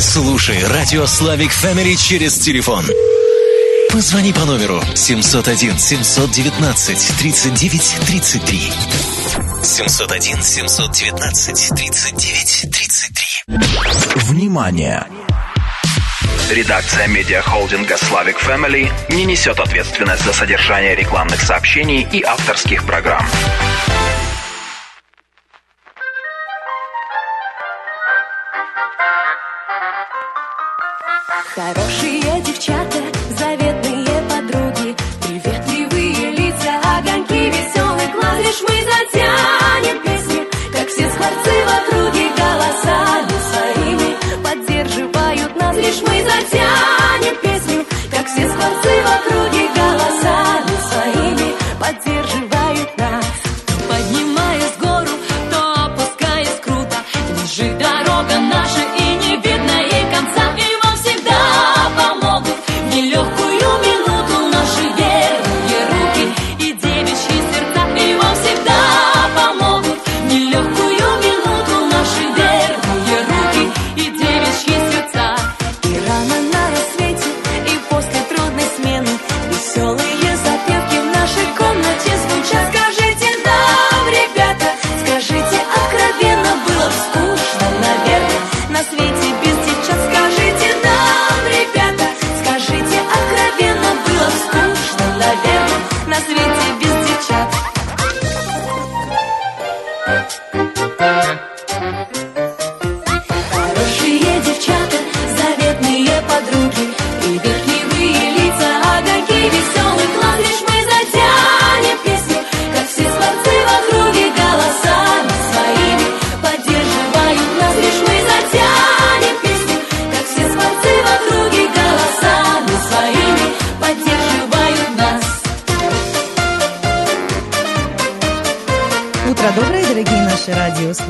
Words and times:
Слушай 0.00 0.64
радио 0.64 1.06
Славик 1.06 1.50
Фэмили 1.50 1.94
через 1.94 2.38
телефон. 2.38 2.84
Позвони 3.90 4.32
по 4.32 4.44
номеру 4.44 4.80
701 4.94 5.78
719 5.78 7.18
39 7.18 7.96
33. 8.06 8.72
701 9.62 10.42
719 10.42 11.74
39 11.74 12.66
33. 12.70 13.26
Внимание! 14.26 15.04
Редакция 16.50 17.08
медиахолдинга 17.08 17.94
Slavic 17.94 18.36
Family 18.40 18.90
не 19.10 19.24
несет 19.24 19.58
ответственность 19.58 20.24
за 20.24 20.32
содержание 20.32 20.94
рекламных 20.94 21.40
сообщений 21.40 22.06
и 22.12 22.22
авторских 22.22 22.86
программ. 22.86 23.26
Хорошие 31.58 32.17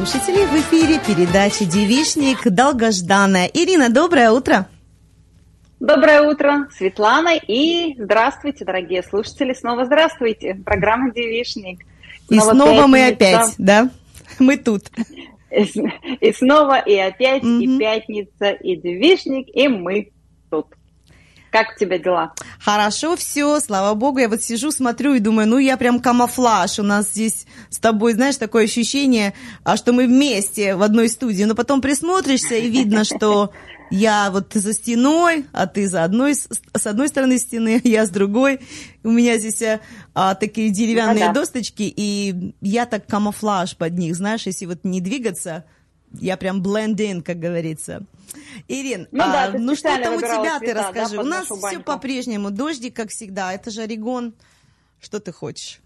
радиослушатели. 0.09 0.47
В 0.47 0.55
эфире 0.61 1.01
передача 1.07 1.65
«Девишник» 1.65 2.43
долгожданная. 2.45 3.47
Ирина, 3.53 3.91
доброе 3.91 4.31
утро. 4.31 4.67
Доброе 5.81 6.23
утро, 6.23 6.67
Светлана, 6.77 7.37
и 7.37 7.95
здравствуйте, 7.99 8.65
дорогие 8.65 9.03
слушатели, 9.03 9.53
снова 9.53 9.85
здравствуйте. 9.85 10.55
Программа 10.65 11.13
«Девишник». 11.13 11.85
И 12.31 12.39
снова 12.41 12.87
мы 12.87 12.99
пятница. 13.17 13.41
опять, 13.41 13.55
да? 13.59 13.91
Мы 14.39 14.57
тут. 14.57 14.91
И, 15.51 15.63
и 16.21 16.33
снова, 16.33 16.79
и 16.79 16.97
опять, 16.97 17.43
и 17.45 17.67
Мгм. 17.69 17.79
пятница, 17.79 18.51
и 18.51 18.77
девишник, 18.77 19.49
и 19.55 19.69
мы. 19.69 20.11
Как 21.59 21.75
у 21.75 21.79
тебя 21.79 21.99
дела? 21.99 22.35
Хорошо, 22.61 23.17
все, 23.17 23.59
слава 23.59 23.95
богу. 23.95 24.19
Я 24.19 24.29
вот 24.29 24.43
сижу, 24.43 24.71
смотрю 24.71 25.15
и 25.15 25.19
думаю, 25.19 25.49
ну 25.49 25.59
я 25.59 25.77
прям 25.77 25.99
камуфлаж. 25.99 26.79
У 26.79 26.85
нас 26.85 27.09
здесь 27.09 27.47
с 27.69 27.79
тобой, 27.79 28.13
знаешь, 28.13 28.37
такое 28.37 28.65
ощущение, 28.65 29.35
а 29.65 29.77
что 29.77 29.93
мы 29.93 30.07
вместе 30.07 30.77
в 30.77 30.83
одной 30.83 31.09
студии. 31.09 31.43
Но 31.43 31.57
потом 31.57 31.81
присмотришься 31.81 32.55
и 32.55 32.71
видно, 32.71 33.03
что 33.03 33.51
я 33.91 34.31
вот 34.31 34.53
за 34.55 34.73
стеной, 34.73 35.47
а 35.53 35.67
ты 35.67 35.89
за 35.89 36.05
одной, 36.05 36.37
с 36.37 36.87
одной 36.87 37.09
стороны 37.09 37.39
стены, 37.39 37.81
я 37.83 38.07
с 38.07 38.11
другой. 38.11 38.61
У 39.03 39.11
меня 39.11 39.37
здесь 39.39 39.61
а, 39.63 39.81
а, 40.15 40.35
такие 40.37 40.71
деревянные 40.71 41.27
Ну 41.29 41.33
да. 41.35 41.41
досточки, 41.41 41.93
и 41.97 42.55
я 42.61 42.87
так 42.87 43.07
камуфлаж 43.07 43.77
под 43.77 43.99
них, 43.99 44.15
знаешь, 44.15 44.47
если 44.47 44.67
вот 44.67 44.85
не 44.85 45.01
двигаться, 45.01 45.65
я 46.13 46.37
прям 46.37 46.63
in, 46.63 47.23
как 47.23 47.39
говорится. 47.39 48.05
Ирин, 48.67 49.09
Ну 49.11 49.19
да, 49.19 49.45
а, 49.45 49.51
ты 49.53 49.59
ну 49.59 49.75
что 49.75 49.89
там 50.03 50.17
у 50.17 50.19
тебя, 50.19 50.59
ты 50.59 50.67
цвета, 50.67 50.75
да, 50.75 50.89
расскажи. 50.89 51.17
под 51.17 51.27
у 51.27 51.29
нас 51.29 51.47
все 51.47 51.81
по-прежнему, 51.81 52.51
дождик, 52.51 52.95
как 52.95 53.11
всегда, 53.11 53.53
это 53.53 53.71
же 53.71 53.83
Орегон. 53.83 54.35
Что 55.01 55.21
ты 55.21 55.33
хочешь? 55.33 55.81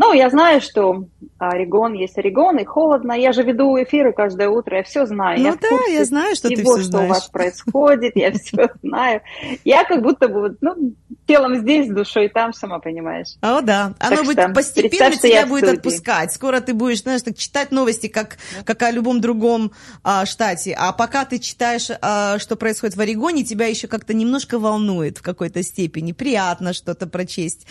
Ну, 0.00 0.12
я 0.12 0.30
знаю, 0.30 0.60
что 0.60 1.06
Орегон 1.38 1.92
есть 1.92 2.16
Орегон, 2.16 2.56
и 2.58 2.64
холодно. 2.64 3.14
Я 3.14 3.32
же 3.32 3.42
веду 3.42 3.76
эфиры 3.82 4.12
каждое 4.12 4.48
утро, 4.48 4.76
я 4.76 4.82
все 4.84 5.06
знаю. 5.06 5.40
Ну 5.40 5.46
я 5.46 5.56
да, 5.56 5.92
я 5.92 6.04
знаю, 6.04 6.36
что 6.36 6.48
ты 6.48 6.54
всего, 6.54 6.76
всё 6.76 6.84
что 6.84 6.98
у 6.98 7.06
вас 7.08 7.28
знаешь. 7.28 7.30
происходит, 7.32 8.12
я 8.14 8.30
все 8.30 8.68
знаю. 8.84 9.22
Я 9.64 9.84
как 9.84 10.02
будто 10.02 10.28
бы, 10.28 10.56
ну, 10.60 10.94
телом 11.26 11.56
здесь, 11.56 11.88
душой 11.88 12.28
там, 12.28 12.52
сама 12.52 12.78
понимаешь. 12.78 13.34
О, 13.40 13.60
да. 13.60 13.94
Оно 13.98 14.16
Так 14.16 14.24
будет 14.24 14.38
что 14.38 14.48
постепенно 14.50 15.12
что 15.12 15.28
тебя 15.28 15.46
будет 15.46 15.68
отпускать. 15.68 16.32
Скоро 16.32 16.60
ты 16.60 16.74
будешь, 16.74 17.02
знаешь, 17.02 17.22
так 17.22 17.36
читать 17.36 17.72
новости, 17.72 18.06
как, 18.06 18.38
как 18.64 18.80
о 18.82 18.92
любом 18.92 19.20
другом 19.20 19.72
а, 20.04 20.26
штате. 20.26 20.76
А 20.78 20.92
пока 20.92 21.24
ты 21.24 21.40
читаешь, 21.40 21.88
а, 22.00 22.38
что 22.38 22.54
происходит 22.54 22.96
в 22.96 23.00
Орегоне, 23.00 23.42
тебя 23.42 23.66
еще 23.66 23.88
как-то 23.88 24.14
немножко 24.14 24.60
волнует 24.60 25.18
в 25.18 25.22
какой-то 25.22 25.64
степени. 25.64 26.12
Приятно 26.12 26.72
что-то 26.72 27.08
прочесть. 27.08 27.66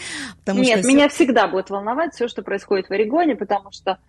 Нет, 0.46 0.80
что 0.80 0.88
меня 0.90 1.08
всегда 1.08 1.48
будет 1.48 1.70
волновать 1.70 2.17
все, 2.18 2.28
что 2.28 2.42
происходит 2.42 2.90
в 2.90 2.92
Орегоне, 2.92 3.36
потому 3.36 3.72
что 3.72 4.00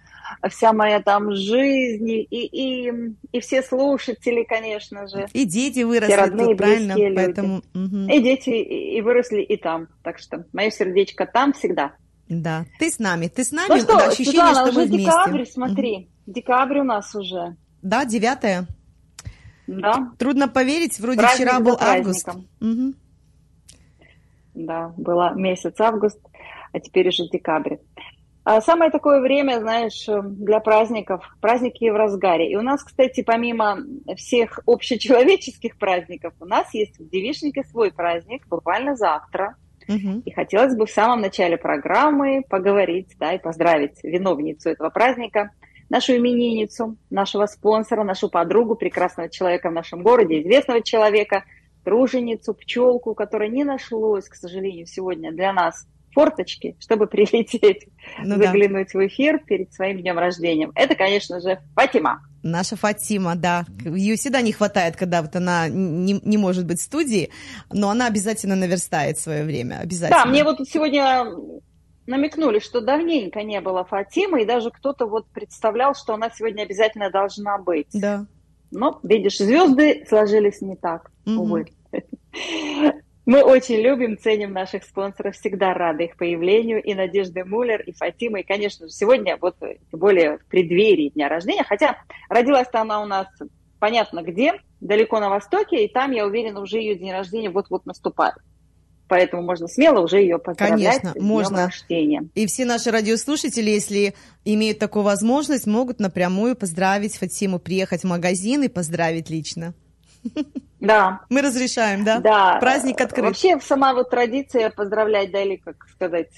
вся 0.49 0.73
моя 0.73 1.01
там 1.01 1.33
жизнь 1.33 2.11
и, 2.11 2.23
и, 2.23 2.93
и 3.33 3.41
все 3.41 3.63
слушатели, 3.63 4.45
конечно 4.45 5.07
же, 5.07 5.29
И 5.33 5.45
дети 5.45 5.85
выросли 5.85 6.13
родные, 6.15 6.47
тут, 6.49 6.57
правильно? 6.59 6.93
люди. 6.97 7.15
Поэтому, 7.15 7.63
мгм. 7.75 8.11
и 8.11 8.21
дети 8.21 8.51
и, 8.51 8.97
и 8.99 9.01
выросли 9.03 9.43
и 9.43 9.57
там. 9.57 9.89
Так 10.03 10.19
что 10.19 10.45
мое 10.53 10.71
сердечко 10.71 11.27
там 11.27 11.53
всегда. 11.53 11.93
да. 12.29 12.65
Ты 12.79 12.91
с 12.91 12.99
нами, 12.99 13.29
ты 13.29 13.45
с 13.45 13.53
нами. 13.53 13.69
Ну 13.69 13.79
что, 13.79 13.97
ощущение, 13.99 14.33
Светлана, 14.33 14.55
что 14.55 14.65
мы 14.65 14.85
уже 14.85 14.93
вместе. 14.95 15.05
декабрь, 15.05 15.45
смотри. 15.45 16.09
Декабрь 16.27 16.79
у 16.81 16.85
нас 16.85 17.15
уже. 17.15 17.57
Да, 17.83 18.05
девятое. 18.05 18.67
Да, 19.67 20.13
Трудно 20.19 20.49
поверить, 20.49 20.99
вроде 20.99 21.19
Праздник 21.21 21.47
вчера 21.47 21.61
был 21.61 21.77
август. 21.79 22.27
Мгм. 22.61 22.95
да, 24.55 24.93
было 24.97 25.35
месяц 25.35 25.75
август, 25.79 26.19
а 26.73 26.81
теперь 26.81 27.09
уже 27.09 27.29
декабрь. 27.29 27.77
А 28.51 28.63
самое 28.63 28.91
такое 28.91 29.21
время, 29.21 29.61
знаешь, 29.61 30.09
э, 30.09 30.23
для 30.23 30.61
праздников, 30.61 31.23
праздники 31.39 31.91
в 31.91 31.95
разгаре. 31.95 32.51
И 32.51 32.57
у 32.57 32.63
нас, 32.63 32.83
кстати, 32.83 33.23
помимо 33.23 33.77
всех 34.17 34.61
общечеловеческих 34.65 35.77
праздников, 35.77 36.33
у 36.41 36.47
нас 36.47 36.73
есть 36.73 36.99
в 36.99 37.11
Девишнике 37.11 37.63
свой 37.65 37.93
праздник, 37.93 38.49
буквально 38.49 38.97
завтра. 38.97 39.57
Мгм. 39.87 40.21
И 40.21 40.31
хотелось 40.31 40.75
бы 40.75 40.87
в 40.87 40.91
самом 40.91 41.21
начале 41.21 41.59
программы 41.59 42.43
поговорить, 42.49 43.15
да, 43.19 43.35
и 43.35 43.39
поздравить 43.39 44.03
виновницу 44.03 44.71
этого 44.71 44.89
праздника, 44.89 45.51
нашу 45.91 46.17
именинницу, 46.17 46.97
нашего 47.11 47.45
спонсора, 47.45 48.03
нашу 48.03 48.31
подругу, 48.31 48.77
прекрасного 48.77 49.29
человека 49.29 49.69
в 49.69 49.75
нашем 49.75 50.03
городе, 50.03 50.41
известного 50.41 50.81
человека, 50.81 51.45
труженицу, 51.85 52.55
пчелку, 52.55 53.15
которой 53.15 53.51
не 53.51 53.65
нашлось, 53.65 54.27
к 54.27 54.37
сожалению, 54.37 54.87
сегодня 54.87 55.33
для 55.33 55.53
нас 55.53 55.87
форточки, 56.19 56.77
чтобы 56.81 57.07
прилететь, 57.15 57.87
Ну 58.25 58.37
да. 58.39 58.47
заглянуть 58.47 58.93
в 58.93 59.07
эфир 59.07 59.39
перед 59.45 59.73
своим 59.73 60.01
днем 60.01 60.19
рождения. 60.19 60.69
Это, 60.75 60.97
конечно 60.97 61.41
же, 61.41 61.61
Фатима. 61.77 62.23
Наша 62.43 62.75
Фатима, 62.77 63.37
да. 63.37 63.65
Ее 63.85 64.17
всегда 64.17 64.41
не 64.43 64.51
хватает, 64.53 64.97
когда 64.97 65.23
вот 65.23 65.37
она 65.37 65.69
не, 65.69 66.21
не 66.25 66.37
может 66.37 66.67
быть 66.67 66.79
в 66.81 66.83
студии, 66.85 67.31
но 67.73 67.91
она 67.91 68.07
обязательно 68.07 68.57
наверстает 68.57 69.19
свое 69.19 69.45
время. 69.45 69.79
Обязательно. 69.81 70.25
Да, 70.25 70.29
мне 70.29 70.43
вот 70.43 70.59
сегодня 70.69 71.25
намекнули, 72.07 72.59
что 72.59 72.81
давненько 72.81 73.43
не 73.43 73.61
было 73.61 73.85
Фатимы, 73.85 74.43
и 74.43 74.47
даже 74.47 74.71
кто-то 74.71 75.07
вот 75.07 75.27
представлял, 75.29 75.95
что 75.95 76.15
она 76.15 76.31
сегодня 76.31 76.63
обязательно 76.63 77.11
должна 77.11 77.59
быть. 77.59 77.89
Да. 77.93 78.27
Но, 78.73 78.99
видишь, 79.05 79.39
звезды 79.39 80.05
сложились 80.09 80.61
не 80.63 80.75
так, 80.77 81.11
Мгм. 81.27 81.39
увы. 81.41 81.67
Мы 83.29 83.43
очень 83.43 83.83
любим, 83.83 84.17
ценим 84.17 84.55
наших 84.55 84.85
спонсоров, 84.85 85.35
всегда 85.35 85.75
рады 85.75 86.05
их 86.05 86.17
появлению. 86.17 86.83
И 86.83 86.95
Надежды 86.95 87.45
Муллер, 87.45 87.83
и 87.83 87.93
Фатима. 87.93 88.41
И, 88.41 88.43
конечно 88.43 88.87
же, 88.87 88.91
сегодня, 88.91 89.37
вот 89.39 89.55
тем 89.61 90.01
более 90.01 90.39
в 90.39 90.47
преддверии 90.47 91.11
дня 91.11 91.29
рождения, 91.29 91.63
хотя 91.63 91.99
родилась-то 92.31 92.81
она 92.81 93.03
у 93.03 93.05
нас 93.05 93.27
понятно 93.81 94.23
где, 94.23 94.55
далеко 94.81 95.21
на 95.21 95.29
востоке, 95.29 95.85
и 95.85 95.93
там, 95.93 96.13
я 96.13 96.27
уверена, 96.27 96.63
уже 96.63 96.79
ее 96.79 96.95
день 96.95 97.13
рождения 97.13 97.51
вот-вот 97.51 97.85
наступает. 97.85 98.37
Поэтому 99.09 99.43
можно 99.43 99.69
смело 99.69 100.01
уже 100.01 100.23
ее 100.23 100.39
поздравлять 100.39 101.03
Конечно, 101.03 101.21
с 101.21 101.23
можно. 101.23 101.67
рождения. 101.67 102.31
И 102.35 102.47
все 102.47 102.65
наши 102.65 102.91
радиослушатели, 102.91 103.69
если 103.69 104.15
имеют 104.47 104.79
такую 104.79 105.03
возможность, 105.03 105.67
могут 105.67 106.01
напрямую 106.01 106.57
поздравить 106.57 107.19
Фатиму, 107.19 107.59
приехать 107.59 108.05
в 108.05 108.07
магазин 108.07 108.63
и 108.63 108.69
поздравить 108.69 109.29
лично. 109.29 109.75
Да, 110.81 111.23
Мы 111.29 111.43
разрешаем, 111.43 112.05
да? 112.05 112.21
Да. 112.21 112.59
Праздник 112.61 113.01
открыт. 113.01 113.25
Вообще 113.25 113.59
сама 113.61 113.95
вот 113.95 114.11
традиция 114.11 114.71
поздравлять, 114.71 115.33
да, 115.33 115.43
или, 115.43 115.57
как 115.57 115.77
сказать, 115.93 116.29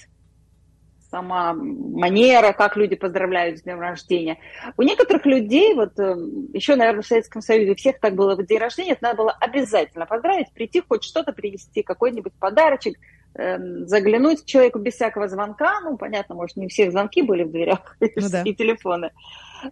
сама 1.11 1.53
манера, 1.55 2.53
как 2.53 2.77
люди 2.77 2.95
поздравляют 2.95 3.59
с 3.59 3.63
днем 3.63 3.81
рождения. 3.81 4.39
У 4.77 4.83
некоторых 4.83 5.27
людей, 5.27 5.75
вот 5.75 5.99
э, 5.99 6.15
еще, 6.55 6.77
наверное, 6.77 7.03
в 7.03 7.07
Советском 7.07 7.43
Союзе 7.43 7.73
у 7.73 7.75
всех 7.75 7.99
так 8.01 8.15
было, 8.15 8.37
в 8.37 8.47
день 8.47 8.59
рождения 8.59 8.93
это 8.93 9.03
надо 9.03 9.17
было 9.17 9.33
обязательно 9.33 10.07
поздравить, 10.07 10.53
прийти, 10.53 10.83
хоть 10.87 11.05
что-то 11.05 11.33
принести, 11.33 11.83
какой-нибудь 11.83 12.33
подарочек, 12.39 12.97
эм, 13.35 13.87
заглянуть 13.89 14.45
человеку 14.47 14.79
без 14.79 14.95
всякого 14.95 15.29
звонка. 15.29 15.81
Ну, 15.81 15.97
понятно, 15.97 16.35
может, 16.37 16.57
не 16.57 16.67
у 16.67 16.69
всех 16.69 16.93
звонки 16.93 17.23
были 17.23 17.43
в 17.43 17.51
дверях 17.51 17.97
Ну 18.01 18.29
да. 18.31 18.43
и 18.45 18.55
телефоны. 18.55 19.11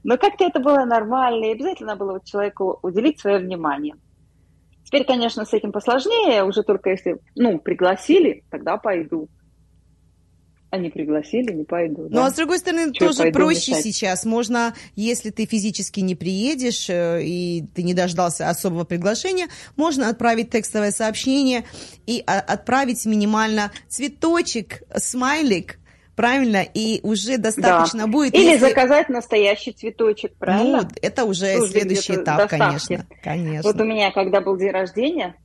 Но 0.02 0.16
как-то 0.18 0.44
это 0.44 0.60
было 0.60 0.84
нормально, 0.84 1.46
и 1.46 1.52
обязательно 1.52 1.96
было 1.96 2.12
вот 2.14 2.24
человеку 2.24 2.78
уделить 2.82 3.20
свое 3.20 3.38
внимание. 3.38 3.94
Теперь, 4.84 5.04
конечно, 5.04 5.44
с 5.44 5.52
этим 5.52 5.70
посложнее, 5.70 6.44
уже 6.44 6.62
только 6.62 6.90
если, 6.90 7.18
ну, 7.34 7.58
пригласили, 7.58 8.44
тогда 8.50 8.78
пойду. 8.78 9.28
А 10.70 10.76
не 10.76 10.90
пригласили, 10.90 11.52
не 11.52 11.64
пойду. 11.64 12.04
Ну, 12.04 12.08
да. 12.08 12.26
а 12.26 12.30
с 12.30 12.34
другой 12.34 12.58
стороны, 12.58 12.92
Чё 12.92 13.08
тоже 13.08 13.30
проще 13.30 13.72
мешать? 13.72 13.84
сейчас. 13.84 14.24
Можно, 14.26 14.74
если 14.96 15.30
ты 15.30 15.46
физически 15.46 16.00
не 16.00 16.14
приедешь 16.14 16.90
э, 16.90 17.22
и 17.22 17.64
ты 17.74 17.82
не 17.82 17.94
дождался 17.94 18.50
особого 18.50 18.84
приглашения, 18.84 19.48
можно 19.76 20.10
отправить 20.10 20.50
текстовое 20.50 20.90
сообщение 20.90 21.64
и 22.06 22.22
а, 22.26 22.40
отправить 22.40 23.06
минимально 23.06 23.72
цветочек, 23.88 24.82
смайлик, 24.94 25.78
правильно? 26.18 26.62
И 26.74 26.98
уже 27.04 27.38
достаточно 27.38 28.08
будет. 28.08 28.34
Или 28.34 28.50
если- 28.50 28.68
заказать 28.68 29.08
настоящий 29.08 29.70
цветочек, 29.72 30.32
правильно? 30.36 30.82
Ну, 30.82 30.88
это 31.00 31.24
уже 31.24 31.56
Тоже 31.58 31.70
следующий 31.72 32.14
этап, 32.14 32.38
доставки. 32.38 32.58
конечно. 32.58 33.06
Конечно. 33.22 33.62
Вот 33.72 33.80
у 33.80 33.84
меня, 33.84 34.10
когда 34.10 34.40
был 34.40 34.56
день 34.58 34.72
рождения, 34.72 35.36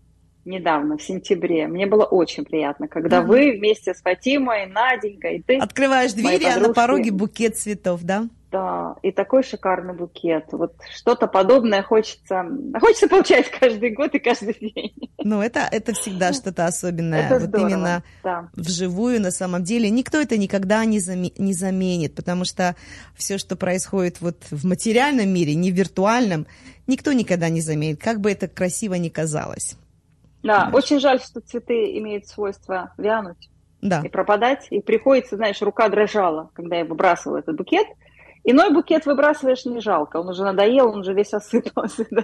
недавно, 0.45 0.97
в 0.97 1.03
сентябре, 1.03 1.67
мне 1.67 1.85
было 1.85 2.03
очень 2.05 2.43
приятно, 2.43 2.87
когда 2.87 3.19
Мгм. 3.21 3.29
вы 3.29 3.51
вместе 3.57 3.93
с 3.93 4.01
Фатимой, 4.01 4.65
Наденькой, 4.65 5.37
и 5.37 5.41
ты, 5.43 5.57
Открываешь 5.57 6.13
двери, 6.13 6.43
а 6.45 6.59
на 6.59 6.73
пороге 6.73 7.11
букет 7.11 7.55
цветов, 7.55 8.01
да? 8.03 8.27
Да, 8.53 8.95
и 9.01 9.11
такой 9.11 9.41
шикарный 9.41 9.95
букет. 9.95 10.45
Вот 10.51 10.75
что-то 10.95 11.25
подобное 11.25 11.81
хочется, 11.81 12.45
хочется 12.79 13.07
получать 13.09 13.49
каждый 13.59 13.89
год 13.89 14.13
и 14.13 14.19
каждый 14.19 14.53
день. 14.53 15.09
Ну, 15.23 15.41
это, 15.41 15.67
это 15.71 15.93
всегда 15.93 16.33
что-то 16.33 16.67
особенное. 16.67 17.25
Это 17.25 17.39
вот 17.39 17.49
здорово, 17.49 17.67
именно 17.67 18.03
да. 18.23 18.49
вживую 18.53 19.19
на 19.19 19.31
самом 19.31 19.63
деле. 19.63 19.89
Никто 19.89 20.21
это 20.21 20.37
никогда 20.37 20.85
не, 20.85 20.99
заме- 20.99 21.33
не 21.39 21.53
заменит, 21.53 22.13
потому 22.13 22.45
что 22.45 22.75
все, 23.15 23.39
что 23.39 23.55
происходит 23.55 24.21
вот 24.21 24.37
в 24.51 24.67
материальном 24.67 25.29
мире, 25.29 25.55
не 25.55 25.71
в 25.71 25.75
виртуальном, 25.75 26.45
никто 26.85 27.11
никогда 27.11 27.49
не 27.49 27.61
заменит, 27.61 27.99
как 27.99 28.21
бы 28.21 28.31
это 28.31 28.47
красиво 28.47 28.93
ни 28.93 29.09
казалось. 29.09 29.77
Да, 30.43 30.65
Понимаешь? 30.65 30.75
очень 30.75 30.99
жаль, 30.99 31.19
что 31.19 31.41
цветы 31.41 31.97
имеют 31.97 32.27
свойство 32.27 32.93
вянуть 32.99 33.49
Да, 33.81 34.01
и 34.03 34.09
пропадать. 34.09 34.67
И 34.69 34.79
приходится, 34.79 35.37
знаешь, 35.37 35.59
рука 35.63 35.89
дрожала, 35.89 36.51
когда 36.53 36.75
я 36.75 36.85
выбрасывала 36.85 37.39
этот 37.39 37.55
букет. 37.55 37.87
Иной 38.45 38.73
букет 38.73 39.05
выбрасываешь 39.05 39.63
не 39.65 39.79
жалко, 39.79 40.17
он 40.17 40.27
уже 40.29 40.43
надоел, 40.43 40.89
он 40.89 40.99
уже 40.99 41.13
весь 41.13 41.33
осыпался. 41.33 42.05
да. 42.11 42.23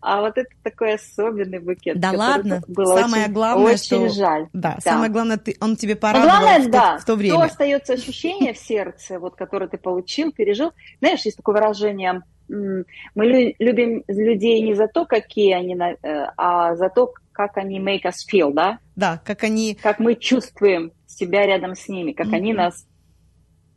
А 0.00 0.20
вот 0.20 0.36
это 0.36 0.48
такой 0.62 0.94
особенный 0.94 1.58
букет. 1.60 1.98
Да 1.98 2.12
ладно, 2.12 2.62
было 2.68 2.98
самое 3.00 3.24
очень, 3.24 3.32
главное, 3.32 3.72
очень 3.74 4.08
что- 4.08 4.08
жаль. 4.10 4.46
да, 4.52 4.74
Да. 4.84 4.90
самое 4.90 5.10
главное, 5.10 5.36
ты, 5.38 5.56
он 5.60 5.76
тебе 5.76 5.94
Но 5.94 6.00
порадовал 6.00 6.28
главное, 6.28 6.58
в, 6.60 6.64
то, 6.64 6.70
да, 6.70 6.96
в 6.98 7.00
то 7.00 7.06
то 7.06 7.16
время. 7.16 7.42
остается 7.42 7.92
ощущение 7.94 8.52
в 8.52 8.58
сердце, 8.58 9.18
вот, 9.18 9.34
которое 9.34 9.66
ты 9.68 9.78
получил, 9.78 10.30
пережил. 10.30 10.72
Знаешь, 11.00 11.22
есть 11.24 11.38
такое 11.38 11.54
выражение, 11.54 12.20
мы 12.48 12.84
лю- 13.16 13.54
любим 13.58 14.04
людей 14.06 14.60
не 14.60 14.74
за 14.74 14.88
то, 14.88 15.06
какие 15.06 15.52
они, 15.54 15.74
э, 15.74 16.26
а 16.36 16.76
за 16.76 16.90
то, 16.90 17.12
как 17.32 17.56
они 17.56 17.80
make 17.80 18.02
us 18.04 18.16
feel, 18.30 18.52
да? 18.52 18.78
Да, 18.94 19.20
как 19.24 19.42
они... 19.44 19.74
как 19.74 19.98
мы 19.98 20.14
чувствуем 20.14 20.92
себя 21.06 21.46
рядом 21.46 21.74
с 21.74 21.88
ними, 21.88 22.12
как 22.12 22.32
они 22.32 22.52
Мгм. 22.52 22.62
нас, 22.62 22.86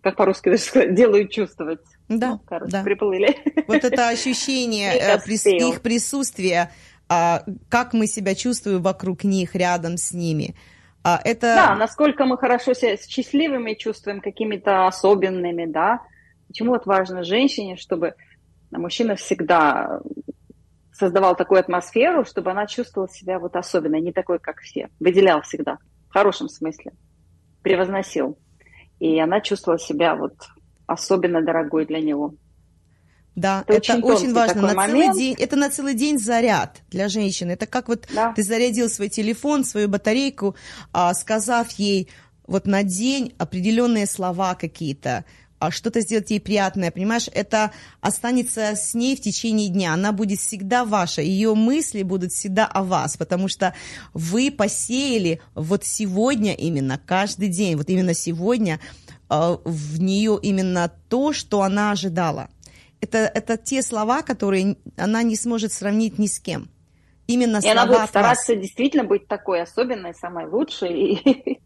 как 0.02 0.16
по-русски 0.16 0.50
даже 0.50 0.62
сказать, 0.64 0.94
делают 0.96 1.32
чувствовать. 1.32 1.82
Да, 2.08 2.32
Ну, 2.32 2.40
короче, 2.46 2.72
да. 2.72 2.84
приплыли. 2.84 3.36
Вот 3.68 3.84
это 3.84 4.08
ощущение 4.10 4.94
э, 4.94 5.18
прис- 5.18 5.50
их 5.50 5.82
присутствия, 5.82 6.72
а, 7.10 7.44
как 7.70 7.94
мы 7.94 8.08
себя 8.08 8.36
чувствуем 8.36 8.82
вокруг 8.82 9.24
них, 9.24 9.56
рядом 9.56 9.98
с 9.98 10.12
ними. 10.14 10.56
А, 11.04 11.20
это... 11.24 11.56
Да, 11.56 11.76
насколько 11.76 12.26
мы 12.26 12.38
хорошо 12.38 12.74
себя 12.74 12.98
счастливыми 12.98 13.74
чувствуем, 13.74 14.22
какими-то 14.22 14.88
особенными, 14.88 15.66
да. 15.66 16.02
Почему 16.48 16.72
вот 16.72 16.86
важно 16.86 17.24
женщине, 17.24 17.76
чтобы 17.78 18.14
мужчина 18.72 19.16
всегда 19.16 20.02
создавал 20.92 21.36
такую 21.36 21.60
атмосферу, 21.60 22.26
чтобы 22.26 22.52
она 22.52 22.66
чувствовала 22.66 23.10
себя 23.10 23.40
вот 23.40 23.56
особенной, 23.56 24.02
не 24.02 24.12
такой, 24.12 24.40
как 24.40 24.60
все. 24.62 24.90
Выделял 25.00 25.42
всегда, 25.44 25.78
в 26.10 26.14
хорошем 26.14 26.50
смысле, 26.50 26.94
превозносил. 27.62 28.38
И 29.00 29.20
она 29.20 29.42
чувствовала 29.42 29.80
себя 29.80 30.16
вот 30.16 30.34
особенно 30.88 31.42
дорогой 31.42 31.86
для 31.86 32.00
него. 32.00 32.34
Да, 33.36 33.64
Это 33.68 33.74
это, 33.74 33.98
очень 33.98 34.04
очень, 34.04 34.34
важно. 34.34 34.74
На 34.74 34.88
целый 34.88 35.14
день, 35.14 35.36
это 35.38 35.56
на 35.56 35.70
целый 35.70 35.94
день 35.94 36.18
заряд 36.18 36.82
для 36.90 37.08
женщины. 37.08 37.52
Это 37.52 37.68
как 37.68 37.88
вот 37.88 38.08
Да. 38.12 38.34
ты 38.34 38.42
зарядил 38.42 38.90
свой 38.90 39.10
телефон, 39.10 39.64
свою 39.64 39.88
батарейку, 39.88 40.56
а, 40.92 41.14
сказав 41.14 41.72
ей 41.74 42.10
вот 42.48 42.66
на 42.66 42.82
день 42.82 43.36
определенные 43.38 44.08
слова 44.08 44.56
какие-то, 44.56 45.24
что-то 45.72 46.02
сделать 46.02 46.30
ей 46.30 46.40
приятное, 46.40 46.92
понимаешь, 46.92 47.30
это 47.34 47.72
останется 48.02 48.76
с 48.76 48.94
ней 48.94 49.16
в 49.16 49.22
течение 49.22 49.70
дня, 49.70 49.94
она 49.94 50.12
будет 50.12 50.40
всегда 50.40 50.86
ваша, 50.86 51.22
ее 51.22 51.56
мысли 51.56 52.04
будут 52.04 52.32
всегда 52.32 52.66
о 52.68 52.84
вас, 52.84 53.18
потому 53.18 53.48
что 53.48 53.74
вы 54.14 54.52
посеяли 54.52 55.42
вот 55.56 55.84
сегодня 55.84 56.54
именно, 56.54 57.00
каждый 57.04 57.50
день, 57.50 57.76
вот 57.76 57.90
именно 57.90 58.14
сегодня 58.14 58.80
э, 59.30 59.58
в 59.64 60.00
нее 60.00 60.40
именно 60.42 60.92
то, 61.10 61.34
что 61.34 61.62
она 61.64 61.92
ожидала. 61.92 62.50
Это, 63.02 63.20
это 63.20 63.58
те 63.58 63.82
слова, 63.82 64.22
которые 64.22 64.78
она 64.96 65.24
не 65.24 65.36
сможет 65.36 65.72
сравнить 65.72 66.18
ни 66.18 66.28
с 66.28 66.40
кем. 66.40 66.70
Именно 67.28 67.60
И 67.64 67.68
она 67.68 67.86
будет 67.86 67.96
от 67.96 68.02
вас. 68.02 68.10
стараться 68.10 68.56
действительно 68.56 69.04
быть 69.04 69.28
такой 69.28 69.62
особенной, 69.62 70.14
самой 70.14 70.48
лучшей, 70.48 71.14
и, 71.16 71.60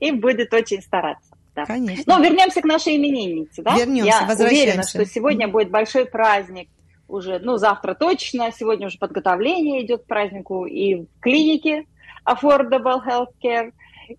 и 0.00 0.10
будет 0.12 0.52
очень 0.54 0.80
стараться. 0.80 1.36
Да. 1.54 1.66
Конечно. 1.66 2.04
Но 2.06 2.22
вернемся 2.22 2.62
к 2.62 2.64
нашей 2.64 2.96
имениннице. 2.96 3.62
Да? 3.62 3.76
Вернемся, 3.76 4.06
Я 4.06 4.26
возвращаемся. 4.26 4.62
уверена, 4.64 4.82
что 4.84 5.04
сегодня 5.04 5.48
будет 5.48 5.70
большой 5.70 6.06
праздник. 6.06 6.68
Уже, 7.08 7.38
ну, 7.40 7.58
завтра 7.58 7.94
точно. 7.94 8.50
Сегодня 8.52 8.86
уже 8.86 8.98
подготовление 8.98 9.84
идет 9.84 10.04
к 10.04 10.06
празднику 10.06 10.64
и 10.64 10.94
в 10.94 11.06
клинике 11.20 11.84
Affordable 12.26 13.00
Healthcare, 13.06 13.72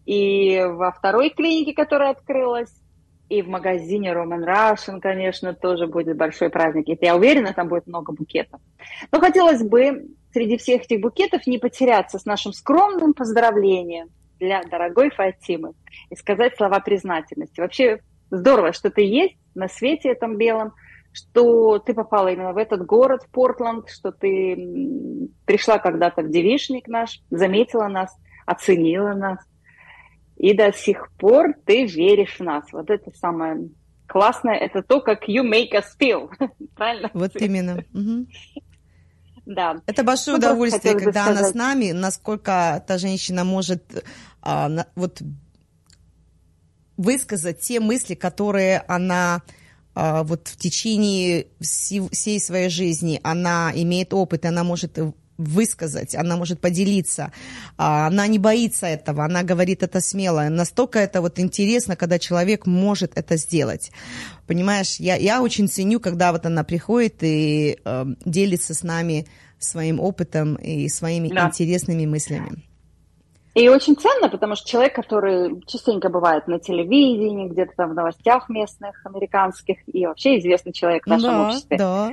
и 0.06 0.64
во 0.64 0.92
второй 0.92 1.32
клинике, 1.32 1.74
которая 1.74 2.12
открылась, 2.12 2.72
и 3.30 3.42
в 3.42 3.48
магазине 3.48 4.12
Roman 4.12 4.46
Russian, 4.46 5.00
конечно, 5.00 5.54
тоже 5.54 5.88
будет 5.88 6.18
большой 6.18 6.50
праздник. 6.50 6.90
И 6.90 6.98
я 7.02 7.16
уверена, 7.16 7.54
там 7.54 7.68
будет 7.68 7.88
много 7.88 8.12
букетов. 8.12 8.62
Но 9.12 9.20
хотелось 9.20 9.64
бы 9.64 10.06
среди 10.32 10.58
всех 10.58 10.84
этих 10.84 11.02
букетов 11.02 11.48
не 11.48 11.58
потеряться 11.58 12.20
с 12.20 12.26
нашим 12.26 12.54
скромным 12.54 13.14
поздравлением 13.14 14.10
для 14.44 14.62
дорогой 14.64 15.10
Фатимы 15.10 15.74
и 16.10 16.16
сказать 16.16 16.56
слова 16.58 16.80
признательности. 16.82 17.62
Вообще 17.62 18.00
здорово, 18.30 18.74
что 18.74 18.90
ты 18.90 19.02
есть 19.04 19.38
на 19.56 19.68
свете 19.70 20.10
этом 20.10 20.38
белом, 20.38 20.74
что 21.14 21.80
ты 21.80 21.94
попала 21.94 22.28
именно 22.30 22.52
в 22.54 22.58
этот 22.58 22.86
город, 22.86 23.24
в 23.24 23.30
Портленд, 23.32 23.90
что 23.90 24.12
ты 24.12 25.30
пришла 25.46 25.78
когда-то 25.78 26.24
в 26.24 26.30
девишник 26.30 26.88
наш, 26.88 27.22
заметила 27.30 27.88
нас, 27.88 28.12
оценила 28.46 29.14
нас. 29.14 29.40
И 30.36 30.54
до 30.54 30.74
сих 30.74 31.10
пор 31.18 31.54
ты 31.66 31.86
веришь 31.86 32.38
в 32.40 32.44
нас. 32.44 32.66
Вот 32.74 32.90
это 32.90 33.12
самое 33.16 33.70
классное, 34.08 34.56
это 34.56 34.82
то, 34.82 35.00
как 35.00 35.30
you 35.30 35.44
make 35.44 35.72
us 35.74 35.86
feel. 36.00 36.30
Правильно? 36.76 37.10
Вот 37.14 37.36
именно. 37.36 37.84
Да. 39.46 39.76
Это 39.88 40.04
большое 40.04 40.38
Ну, 40.38 40.40
удовольствие, 40.40 40.94
когда 40.98 41.26
она 41.26 41.36
с 41.36 41.50
сказать. 41.50 41.56
нами, 41.56 41.92
насколько 41.92 42.84
та 42.88 42.98
женщина 42.98 43.44
может 43.44 43.84
а, 44.44 44.70
на- 44.70 44.88
вот 44.96 45.22
высказать 46.98 47.60
те 47.62 47.80
мысли, 47.80 48.14
которые 48.14 48.84
она 48.88 49.42
а, 49.96 50.24
вот 50.24 50.48
в 50.48 50.58
течение 50.58 51.48
всей 51.62 52.40
своей 52.40 52.70
жизни 52.70 53.20
она 53.24 53.72
имеет 53.74 54.14
опыт, 54.14 54.46
и 54.46 54.48
она 54.48 54.64
может 54.64 55.00
высказать, 55.38 56.14
она 56.14 56.38
может 56.38 56.60
поделиться, 56.60 57.32
а, 57.78 58.08
она 58.08 58.28
не 58.28 58.38
боится 58.38 58.86
этого, 58.86 59.26
она 59.26 59.44
говорит 59.44 59.82
это 59.82 60.02
смело. 60.02 60.48
Настолько 60.50 61.00
это 61.00 61.22
вот 61.22 61.40
интересно, 61.40 61.96
когда 61.96 62.20
человек 62.20 62.66
может 62.66 63.18
это 63.18 63.38
сделать. 63.38 63.92
Понимаешь, 64.46 64.98
я, 65.00 65.16
я 65.16 65.42
очень 65.42 65.68
ценю, 65.68 66.00
когда 66.00 66.32
вот 66.32 66.46
она 66.46 66.64
приходит 66.64 67.16
и 67.22 67.80
э, 67.84 68.06
делится 68.26 68.74
с 68.74 68.84
нами 68.84 69.26
своим 69.58 70.00
опытом 70.00 70.56
и 70.56 70.90
своими 70.90 71.30
да. 71.30 71.48
интересными 71.48 72.06
мыслями. 72.06 72.64
И 73.54 73.70
очень 73.70 73.96
ценно, 73.96 74.30
потому 74.30 74.56
что 74.56 74.68
человек, 74.68 74.96
который 74.96 75.62
частенько 75.68 76.10
бывает 76.10 76.48
на 76.48 76.60
телевидении, 76.60 77.48
где-то 77.48 77.74
там 77.78 77.92
в 77.92 77.94
новостях 77.94 78.50
местных, 78.50 79.06
американских, 79.06 79.78
и 79.88 80.08
вообще 80.08 80.40
известный 80.40 80.74
человек 80.74 81.06
в 81.06 81.10
нашем 81.10 81.30
да, 81.30 81.48
обществе. 81.48 81.78
Да, 81.78 82.12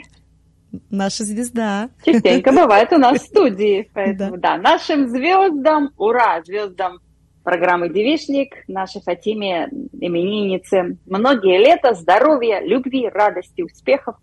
наша 0.91 1.25
звезда. 1.25 1.89
Частенько 2.05 2.53
бывает 2.53 2.93
у 2.93 2.99
нас 2.99 3.23
в 3.23 3.25
студии. 3.25 3.91
Поэтому, 3.95 4.37
да. 4.37 4.57
да, 4.57 4.63
нашим 4.63 5.09
звездам, 5.09 5.91
ура, 5.97 6.43
звездам 6.45 7.01
программы 7.43 7.89
«Девишник», 7.89 8.55
нашей 8.69 9.01
Фатиме, 9.01 9.71
имениннице, 9.99 10.99
многие 11.07 11.59
лета 11.59 11.95
здоровья, 11.95 12.61
любви, 12.61 13.09
радости, 13.09 13.63
успехов 13.63 14.17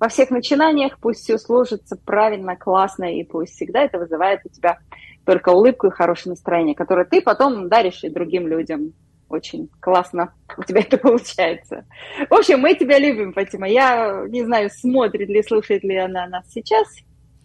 во 0.00 0.08
всех 0.08 0.30
начинаниях. 0.30 0.98
Пусть 0.98 1.20
все 1.20 1.38
сложится 1.38 1.96
правильно, 1.96 2.56
классно, 2.56 3.14
и 3.14 3.22
пусть 3.22 3.54
всегда 3.54 3.82
это 3.82 3.98
вызывает 3.98 4.40
у 4.44 4.48
тебя 4.48 4.78
только 5.24 5.50
улыбку 5.50 5.88
и 5.88 5.90
хорошее 5.90 6.32
настроение, 6.32 6.74
которое 6.74 7.04
ты 7.04 7.20
потом 7.20 7.68
даришь 7.68 8.02
и 8.02 8.08
другим 8.08 8.48
людям. 8.48 8.94
Очень 9.28 9.68
классно 9.78 10.34
у 10.56 10.64
тебя 10.64 10.80
это 10.88 10.98
получается. 10.98 11.84
В 12.28 12.34
общем, 12.34 12.60
мы 12.60 12.74
тебя 12.74 12.98
любим, 12.98 13.32
Фатима. 13.32 13.68
Я 13.68 14.24
не 14.26 14.42
знаю, 14.42 14.70
смотрит 14.70 15.28
ли, 15.28 15.42
слушает 15.42 15.84
ли 15.84 15.96
она 15.96 16.26
нас 16.26 16.50
сейчас. 16.50 16.88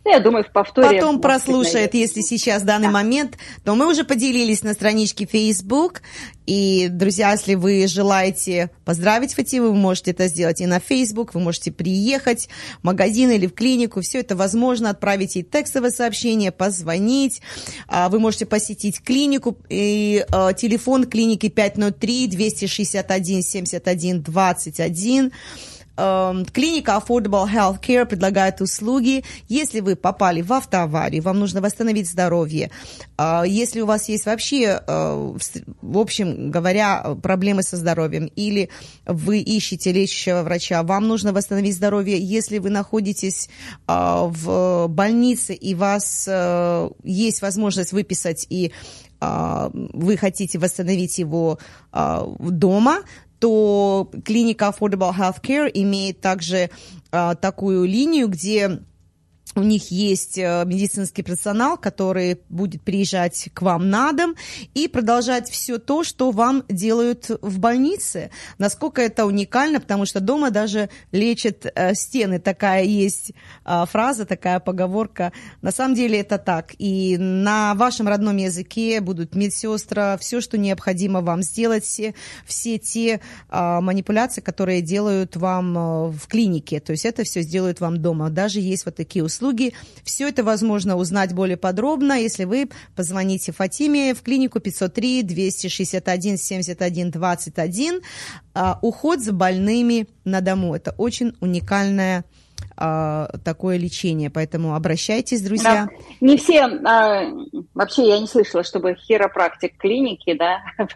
Ну, 0.05 0.11
я 0.11 0.19
думаю, 0.19 0.43
в 0.43 0.51
повторе. 0.51 0.99
Потом 0.99 1.19
прослушает, 1.19 1.91
быть, 1.91 2.01
если 2.01 2.21
сейчас 2.21 2.61
данный 2.61 2.89
да. 2.89 2.93
момент, 2.93 3.39
то 3.63 3.73
мы 3.73 3.89
уже 3.89 4.03
поделились 4.03 4.61
на 4.61 4.73
страничке 4.73 5.25
Facebook. 5.25 6.03
И, 6.45 6.89
друзья, 6.91 7.31
если 7.31 7.55
вы 7.55 7.87
желаете 7.87 8.69
поздравить 8.85 9.33
Фативу, 9.33 9.69
вы 9.69 9.75
можете 9.75 10.11
это 10.11 10.27
сделать 10.27 10.61
и 10.61 10.67
на 10.67 10.79
Facebook, 10.79 11.33
вы 11.33 11.39
можете 11.41 11.71
приехать 11.71 12.49
в 12.81 12.85
магазин 12.85 13.31
или 13.31 13.47
в 13.47 13.55
клинику. 13.55 14.01
Все 14.01 14.19
это 14.19 14.35
возможно. 14.35 14.91
Отправить 14.91 15.37
ей 15.37 15.43
текстовое 15.43 15.89
сообщение, 15.89 16.51
позвонить. 16.51 17.41
А, 17.87 18.09
вы 18.09 18.19
можете 18.19 18.45
посетить 18.45 19.01
клинику. 19.01 19.57
И 19.69 20.23
а, 20.31 20.53
телефон 20.53 21.05
клиники 21.05 21.49
503 21.49 22.27
261 22.27 23.41
71 23.41 24.21
21. 24.21 25.31
Эм, 25.97 26.45
клиника 26.45 27.01
Affordable 27.01 27.47
Health 27.47 27.79
Care 27.81 28.05
предлагает 28.05 28.59
услуги. 28.59 29.23
Если 29.47 29.79
вы 29.79 29.95
попали 29.95 30.41
в 30.41 30.51
автоаварию, 30.51 31.23
вам 31.23 31.39
нужно 31.39 31.61
восстановить 31.61 32.09
здоровье. 32.09 32.69
А, 33.17 33.43
если 33.45 33.79
у 33.79 33.85
вас 33.85 34.09
есть 34.09 34.25
вообще, 34.25 34.81
э, 34.85 35.37
в 35.81 35.97
общем 35.97 36.51
говоря, 36.51 37.15
проблемы 37.23 37.63
со 37.63 37.77
здоровьем, 37.77 38.29
или 38.35 38.69
вы 39.05 39.39
ищете 39.39 39.93
лечащего 39.93 40.43
врача, 40.43 40.83
вам 40.83 41.07
нужно 41.07 41.31
восстановить 41.31 41.75
здоровье. 41.75 42.19
Если 42.19 42.57
вы 42.57 42.69
находитесь 42.71 43.49
а, 43.87 44.25
в 44.25 44.87
больнице 44.89 45.53
и 45.53 45.73
у 45.75 45.77
вас 45.77 46.25
э, 46.27 46.89
есть 47.03 47.41
возможность 47.41 47.93
выписать 47.93 48.45
и 48.49 48.71
вы 49.21 50.17
хотите 50.17 50.59
восстановить 50.59 51.17
его 51.17 51.57
дома, 51.91 52.99
то 53.45 54.09
клиника 54.23 54.73
Affordable 54.75 55.15
Health 55.15 55.39
Care 55.39 55.69
имеет 55.71 56.19
также 56.19 56.71
а, 57.11 57.35
такую 57.35 57.85
линию, 57.85 58.27
где 58.27 58.79
у 59.55 59.63
них 59.63 59.89
есть 59.89 60.37
э, 60.37 60.63
медицинский 60.65 61.23
персонал, 61.23 61.77
который 61.77 62.41
будет 62.49 62.81
приезжать 62.81 63.49
к 63.53 63.61
вам 63.61 63.89
на 63.89 64.11
дом 64.11 64.35
и 64.73 64.87
продолжать 64.87 65.49
все 65.49 65.77
то, 65.77 66.03
что 66.03 66.31
вам 66.31 66.63
делают 66.67 67.29
в 67.41 67.59
больнице. 67.59 68.31
Насколько 68.57 69.01
это 69.01 69.25
уникально, 69.25 69.79
потому 69.79 70.05
что 70.05 70.19
дома 70.19 70.51
даже 70.51 70.89
лечат 71.13 71.65
э, 71.73 71.95
стены. 71.95 72.39
Такая 72.39 72.83
есть 72.83 73.31
э, 73.65 73.85
фраза, 73.89 74.25
такая 74.25 74.59
поговорка. 74.59 75.31
На 75.61 75.71
самом 75.71 75.95
деле 75.95 76.19
это 76.19 76.37
так. 76.37 76.73
И 76.77 77.17
на 77.17 77.75
вашем 77.75 78.09
родном 78.09 78.35
языке 78.35 78.99
будут 78.99 79.35
медсестры, 79.35 80.17
все, 80.19 80.41
что 80.41 80.57
необходимо 80.57 81.21
вам 81.21 81.41
сделать, 81.41 81.85
все, 81.85 82.13
все 82.45 82.77
те 82.77 83.21
манипуляции, 83.49 84.41
которые 84.41 84.81
делают 84.81 85.35
вам 85.35 86.11
в 86.11 86.27
клинике. 86.27 86.79
То 86.79 86.91
есть 86.91 87.05
это 87.05 87.23
все 87.23 87.41
сделают 87.41 87.79
вам 87.79 88.01
дома. 88.01 88.29
Даже 88.29 88.59
есть 88.59 88.85
вот 88.85 88.95
такие 88.95 89.23
услуги 89.23 89.44
услуги. 89.45 89.73
Все 90.03 90.27
это 90.27 90.43
возможно 90.43 90.97
узнать 90.97 91.33
более 91.33 91.57
подробно, 91.57 92.13
если 92.13 92.45
вы 92.45 92.69
позвоните 92.95 93.51
Фатиме 93.51 94.13
в 94.13 94.21
клинику 94.21 94.59
503 94.59 95.23
261 95.23 96.37
71 96.37 97.11
21. 97.11 98.01
уход 98.81 99.19
за 99.19 99.33
больными 99.33 100.07
на 100.23 100.41
дому. 100.41 100.75
Это 100.75 100.93
очень 100.97 101.33
уникальное 101.41 102.23
а, 102.77 103.27
такое 103.43 103.77
лечение, 103.77 104.29
поэтому 104.29 104.75
обращайтесь, 104.75 105.41
друзья. 105.41 105.87
Да. 105.89 106.05
Не 106.21 106.37
все, 106.37 106.63
а, 106.63 107.25
вообще 107.73 108.07
я 108.07 108.19
не 108.19 108.27
слышала, 108.27 108.63
чтобы 108.63 108.95
хиропрактик 108.95 109.77
клиники, 109.77 110.33
да, 110.33 110.61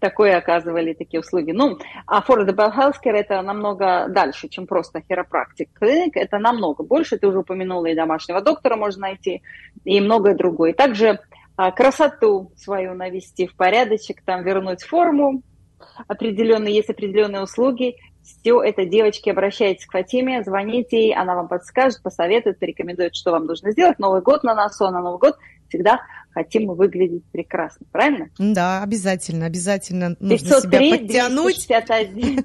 такое 0.00 0.36
оказывали 0.36 0.94
такие 0.94 1.20
услуги. 1.20 1.52
Ну, 1.52 1.78
affordable 2.08 2.72
healthcare 2.74 3.14
это 3.14 3.40
намного 3.42 4.06
дальше, 4.08 4.48
чем 4.48 4.66
просто 4.66 5.00
хиропрактик. 5.00 5.68
Клиник 5.74 6.16
это 6.16 6.38
намного 6.38 6.82
больше, 6.82 7.18
ты 7.18 7.26
уже 7.26 7.40
упомянула, 7.40 7.86
и 7.86 7.94
домашнего 7.94 8.40
доктора 8.40 8.76
можно 8.76 9.02
найти, 9.02 9.42
и 9.84 10.00
многое 10.00 10.34
другое. 10.34 10.72
Также 10.72 11.20
а, 11.56 11.70
красоту 11.70 12.52
свою 12.56 12.94
навести 12.94 13.46
в 13.46 13.54
порядочек, 13.54 14.22
там 14.22 14.42
вернуть 14.42 14.82
форму, 14.82 15.42
определенные, 16.08 16.74
есть 16.74 16.90
определенные 16.90 17.42
услуги, 17.42 17.96
все 18.22 18.62
это, 18.62 18.84
девочки, 18.84 19.30
обращайтесь 19.30 19.86
к 19.86 19.92
Фатиме, 19.92 20.42
звоните 20.42 20.98
ей, 20.98 21.14
она 21.14 21.34
вам 21.34 21.48
подскажет, 21.48 22.02
посоветует, 22.02 22.58
порекомендует, 22.58 23.14
что 23.14 23.32
вам 23.32 23.46
нужно 23.46 23.72
сделать. 23.72 23.98
Новый 23.98 24.22
год 24.22 24.44
на 24.44 24.54
носу, 24.54 24.84
а 24.84 24.90
на 24.90 25.00
Новый 25.00 25.18
год 25.18 25.36
всегда 25.70 26.00
хотим 26.32 26.66
выглядеть 26.66 27.24
прекрасно, 27.32 27.86
правильно? 27.90 28.28
Да, 28.38 28.82
обязательно, 28.82 29.46
обязательно 29.46 30.16
нужно 30.20 30.60
503, 30.60 30.60
себя 30.60 30.98
подтянуть. 30.98 31.66
261, 31.66 32.44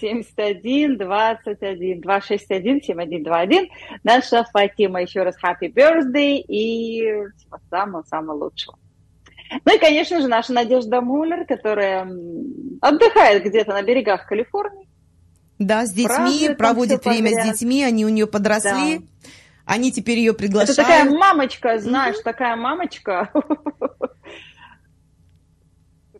71, 0.00 0.98
21, 0.98 2.00
261, 2.00 2.82
7121. 2.82 3.68
Наша 4.02 4.44
Фатима, 4.44 5.02
еще 5.02 5.22
раз 5.22 5.36
happy 5.42 5.72
birthday 5.72 6.38
и 6.38 7.02
самого-самого 7.70 8.44
лучшего. 8.44 8.78
Ну 9.64 9.74
и, 9.74 9.78
конечно 9.78 10.20
же, 10.20 10.28
наша 10.28 10.52
Надежда 10.52 11.00
Муллер, 11.00 11.46
которая 11.46 12.06
отдыхает 12.80 13.44
где-то 13.44 13.72
на 13.72 13.82
берегах 13.82 14.26
Калифорнии. 14.26 14.88
Да, 15.58 15.86
с 15.86 15.90
детьми, 15.90 16.06
Празднует 16.06 16.58
проводит 16.58 17.04
время 17.04 17.30
подряд. 17.30 17.56
с 17.56 17.58
детьми, 17.58 17.82
они 17.82 18.04
у 18.04 18.08
нее 18.10 18.26
подросли. 18.26 18.98
Да. 18.98 19.04
Они 19.68 19.92
теперь 19.92 20.18
ее 20.18 20.32
приглашают. 20.32 20.70
Это 20.70 20.82
такая 20.82 21.10
мамочка, 21.10 21.78
знаешь, 21.78 22.16
mm-hmm. 22.16 22.24
такая 22.24 22.56
мамочка, 22.56 23.30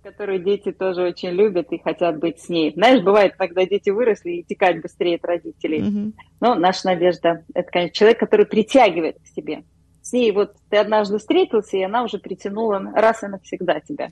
которую 0.03 0.45
дети 0.45 0.71
тоже 0.71 1.03
очень 1.03 1.31
любят 1.31 1.73
и 1.73 1.79
хотят 1.79 2.19
быть 2.19 2.41
с 2.41 2.51
ней. 2.51 2.73
Знаешь, 2.75 3.03
бывает, 3.03 3.37
когда 3.37 3.65
дети 3.65 3.89
выросли 3.89 4.33
и 4.33 4.43
текать 4.43 4.83
быстрее 4.83 5.17
от 5.17 5.25
родителей. 5.25 5.81
Mm-hmm. 5.81 6.13
Но 6.41 6.55
наша 6.57 6.89
Надежда, 6.89 7.45
это, 7.55 7.71
конечно, 7.71 7.95
человек, 7.95 8.19
который 8.21 8.45
притягивает 8.45 9.17
к 9.23 9.27
себе. 9.27 9.65
С 10.03 10.13
ней 10.13 10.31
вот 10.33 10.55
ты 10.69 10.77
однажды 10.77 11.17
встретился, 11.17 11.79
и 11.79 11.83
она 11.83 12.03
уже 12.05 12.19
притянула 12.19 12.93
раз 12.95 13.23
и 13.23 13.29
навсегда 13.29 13.81
тебя 13.81 14.11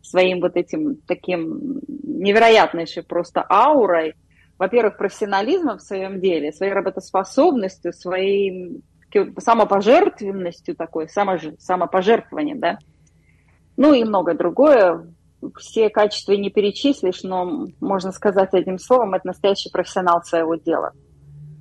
своим 0.00 0.40
вот 0.40 0.56
этим 0.56 0.96
таким 1.08 1.80
невероятной 1.88 2.86
просто 3.06 3.44
аурой, 3.50 4.14
во-первых, 4.58 4.96
профессионализмом 4.96 5.78
в 5.78 5.82
своем 5.82 6.20
деле, 6.20 6.52
своей 6.52 6.72
работоспособностью, 6.72 7.92
своей 7.92 8.82
самопожертвенностью 9.38 10.76
такой, 10.76 11.08
само, 11.08 11.38
самопожертвованием, 11.58 12.60
да. 12.60 12.78
Ну 13.76 13.94
и 13.94 14.04
многое 14.04 14.34
другое. 14.34 15.06
Все 15.58 15.90
качества 15.90 16.32
не 16.32 16.50
перечислишь, 16.50 17.22
но 17.22 17.68
можно 17.80 18.12
сказать 18.12 18.54
одним 18.54 18.78
словом, 18.78 19.14
это 19.14 19.28
настоящий 19.28 19.70
профессионал 19.70 20.22
своего 20.22 20.56
дела. 20.56 20.92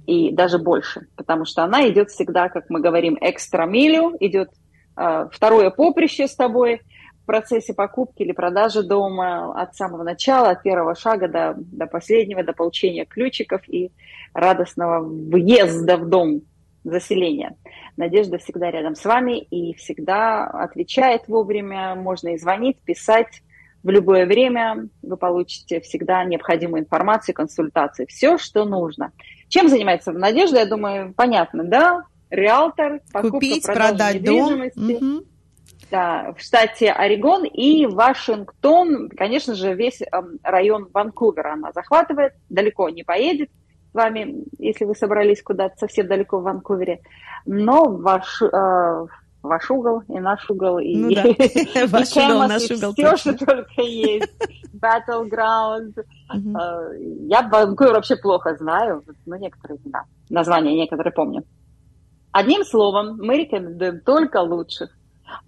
И 0.06 0.32
даже 0.32 0.58
больше, 0.58 1.08
потому 1.16 1.46
что 1.46 1.64
она 1.64 1.88
идет 1.90 2.10
всегда, 2.10 2.50
как 2.50 2.70
мы 2.70 2.80
говорим, 2.80 3.18
экстра 3.20 3.66
милю, 3.66 4.16
идет 4.20 4.50
э, 4.98 5.28
второе 5.32 5.70
поприще 5.72 6.28
с 6.28 6.36
тобой– 6.36 6.82
в 7.25 7.27
процессе 7.27 7.74
покупки 7.74 8.22
или 8.22 8.34
продажи 8.34 8.84
дома 8.84 9.60
от 9.60 9.75
самого 9.75 10.03
начала, 10.03 10.51
от 10.51 10.62
первого 10.62 10.94
шага 10.94 11.27
до, 11.27 11.55
до 11.58 11.88
последнего, 11.88 12.44
до 12.44 12.53
получения 12.53 13.03
ключиков 13.03 13.67
и 13.67 13.91
радостного 14.36 15.00
въезда 15.03 15.98
в 15.98 16.08
дом 16.08 16.44
заселения. 16.84 17.55
Надежда 17.98 18.38
всегда 18.38 18.70
рядом 18.70 18.94
с 18.94 19.03
вами 19.05 19.39
и 19.39 19.74
всегда 19.74 20.46
отвечает 20.46 21.27
вовремя. 21.27 21.96
Можно 21.96 22.36
и 22.36 22.38
звонить, 22.38 22.77
писать, 22.82 23.41
в 23.82 23.89
любое 23.89 24.27
время 24.27 24.88
вы 25.01 25.17
получите 25.17 25.82
всегда 25.82 26.24
необходимую 26.25 26.84
информацию, 26.84 27.34
консультации, 27.34 28.05
все, 28.05 28.38
что 28.38 28.65
нужно. 28.65 29.13
Чем 29.50 29.67
занимается 29.67 30.12
Надежда, 30.12 30.60
я 30.60 30.65
думаю, 30.67 31.12
понятно, 31.15 31.63
да? 31.63 32.03
Риэлтор, 32.29 33.01
покупка, 33.12 33.32
Купить, 33.32 33.63
продажа 33.63 33.89
продать 33.89 34.24
дом. 34.24 34.60
недвижимости. 34.60 35.25
Да, 35.92 36.34
в 36.36 36.42
штате 36.42 36.92
Орегон 36.92 37.46
и 37.46 37.86
Вашингтон, 37.86 39.10
конечно 39.10 39.54
же, 39.54 39.74
весь 39.75 40.01
эм, 40.01 40.39
район 40.44 40.88
Ванкувера 40.94 41.54
она 41.54 41.72
захватывает, 41.74 42.34
далеко 42.50 42.89
не 42.89 43.04
поедет 43.04 43.50
с 43.92 43.94
вами, 43.94 44.44
если 44.58 44.86
вы 44.86 44.96
собрались 44.96 45.42
куда-то 45.44 45.77
совсем 45.77 46.08
далеко 46.08 46.39
в 46.39 46.44
Ванкувере, 46.44 47.01
но 47.46 47.86
ваш, 47.86 48.42
э, 48.42 49.06
ваш 49.44 49.72
угол 49.72 50.01
и 50.08 50.20
наш 50.20 50.50
угол, 50.50 50.80
и, 50.80 50.96
Ну 50.98 51.12
да. 51.13 51.22
и 51.24 51.88
Ваш 51.88 52.12
угол, 52.18 52.48
наш 52.48 52.70
и 52.70 52.74
угол, 52.74 52.94
все, 52.94 53.12
точно. 53.12 53.36
что 53.38 53.46
только 53.46 53.82
есть, 53.84 54.34
Battleground. 54.74 55.94
Э, 56.34 56.98
Я 57.27 57.44
Ванкувер 57.44 57.94
вообще 57.94 58.15
плохо 58.15 58.56
знаю, 58.58 59.04
но 59.25 59.36
некоторые, 59.38 59.77
да, 59.86 60.04
названия 60.30 60.74
некоторые 60.75 61.13
помню. 61.13 61.44
Одним 62.32 62.63
словом, 62.65 63.18
мы 63.18 63.38
рекомендуем 63.38 64.01
только 64.01 64.42
лучших. 64.42 64.89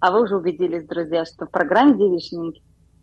А 0.00 0.10
вы 0.12 0.22
уже 0.22 0.36
убедились, 0.36 0.84
друзья, 0.86 1.24
что 1.24 1.46
в 1.46 1.50
программе 1.50 1.94
«Девичники» 1.94 2.62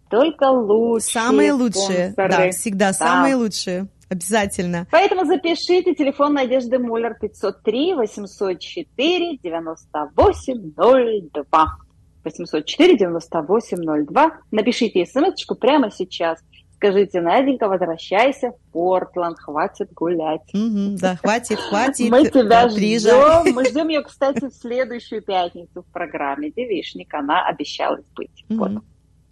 только 0.10 0.50
лучшие 0.50 1.12
Самые 1.24 1.52
лучшие, 1.54 2.12
спонсоры. 2.12 2.46
да, 2.46 2.50
всегда 2.52 2.88
Да. 2.88 2.94
самые 2.94 3.36
лучшие. 3.36 3.88
Обязательно. 4.08 4.86
Поэтому 4.92 5.26
запишите 5.26 5.96
телефон 5.96 6.34
Надежды 6.36 6.78
Муллер 6.78 7.16
503 7.20 7.96
804 7.96 9.38
9802. 9.42 11.78
804 12.24 12.98
9802. 12.98 14.32
Напишите 14.52 15.06
смс 15.06 15.46
прямо 15.60 15.92
сейчас. 15.92 16.40
Скажите, 16.76 17.22
Наденька, 17.22 17.68
возвращайся 17.70 18.52
в 18.52 18.72
Портланд, 18.72 19.40
хватит 19.40 19.94
гулять. 19.94 20.42
Мгм, 20.54 20.98
да, 20.98 21.16
хватит, 21.16 21.58
хватит. 21.58 22.12
Мы 22.12 22.26
тебя 22.26 22.68
приезжай. 22.68 23.44
ждем. 23.44 23.56
Мы 23.56 23.66
ждем 23.66 23.88
ее, 23.88 24.02
кстати, 24.02 24.46
в 24.46 24.54
следующую 24.54 25.22
пятницу 25.22 25.84
в 25.84 25.86
программе 25.92 26.52
«Девишник». 26.52 27.14
Она 27.14 27.48
обещалась 27.48 28.06
быть. 28.16 28.44
Мгм. 28.50 28.60
Вот. 28.60 28.84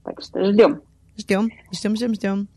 Так 0.03 0.21
что 0.21 0.43
ждем. 0.45 0.81
Ждем, 1.17 1.51
ждем, 1.71 1.95
ждем, 1.95 2.13
ждем. 2.15 2.47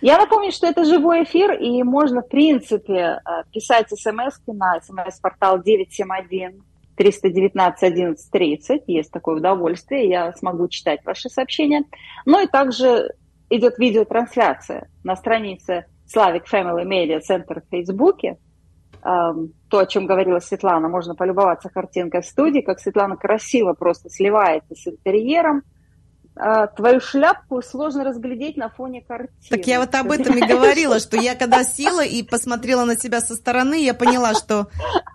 Я 0.00 0.18
напомню, 0.18 0.50
что 0.50 0.66
это 0.66 0.84
живой 0.84 1.24
эфир, 1.24 1.52
и 1.52 1.82
можно, 1.82 2.22
в 2.22 2.28
принципе, 2.28 2.94
э, 2.94 3.20
писать 3.52 3.88
смс 3.90 4.40
на 4.46 4.80
смс-портал 4.80 5.62
971 5.62 6.62
319 6.96 7.82
11 7.82 8.30
30. 8.30 8.82
Есть 8.86 9.10
такое 9.10 9.36
удовольствие, 9.36 10.08
я 10.08 10.32
смогу 10.32 10.68
читать 10.68 11.00
ваши 11.04 11.28
сообщения. 11.28 11.84
Ну 12.26 12.42
и 12.42 12.46
также 12.46 13.14
идет 13.50 13.78
видеотрансляция 13.78 14.88
на 15.04 15.16
странице 15.16 15.86
Slavic 16.14 16.44
Family 16.50 16.84
Media 16.84 17.20
Center 17.28 17.60
в 17.60 17.68
Фейсбуке. 17.70 18.38
То, 19.02 19.78
о 19.78 19.86
чем 19.86 20.06
говорила 20.06 20.40
Светлана, 20.40 20.88
можно 20.88 21.14
полюбоваться 21.14 21.68
картинкой 21.70 22.20
в 22.22 22.26
студии, 22.26 22.60
как 22.60 22.80
Светлана 22.80 23.16
красиво 23.16 23.72
просто 23.72 24.10
сливается 24.10 24.74
с 24.74 24.86
интерьером. 24.86 25.62
Э, 26.36 26.66
Твою 26.76 27.00
шляпку 27.00 27.60
сложно 27.62 28.04
разглядеть 28.04 28.56
на 28.56 28.68
фоне 28.68 29.02
картины. 29.02 29.30
Так 29.48 29.66
я 29.66 29.80
вот 29.80 29.94
об 29.94 30.10
этом 30.10 30.36
и 30.36 30.46
говорила, 30.46 30.98
что 30.98 31.16
я 31.16 31.34
когда 31.34 31.64
села 31.64 32.04
и 32.04 32.22
посмотрела 32.22 32.84
на 32.84 32.96
себя 32.96 33.20
со 33.20 33.34
стороны, 33.34 33.82
я 33.82 33.94
поняла, 33.94 34.34
что 34.34 34.68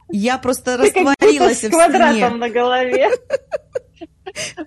я 0.09 0.37
просто 0.37 0.77
растворилась 0.77 1.61
с 1.61 1.63
в 1.67 1.69
квадратом 1.71 2.15
стене. 2.15 2.29
на 2.35 2.49
голове. 2.49 3.09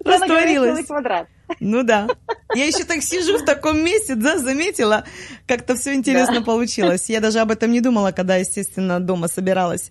Прямо 0.05 0.19
на 0.19 0.27
голове 0.27 0.59
Растворилась. 0.59 0.87
квадрат. 0.87 1.27
Ну 1.61 1.83
да. 1.83 2.09
Я 2.55 2.67
еще 2.67 2.85
так 2.85 3.03
сижу 3.03 3.39
в 3.39 3.45
таком 3.45 3.83
месте, 3.85 4.15
да, 4.15 4.39
заметила, 4.39 5.05
как-то 5.47 5.75
все 5.77 5.95
интересно 5.95 6.43
получилось. 6.43 7.09
Я 7.09 7.21
даже 7.21 7.41
об 7.41 7.51
этом 7.51 7.71
не 7.73 7.81
думала, 7.81 8.13
когда, 8.13 8.37
естественно, 8.37 9.01
дома 9.01 9.29
собиралась. 9.29 9.91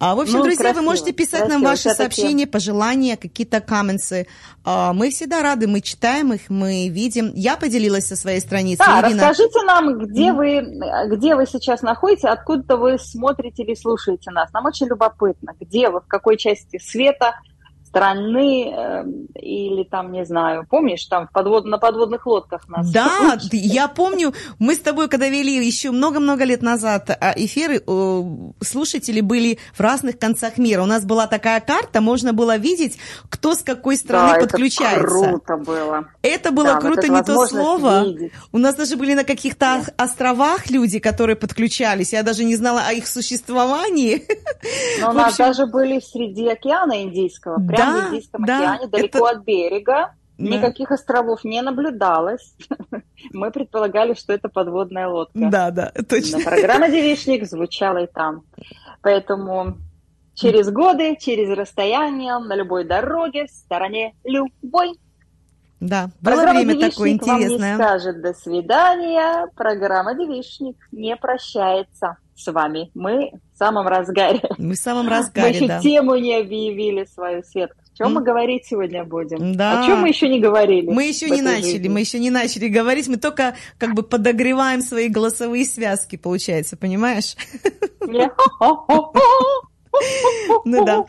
А, 0.00 0.14
в 0.14 0.20
общем, 0.20 0.38
Ну, 0.38 0.42
друзья, 0.44 0.58
красиво, 0.64 0.80
вы 0.80 0.84
можете 0.84 1.12
писать 1.12 1.48
нам 1.48 1.62
красиво. 1.62 1.68
ваши 1.68 1.82
тебя 1.82 1.94
такие- 1.94 2.04
сообщения, 2.22 2.46
пожелания, 2.46 3.16
какие-то 3.16 3.60
комменты. 3.60 4.26
А, 4.64 4.92
Мы 4.92 5.10
всегда 5.10 5.42
рады, 5.42 5.66
мы 5.66 5.80
читаем 5.80 6.32
их, 6.32 6.42
мы 6.48 6.88
видим. 6.88 7.32
Я 7.34 7.56
поделилась 7.56 8.06
со 8.06 8.16
своей 8.16 8.40
страницей. 8.40 8.84
Да, 8.84 9.00
Ирина. 9.08 9.28
расскажите 9.28 9.62
нам, 9.62 9.98
где 9.98 10.32
вы, 10.32 10.62
где 11.08 11.34
вы 11.36 11.46
сейчас 11.46 11.82
находитесь, 11.82 12.24
откуда 12.24 12.76
вы 12.76 12.98
смотрите 12.98 13.62
или 13.62 13.74
слушаете 13.74 14.30
нас. 14.30 14.52
Нам 14.52 14.64
очень 14.66 14.86
любопытно, 14.86 15.52
где 15.60 15.88
вы, 15.90 16.00
в 16.00 16.06
какой 16.06 16.36
части 16.38 16.78
света, 16.78 17.34
страны 17.94 18.72
э, 18.76 19.04
или 19.40 19.84
там, 19.84 20.10
не 20.10 20.24
знаю, 20.24 20.66
помнишь, 20.68 21.04
там 21.06 21.28
подвод, 21.32 21.64
на 21.64 21.78
подводных 21.78 22.26
лодках 22.26 22.68
нас 22.68 22.90
Да, 22.90 23.38
я 23.52 23.86
помню, 23.86 24.34
мы 24.58 24.74
с 24.74 24.80
тобой, 24.80 25.08
когда 25.08 25.28
вели 25.28 25.64
еще 25.64 25.92
много-много 25.92 26.42
лет 26.44 26.60
назад 26.60 27.08
а, 27.10 27.32
эфиры, 27.36 27.80
слушатели 28.60 29.20
были 29.20 29.58
в 29.74 29.80
разных 29.80 30.18
концах 30.18 30.58
мира. 30.58 30.82
У 30.82 30.86
нас 30.86 31.04
была 31.04 31.28
такая 31.28 31.60
карта, 31.60 32.00
можно 32.00 32.32
было 32.32 32.56
видеть, 32.56 32.98
кто 33.30 33.54
с 33.54 33.62
какой 33.62 33.96
страны 33.96 34.30
Да, 34.30 34.36
это 34.38 34.46
подключается. 34.48 35.06
круто 35.06 35.56
было. 35.56 36.04
Это 36.22 36.50
было 36.50 36.64
Да, 36.66 36.74
вот 36.74 36.82
круто, 36.82 37.00
эта 37.00 37.08
не 37.12 37.22
то 37.22 37.46
слово. 37.46 38.04
видеть. 38.06 38.32
У 38.50 38.58
нас 38.58 38.74
даже 38.74 38.96
были 38.96 39.14
на 39.14 39.22
каких-то 39.24 39.76
ос- 39.82 39.90
островах 39.96 40.68
люди, 40.68 40.98
которые 40.98 41.36
подключались. 41.36 42.12
Я 42.12 42.24
даже 42.24 42.42
не 42.44 42.56
знала 42.56 42.82
о 42.88 42.92
их 42.92 43.06
существовании. 43.06 44.24
Но 45.00 45.10
у 45.10 45.12
нас 45.12 45.36
даже 45.36 45.66
были 45.66 46.00
среди 46.00 46.48
океана 46.48 47.02
Индийского, 47.04 47.64
прямо 47.64 47.83
Да, 47.92 48.00
в 48.00 48.08
Индийском 48.08 48.44
да, 48.44 48.58
океане, 48.58 48.86
далеко 48.88 49.28
это- 49.28 49.38
от 49.38 49.44
берега. 49.44 50.14
Да. 50.36 50.44
Никаких 50.44 50.90
островов 50.90 51.44
не 51.44 51.62
наблюдалось. 51.62 52.56
Мы 53.32 53.52
предполагали, 53.52 54.14
что 54.14 54.32
это 54.32 54.48
подводная 54.48 55.06
лодка. 55.06 55.32
Да, 55.38 55.70
да, 55.70 55.92
Но 55.96 56.02
точно. 56.02 56.40
программа 56.40 56.88
«Девичник» 56.88 57.46
звучала 57.46 57.98
и 57.98 58.06
там. 58.08 58.42
Поэтому 59.00 59.76
через 60.34 60.70
годы, 60.72 61.16
через 61.20 61.56
расстояние, 61.56 62.36
на 62.38 62.56
любой 62.56 62.84
дороге, 62.84 63.46
в 63.46 63.50
стороне 63.50 64.14
любой. 64.24 64.98
Да, 65.78 66.10
было 66.20 66.34
Программа 66.34 66.60
время 66.62 66.90
такое 66.90 67.10
«Девичник» 67.10 67.26
вам 67.28 67.38
не 67.38 67.44
интересное. 67.44 67.74
скажет 67.76 68.20
«до 68.22 68.34
свидания». 68.34 69.46
Программа 69.54 70.14
«Девичник» 70.14 70.76
не 70.90 71.14
прощается 71.16 72.16
с 72.36 72.50
вами. 72.52 72.90
Мы 72.94 73.32
в 73.54 73.58
самом 73.58 73.86
разгаре. 73.86 74.40
Мы 74.58 74.74
в 74.74 74.78
самом 74.78 75.06
Мы 75.06 75.10
разгаре, 75.10 75.54
еще 75.56 75.68
да. 75.68 75.80
тему 75.80 76.16
не 76.16 76.36
объявили 76.36 77.04
свою, 77.04 77.42
Светка. 77.44 77.76
О 77.94 77.96
чем 77.96 78.06
М. 78.08 78.14
мы 78.14 78.22
говорить 78.22 78.66
сегодня 78.66 79.04
будем? 79.04 79.54
Да. 79.54 79.80
О 79.80 79.86
чем 79.86 80.00
мы 80.00 80.08
еще 80.08 80.28
не 80.28 80.40
говорили? 80.40 80.90
Мы 80.90 81.04
еще 81.04 81.30
не 81.30 81.42
начали, 81.42 81.72
жизни? 81.72 81.88
мы 81.88 82.00
еще 82.00 82.18
не 82.18 82.30
начали 82.30 82.68
говорить, 82.68 83.06
мы 83.06 83.16
только 83.18 83.54
как 83.78 83.94
бы 83.94 84.02
подогреваем 84.02 84.80
свои 84.82 85.08
голосовые 85.08 85.64
связки, 85.64 86.16
получается, 86.16 86.76
понимаешь? 86.76 87.36
Не. 88.00 88.30
Ну 90.64 90.84
да. 90.84 91.04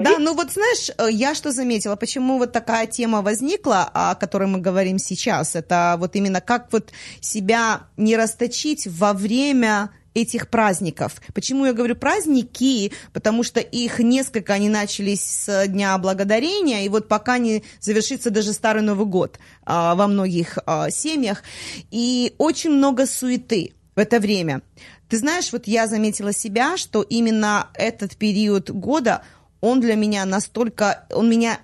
Да, 0.00 0.18
ну 0.18 0.34
вот 0.34 0.52
знаешь, 0.52 0.90
э, 0.96 1.08
я 1.10 1.34
что 1.34 1.50
заметила, 1.50 1.96
почему 1.96 2.38
вот 2.38 2.52
такая 2.52 2.86
тема 2.86 3.20
возникла, 3.22 3.90
о 3.92 4.14
которой 4.14 4.46
мы 4.48 4.60
говорим 4.60 4.98
сейчас, 4.98 5.56
это 5.56 5.96
вот 5.98 6.14
именно 6.14 6.40
как 6.40 6.72
вот 6.72 6.92
себя 7.20 7.88
не 7.96 8.16
расточить 8.16 8.86
во 8.86 9.12
время 9.12 9.90
этих 10.14 10.48
праздников. 10.48 11.20
Почему 11.34 11.66
я 11.66 11.72
говорю 11.72 11.96
праздники? 11.96 12.92
Потому 13.12 13.42
что 13.42 13.60
их 13.60 13.98
несколько, 13.98 14.54
они 14.54 14.68
начались 14.68 15.22
с 15.22 15.66
Дня 15.66 15.96
Благодарения, 15.98 16.84
и 16.84 16.88
вот 16.88 17.08
пока 17.08 17.38
не 17.38 17.64
завершится 17.80 18.30
даже 18.30 18.52
Старый 18.52 18.82
Новый 18.82 19.06
год 19.06 19.38
а, 19.64 19.94
во 19.94 20.06
многих 20.06 20.58
а, 20.66 20.90
семьях. 20.90 21.42
И 21.90 22.34
очень 22.38 22.70
много 22.70 23.06
суеты 23.06 23.72
в 23.94 23.98
это 23.98 24.20
время. 24.20 24.62
Ты 25.08 25.18
знаешь, 25.18 25.52
вот 25.52 25.66
я 25.66 25.86
заметила 25.86 26.32
себя, 26.32 26.76
что 26.76 27.02
именно 27.02 27.68
этот 27.74 28.16
период 28.16 28.70
года, 28.70 29.22
он 29.60 29.80
для 29.80 29.94
меня 29.94 30.24
настолько, 30.24 31.06
он 31.10 31.28
меня, 31.28 31.60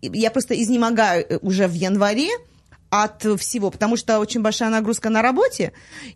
я 0.00 0.30
просто 0.30 0.60
изнемогаю 0.60 1.24
э, 1.28 1.38
уже 1.42 1.68
в 1.68 1.74
январе, 1.74 2.30
от 2.90 3.22
всего, 3.38 3.70
потому 3.70 3.96
что 3.96 4.18
очень 4.18 4.40
большая 4.40 4.70
нагрузка 4.70 5.10
на 5.10 5.20
работе, 5.22 5.72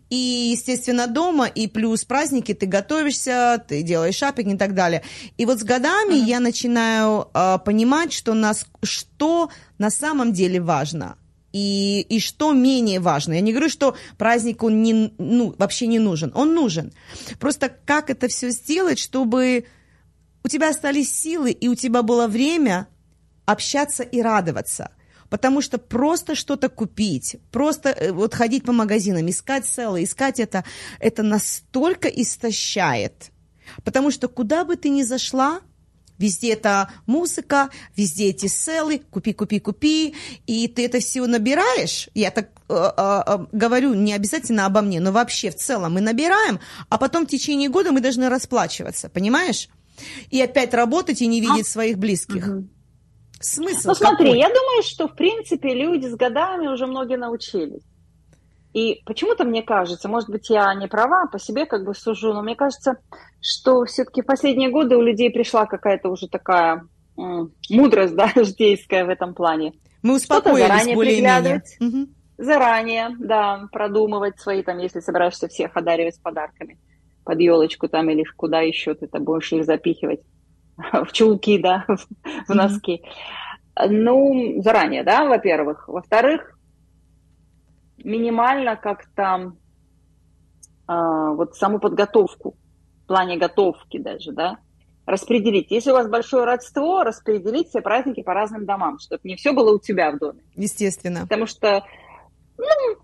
и, 0.09 0.51
естественно, 0.51 1.07
дома, 1.07 1.45
и 1.45 1.67
плюс 1.67 2.03
праздники, 2.03 2.53
ты 2.53 2.65
готовишься, 2.65 3.63
ты 3.67 3.83
делаешь 3.83 4.15
шопинг 4.15 4.55
и 4.55 4.57
так 4.57 4.73
далее. 4.73 5.03
И 5.37 5.45
вот 5.45 5.59
с 5.59 5.63
годами 5.63 6.15
я 6.15 6.39
начинаю 6.39 7.29
э, 7.33 7.59
понимать, 7.63 8.11
что, 8.11 8.33
нас, 8.33 8.65
что 8.81 9.49
на 9.77 9.89
самом 9.89 10.33
деле 10.33 10.59
важно. 10.59 11.17
И, 11.51 12.01
и 12.09 12.19
что 12.19 12.51
менее 12.51 12.99
важно. 12.99 13.33
Я 13.33 13.41
не 13.41 13.51
говорю, 13.51 13.69
что 13.69 13.95
праздник 14.17 14.63
он 14.63 14.81
не, 14.81 15.13
ну, 15.19 15.53
вообще 15.59 15.85
не 15.85 15.99
нужен. 15.99 16.31
Он 16.33 16.55
нужен. 16.55 16.91
Просто 17.39 17.71
как 17.85 18.09
это 18.09 18.27
все 18.27 18.49
сделать, 18.49 18.97
чтобы 18.97 19.65
у 20.43 20.47
тебя 20.47 20.69
остались 20.69 21.13
силы, 21.13 21.51
и 21.51 21.67
у 21.67 21.75
тебя 21.75 22.01
было 22.01 22.27
время 22.27 22.87
общаться 23.45 24.01
и 24.01 24.19
радоваться. 24.19 24.91
Потому 25.33 25.61
что 25.61 25.79
просто 25.79 26.35
что-то 26.35 26.69
купить, 26.69 27.37
просто 27.51 27.89
э, 27.89 28.11
вот 28.11 28.35
ходить 28.35 28.65
по 28.65 28.71
магазинам, 28.71 29.27
искать 29.27 29.65
селы, 29.65 30.03
искать 30.03 30.39
это, 30.39 30.63
это 30.99 31.23
настолько 31.23 32.07
истощает. 32.07 33.31
Потому 33.83 34.11
что 34.11 34.27
куда 34.27 34.63
бы 34.63 34.75
ты 34.75 34.89
ни 34.89 35.01
зашла, 35.01 35.61
Везде 36.19 36.53
это 36.53 36.91
музыка, 37.07 37.71
везде 37.95 38.29
эти 38.29 38.45
селы, 38.45 39.01
купи, 39.09 39.33
купи, 39.33 39.59
купи, 39.59 40.13
и 40.45 40.67
ты 40.67 40.85
это 40.85 40.99
все 40.99 41.25
набираешь. 41.25 42.09
Я 42.13 42.29
так 42.29 42.49
э, 42.69 42.73
э, 42.75 43.23
э, 43.25 43.45
говорю 43.51 43.95
не 43.95 44.13
обязательно 44.13 44.67
обо 44.67 44.81
мне, 44.81 44.99
но 44.99 45.11
вообще 45.11 45.49
в 45.49 45.55
целом 45.55 45.93
мы 45.93 46.01
набираем, 46.01 46.59
а 46.89 46.99
потом 46.99 47.25
в 47.25 47.29
течение 47.29 47.69
года 47.69 47.91
мы 47.91 48.01
должны 48.01 48.29
расплачиваться, 48.29 49.09
понимаешь? 49.09 49.67
И 50.29 50.39
опять 50.39 50.75
работать 50.75 51.23
и 51.23 51.27
не 51.27 51.41
видеть 51.41 51.65
своих 51.65 51.97
близких. 51.97 52.45
Мгм. 52.45 52.69
Смысл 53.43 53.89
Ну 53.89 53.93
смотри, 53.95 54.27
какой? 54.27 54.39
я 54.39 54.47
думаю, 54.47 54.83
что 54.83 55.07
в 55.07 55.15
принципе 55.15 55.73
люди 55.73 56.07
с 56.07 56.15
годами 56.15 56.67
уже 56.67 56.87
многие 56.87 57.17
научились. 57.17 57.83
И 58.73 59.01
почему-то 59.05 59.43
мне 59.43 59.61
кажется, 59.61 60.07
может 60.07 60.29
быть, 60.29 60.49
я 60.49 60.73
не 60.73 60.87
права, 60.87 61.27
по 61.27 61.37
себе 61.37 61.65
как 61.65 61.85
бы 61.85 61.93
сужу, 61.93 62.33
но 62.33 62.41
мне 62.41 62.55
кажется, 62.55 62.97
что 63.39 63.85
все-таки 63.85 64.21
в 64.21 64.25
последние 64.25 64.69
годы 64.69 64.95
у 64.95 65.01
людей 65.01 65.29
пришла 65.29 65.65
какая-то 65.65 66.09
уже 66.09 66.27
такая 66.27 66.87
мудрость, 67.15 68.15
да, 68.15 68.31
житейская 68.33 69.05
в 69.05 69.09
этом 69.09 69.35
плане. 69.35 69.73
Мы 70.01 70.15
успокоились 70.15 70.67
заранее 70.67 70.97
приглядывать. 70.97 71.77
Мгм. 71.79 72.15
Заранее, 72.37 73.15
да, 73.19 73.67
продумывать 73.71 74.39
свои, 74.39 74.63
там, 74.63 74.79
если 74.79 75.01
собираешься 75.01 75.47
всех 75.47 75.77
одаривать 75.77 76.19
подарками 76.21 76.79
под 77.23 77.39
елочку 77.39 77.87
там 77.87 78.09
или 78.09 78.23
куда 78.35 78.61
еще 78.61 78.95
ты 78.95 79.07
там 79.07 79.23
будешь 79.23 79.51
их 79.53 79.65
запихивать, 79.65 80.21
в 81.05 81.11
чулки, 81.11 81.57
да, 81.61 81.85
в 82.47 82.53
носки. 82.53 83.03
Ну, 83.87 84.61
заранее, 84.61 85.03
да, 85.03 85.25
во-первых. 85.25 85.87
Во-вторых, 85.87 86.57
минимально 87.97 88.75
как-то 88.75 89.53
а, 90.87 91.31
вот 91.31 91.55
саму 91.55 91.79
подготовку, 91.79 92.55
в 93.03 93.07
плане 93.07 93.37
готовки 93.37 93.97
даже, 93.97 94.31
да, 94.31 94.57
распределить. 95.05 95.71
Если 95.71 95.91
у 95.91 95.95
вас 95.95 96.07
большое 96.07 96.45
родство, 96.45 97.03
распределить 97.03 97.69
все 97.69 97.81
праздники 97.81 98.21
по 98.21 98.33
разным 98.33 98.65
домам, 98.65 98.99
чтобы 98.99 99.21
не 99.23 99.35
все 99.35 99.53
было 99.53 99.75
у 99.75 99.79
тебя 99.79 100.11
в 100.11 100.19
доме. 100.19 100.43
Естественно. 100.55 101.21
Потому 101.21 101.45
что, 101.45 101.83
ну, 102.57 102.97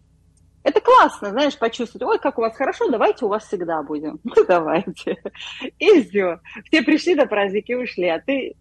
это 0.69 0.81
классно, 0.81 1.31
знаешь, 1.31 1.57
почувствовать, 1.57 2.07
ой, 2.07 2.19
как 2.19 2.37
у 2.37 2.41
вас 2.41 2.55
хорошо, 2.55 2.89
давайте 2.89 3.25
у 3.25 3.27
вас 3.27 3.45
всегда 3.45 3.83
будем. 3.83 4.19
Ну, 4.29 4.45
давайте. 4.47 5.17
И 5.79 6.01
все. 6.03 6.39
Все 6.65 6.81
пришли 6.81 7.15
на 7.15 7.25
праздники, 7.25 7.73
ушли, 7.73 8.07
а 8.07 8.19
ты, 8.19 8.55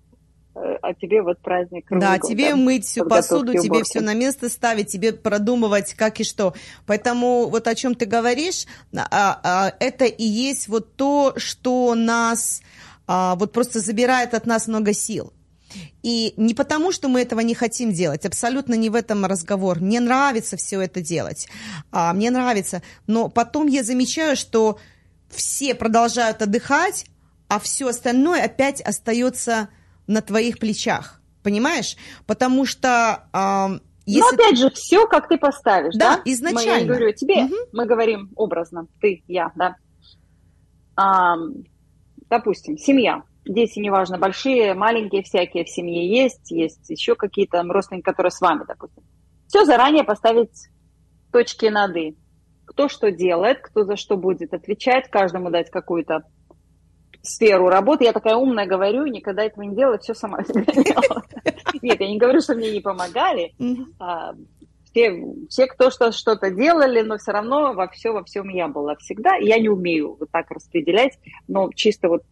э, 0.55 0.79
а 0.83 0.95
тебе 0.95 1.23
вот 1.23 1.39
праздник 1.41 1.87
Да, 1.91 2.19
тебе 2.19 2.51
да, 2.51 2.57
мыть 2.57 2.87
всю 2.87 3.05
посуду, 3.05 3.53
тебе 3.53 3.71
уборки. 3.71 3.85
все 3.91 4.01
на 4.01 4.15
место 4.15 4.49
ставить, 4.49 4.89
тебе 4.89 5.13
продумывать, 5.13 5.95
как 5.95 6.21
и 6.21 6.25
что. 6.25 6.55
Поэтому 6.87 7.49
вот 7.49 7.69
о 7.69 7.75
чем 7.75 7.95
ты 7.95 8.07
говоришь, 8.07 8.67
а, 8.95 9.41
а, 9.43 9.73
это 9.79 10.07
и 10.07 10.25
есть 10.25 10.69
вот 10.69 10.97
то, 10.97 11.35
что 11.37 11.95
нас 11.95 12.63
а, 13.07 13.37
вот 13.37 13.53
просто 13.53 13.81
забирает 13.81 14.35
от 14.35 14.47
нас 14.47 14.67
много 14.67 14.93
сил. 14.93 15.33
И 16.03 16.35
не 16.37 16.55
потому, 16.55 16.93
что 16.93 17.09
мы 17.09 17.21
этого 17.23 17.41
не 17.41 17.55
хотим 17.55 17.93
делать, 17.93 18.25
абсолютно 18.27 18.75
не 18.75 18.91
в 18.91 18.95
этом 18.95 19.25
разговор. 19.25 19.81
Мне 19.81 20.01
нравится 20.01 20.57
все 20.57 20.81
это 20.81 21.01
делать, 21.01 21.49
а, 21.91 22.13
мне 22.13 22.31
нравится. 22.31 22.83
Но 23.07 23.29
потом 23.29 23.67
я 23.67 23.83
замечаю, 23.83 24.37
что 24.37 24.79
все 25.29 25.75
продолжают 25.75 26.41
отдыхать, 26.43 27.07
а 27.49 27.59
все 27.59 27.89
остальное 27.89 28.45
опять 28.45 28.81
остается 28.81 29.69
на 30.07 30.23
твоих 30.23 30.59
плечах. 30.59 31.21
Понимаешь? 31.43 31.97
Потому 32.27 32.67
что 32.67 33.29
а, 33.33 33.69
Но 33.69 33.81
если 34.07 34.35
опять 34.35 34.59
же, 34.59 34.71
все, 34.71 35.07
как 35.07 35.29
ты 35.29 35.39
поставишь, 35.39 35.95
Да, 35.95 36.17
да? 36.17 36.23
изначально. 36.25 36.73
Мы, 36.73 36.81
я 36.81 36.87
говорю 36.87 37.13
тебе, 37.13 37.45
Мгм. 37.45 37.55
мы 37.73 37.87
говорим 37.87 38.31
образно, 38.37 38.87
ты, 39.01 39.23
я, 39.29 39.53
да. 39.55 39.77
Ам, 40.97 41.65
допустим, 42.29 42.77
семья. 42.77 43.23
Дети, 43.45 43.79
неважно, 43.79 44.19
большие, 44.19 44.75
маленькие 44.75 45.23
всякие 45.23 45.65
в 45.65 45.71
семье 45.71 46.07
есть, 46.07 46.51
есть 46.51 46.91
еще 46.91 47.15
какие-то 47.15 47.63
родственники, 47.63 48.05
которые 48.05 48.31
с 48.31 48.41
вами, 48.41 48.65
допустим. 48.67 49.03
Все 49.47 49.65
заранее 49.65 50.05
поставить 50.05 50.69
точки 51.33 51.67
над 51.67 51.97
«и». 51.97 52.17
Кто 52.67 52.89
что 52.89 53.11
делает, 53.11 53.61
кто 53.63 53.85
за 53.85 53.97
что 53.97 54.19
будет 54.19 54.53
отвечать, 54.53 55.09
каждому 55.09 55.51
дать 55.51 55.71
какую-то 55.71 56.25
сферу 57.23 57.69
работы. 57.69 58.05
Я 58.05 58.13
такая 58.13 58.37
умная 58.37 58.67
говорю, 58.67 59.07
никогда 59.07 59.45
этого 59.45 59.63
не 59.63 59.75
делала, 59.75 59.99
все 59.99 60.15
сама. 60.15 60.41
Нет, 61.83 62.01
я 62.01 62.09
не 62.09 62.19
говорю, 62.19 62.41
что 62.41 62.55
мне 62.55 62.71
не 62.71 62.81
помогали, 62.81 63.55
а, 63.99 64.35
все, 64.85 65.35
все, 65.49 65.67
кто 65.67 65.91
что, 65.91 66.13
что-то 66.13 66.51
делали, 66.51 67.03
но 67.03 67.19
все 67.19 67.33
равно 67.33 67.73
во 67.75 67.89
все, 67.89 68.13
во 68.13 68.25
всем 68.25 68.49
я 68.49 68.69
была 68.69 68.97
всегда. 68.97 69.37
Я 69.37 69.59
не 69.59 69.69
умею 69.69 70.17
вот 70.19 70.31
так 70.31 70.51
распределять, 70.51 71.19
но 71.47 71.71
чисто 71.73 72.09
вот 72.09 72.23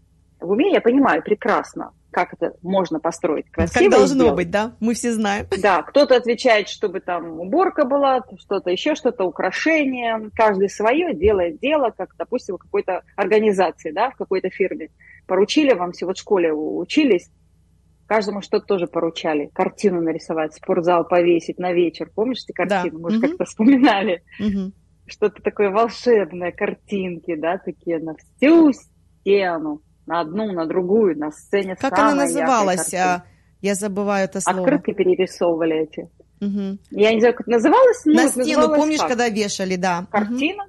в 0.46 0.50
уме 0.50 0.72
я 0.72 0.80
понимаю 0.80 1.22
прекрасно, 1.22 1.92
как 2.10 2.32
это 2.32 2.54
можно 2.62 2.98
построить 3.00 3.50
красиво. 3.50 3.82
как 3.84 3.90
должно 3.90 4.14
сделать. 4.24 4.36
быть, 4.36 4.50
да? 4.50 4.74
Мы 4.80 4.94
все 4.94 5.12
знаем. 5.12 5.46
Да, 5.60 5.82
кто-то 5.82 6.16
отвечает, 6.16 6.68
чтобы 6.68 7.00
там 7.00 7.38
уборка 7.40 7.84
была, 7.84 8.22
что-то 8.38 8.70
еще, 8.70 8.94
что-то 8.94 9.24
украшение. 9.24 10.30
Каждый 10.34 10.70
свое 10.70 11.14
делает 11.14 11.58
дело, 11.60 11.92
как, 11.96 12.14
допустим, 12.16 12.56
в 12.56 12.58
какой-то 12.58 13.02
организации, 13.16 13.90
да, 13.90 14.10
в 14.10 14.16
какой-то 14.16 14.48
фирме. 14.48 14.88
Поручили 15.26 15.74
вам 15.74 15.92
все, 15.92 16.06
вот 16.06 16.16
в 16.16 16.20
школе 16.20 16.52
учились, 16.52 17.28
каждому 18.06 18.40
что-то 18.40 18.66
тоже 18.66 18.86
поручали. 18.86 19.50
Картину 19.52 20.00
нарисовать, 20.00 20.54
спортзал 20.54 21.04
повесить 21.06 21.58
на 21.58 21.72
вечер. 21.72 22.10
Помнишь 22.14 22.44
эти 22.44 22.52
картины? 22.52 22.98
Мы 22.98 23.10
же 23.10 23.18
Мгм. 23.18 23.28
как-то 23.28 23.44
вспоминали. 23.44 24.22
Мгм. 24.38 24.72
Что-то 25.08 25.42
такое 25.42 25.70
волшебное, 25.70 26.50
картинки, 26.52 27.34
да, 27.36 27.58
такие 27.58 27.98
на 27.98 28.14
всю 28.16 28.72
стену. 28.72 29.80
На 30.06 30.20
одну, 30.20 30.52
на 30.52 30.66
другую, 30.66 31.18
на 31.18 31.32
сцене 31.32 31.74
Как 31.76 31.98
она 31.98 32.14
называлась? 32.14 32.94
а, 32.94 33.24
Я 33.60 33.74
забываю 33.74 34.24
это 34.26 34.40
слово. 34.40 34.60
Открытки 34.60 34.92
перерисовывали 34.92 35.82
эти. 35.82 36.08
Мгм. 36.40 36.78
Я 36.90 37.12
не 37.14 37.20
знаю, 37.20 37.34
как 37.34 37.46
называлась. 37.46 38.04
но 38.04 38.12
На 38.14 38.28
стену, 38.28 38.44
называлась 38.46 38.78
помнишь, 38.80 38.98
как? 39.00 39.08
когда 39.08 39.28
вешали, 39.28 39.76
да. 39.76 40.06
Картина. 40.10 40.64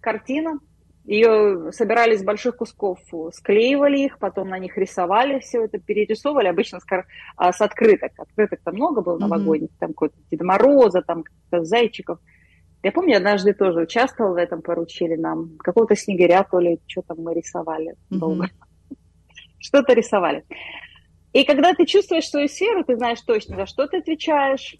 Картина. 0.00 0.58
Ее 1.04 1.70
собирали 1.70 2.14
из 2.16 2.24
больших 2.24 2.56
кусков, 2.56 2.98
склеивали 3.32 3.98
их, 3.98 4.18
потом 4.18 4.48
на 4.48 4.58
них 4.58 4.76
рисовали 4.76 5.38
все 5.38 5.64
это, 5.64 5.78
перерисовывали, 5.78 6.48
обычно 6.48 6.80
с, 6.80 6.84
а, 7.36 7.52
с 7.52 7.60
открыток. 7.60 8.10
Открыток 8.18 8.58
там 8.64 8.74
много 8.74 9.02
было 9.02 9.16
новогодних, 9.18 9.70
там 9.78 9.90
какой-то 9.90 10.16
Деда 10.32 10.44
Мороза, 10.44 11.02
там 11.02 11.22
зайчиков. 11.52 12.18
Я 12.86 12.92
помню, 12.92 13.16
однажды 13.16 13.52
тоже 13.52 13.80
участвовала 13.80 14.34
в 14.34 14.36
этом, 14.36 14.62
поручили 14.62 15.16
нам. 15.16 15.58
Какого-то 15.58 15.96
снегиря, 15.96 16.46
то 16.48 16.60
ли, 16.60 16.78
что 16.86 17.02
там 17.02 17.16
мы 17.18 17.34
рисовали 17.34 17.96
долго. 18.10 18.48
Что-то 19.58 19.92
рисовали. 19.92 20.44
И 21.32 21.42
когда 21.42 21.74
ты 21.74 21.84
чувствуешь 21.84 22.28
свою 22.28 22.46
сферу, 22.46 22.84
ты 22.84 22.94
знаешь 22.94 23.20
точно, 23.22 23.56
за 23.56 23.66
что 23.66 23.88
ты 23.88 23.96
отвечаешь, 23.96 24.76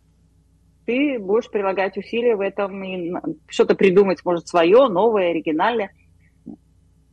ты 0.84 1.18
будешь 1.18 1.50
прилагать 1.50 1.98
усилия 1.98 2.36
в 2.36 2.42
этом 2.42 2.80
и 2.84 3.12
что-то 3.48 3.74
придумать, 3.74 4.24
может, 4.24 4.46
свое, 4.46 4.86
новое, 4.86 5.30
оригинальное. 5.30 5.90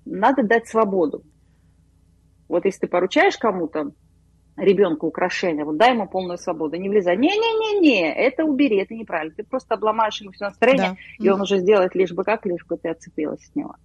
Надо 0.06 0.44
дать 0.44 0.68
свободу. 0.68 1.24
Вот 2.48 2.66
если 2.66 2.82
ты 2.82 2.88
поручаешь 2.88 3.38
кому-то, 3.38 3.94
ребенку 4.56 5.08
украшение, 5.08 5.66
вот 5.66 5.78
дай 5.78 5.92
ему 5.94 6.08
полную 6.08 6.38
свободу, 6.38 6.76
не 6.78 6.90
влезай. 6.90 7.18
Не-не-не-не, 7.18 8.14
это 8.14 8.44
убери, 8.46 8.78
это 8.78 8.94
неправильно. 8.94 9.34
Ты 9.36 9.44
просто 9.44 9.74
обломаешь 9.76 10.22
ему 10.22 10.32
все 10.32 10.46
настроение, 10.46 10.98
Да. 11.20 11.26
и 11.26 11.30
он 11.30 11.42
уже 11.42 11.58
сделает 11.60 11.96
лишь 11.96 12.12
бы 12.12 12.24
как, 12.24 12.46
лишь 12.46 12.66
бы 12.66 12.78
ты 12.78 12.90
отцепилась 12.90 13.44
от 13.50 13.56
него. 13.56 13.76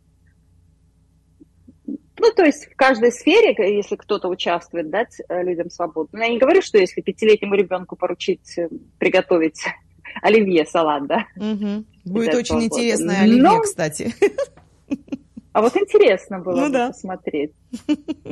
Ну, 2.21 2.33
то 2.35 2.45
есть 2.45 2.67
в 2.71 2.77
каждой 2.77 3.13
сфере, 3.13 3.55
если 3.77 3.95
кто-то 3.97 4.29
участвует, 4.29 4.91
дать 4.91 5.21
э, 5.29 5.43
людям 5.45 5.71
свободу. 5.71 6.09
Но 6.13 6.25
я 6.25 6.29
не 6.29 6.39
говорю, 6.39 6.61
что 6.63 6.77
если 6.77 7.01
пятилетнему 7.01 7.55
ребенку 7.55 7.95
поручить 7.97 8.59
э, 8.59 8.69
приготовить 8.99 9.63
оливье, 10.21 10.67
салат, 10.67 11.07
да. 11.07 11.27
Мгм. 11.37 11.87
Будет 12.05 12.35
очень 12.35 12.47
свободу. 12.61 12.67
интересное 12.67 13.23
оливье, 13.23 13.43
Но- 13.43 13.61
кстати. 13.61 14.13
А 15.59 15.61
вот 15.61 15.77
интересно 15.77 16.39
было 16.39 16.55
Ну 16.61 16.67
бы 16.67 16.73
да. 16.73 16.89
посмотреть, 16.89 17.51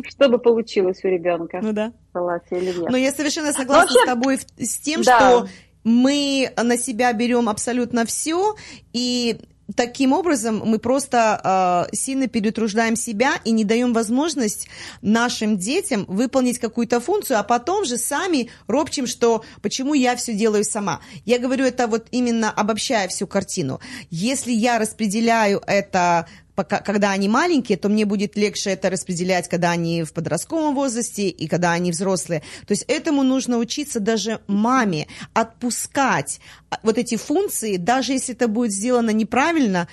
что 0.09 0.29
бы 0.29 0.39
получилось 0.39 1.01
у 1.03 1.09
ребенка 1.09 1.59
Ну 1.61 1.73
да. 1.73 1.93
салате 2.13 2.55
оливье. 2.57 2.89
Но 2.89 2.97
я 2.97 3.11
совершенно 3.11 3.53
согласна 3.53 3.93
вообще- 3.95 4.01
с 4.03 4.07
тобой 4.07 4.39
с 4.59 4.79
тем, 4.79 5.03
Да. 5.03 5.19
что 5.19 5.49
мы 5.83 6.53
на 6.57 6.79
себя 6.79 7.13
берем 7.13 7.49
абсолютно 7.49 8.07
все, 8.07 8.55
и 8.93 9.39
таким 9.75 10.13
образом 10.13 10.63
мы 10.65 10.79
просто 10.79 11.87
э, 11.91 11.97
сильно 11.97 12.29
перетруждаем 12.29 12.95
себя 12.95 13.33
и 13.45 13.51
не 13.51 13.65
даем 13.65 13.93
возможность 13.93 14.69
нашим 15.03 15.59
детям 15.59 16.05
выполнить 16.07 16.61
какую-то 16.61 17.01
функцию, 17.01 17.41
а 17.41 17.43
потом 17.43 17.85
же 17.85 17.97
сами 17.97 18.51
ропчим, 18.69 19.09
что 19.09 19.43
почему 19.63 19.95
я 19.95 20.15
все 20.15 20.33
делаю 20.33 20.63
сама. 20.63 21.01
Я 21.25 21.41
говорю 21.41 21.65
это 21.65 21.89
вот 21.89 22.07
именно 22.13 22.53
обобщая 22.53 23.09
всю 23.09 23.27
картину. 23.27 23.81
Если 24.11 24.53
я 24.53 24.79
распределяю 24.79 25.61
это 25.67 26.29
пока, 26.57 26.81
когда 26.81 27.13
они 27.13 27.29
маленькие, 27.29 27.79
то 27.79 27.89
мне 27.89 28.05
будет 28.05 28.37
легче 28.37 28.71
это 28.71 28.91
распределять, 28.91 29.49
когда 29.49 29.71
они 29.71 30.03
в 30.03 30.13
подростковом 30.13 30.75
возрасте 30.75 31.29
и 31.29 31.47
когда 31.47 31.73
они 31.73 31.93
взрослые. 31.93 32.43
То 32.67 32.73
есть 32.73 32.85
этому 32.89 33.23
нужно 33.23 33.59
учиться 33.59 34.01
даже 34.01 34.41
маме, 34.49 35.07
отпускать 35.35 36.41
вот 36.83 36.99
эти 36.99 37.17
функции, 37.17 37.77
даже 37.77 38.13
если 38.15 38.35
это 38.35 38.49
будет 38.49 38.73
сделано 38.73 39.11
неправильно, 39.11 39.87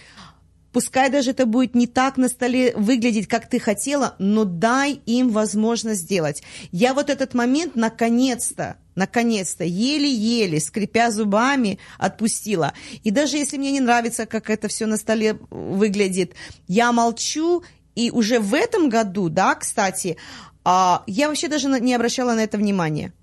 Пускай 0.73 1.11
даже 1.11 1.29
это 1.31 1.45
будет 1.45 1.75
не 1.75 1.85
так 1.85 2.17
на 2.17 2.27
столе 2.27 2.73
выглядеть, 2.75 3.27
как 3.27 3.47
ты 3.47 3.59
хотела, 3.59 4.15
но 4.17 4.43
дай 4.43 4.93
им 5.05 5.29
возможность 5.29 6.01
сделать. 6.01 6.41
Я 6.71 6.95
вот 6.95 7.11
этот 7.11 7.35
момент 7.35 7.75
наконец-то, 7.75 8.77
наконец-то, 8.95 9.63
еле-еле, 9.63 10.59
скрипя 10.59 11.11
зубами, 11.11 11.77
отпустила. 11.99 12.73
И 13.03 13.11
даже 13.11 13.37
если 13.37 13.57
мне 13.57 13.71
не 13.71 13.81
нравится, 13.81 14.25
как 14.25 14.49
это 14.49 14.67
все 14.67 14.87
на 14.87 14.97
столе 14.97 15.37
выглядит, 15.51 16.33
я 16.67 16.91
молчу, 16.91 17.63
и 17.93 18.09
уже 18.09 18.39
в 18.39 18.55
этом 18.55 18.89
году, 18.89 19.29
да, 19.29 19.53
кстати, 19.53 20.17
а, 20.65 21.03
я 21.05 21.27
вообще 21.27 21.49
даже 21.49 21.67
не 21.67 21.93
обращала 21.93 22.33
на 22.33 22.43
это 22.43 22.57
внимания. 22.57 23.13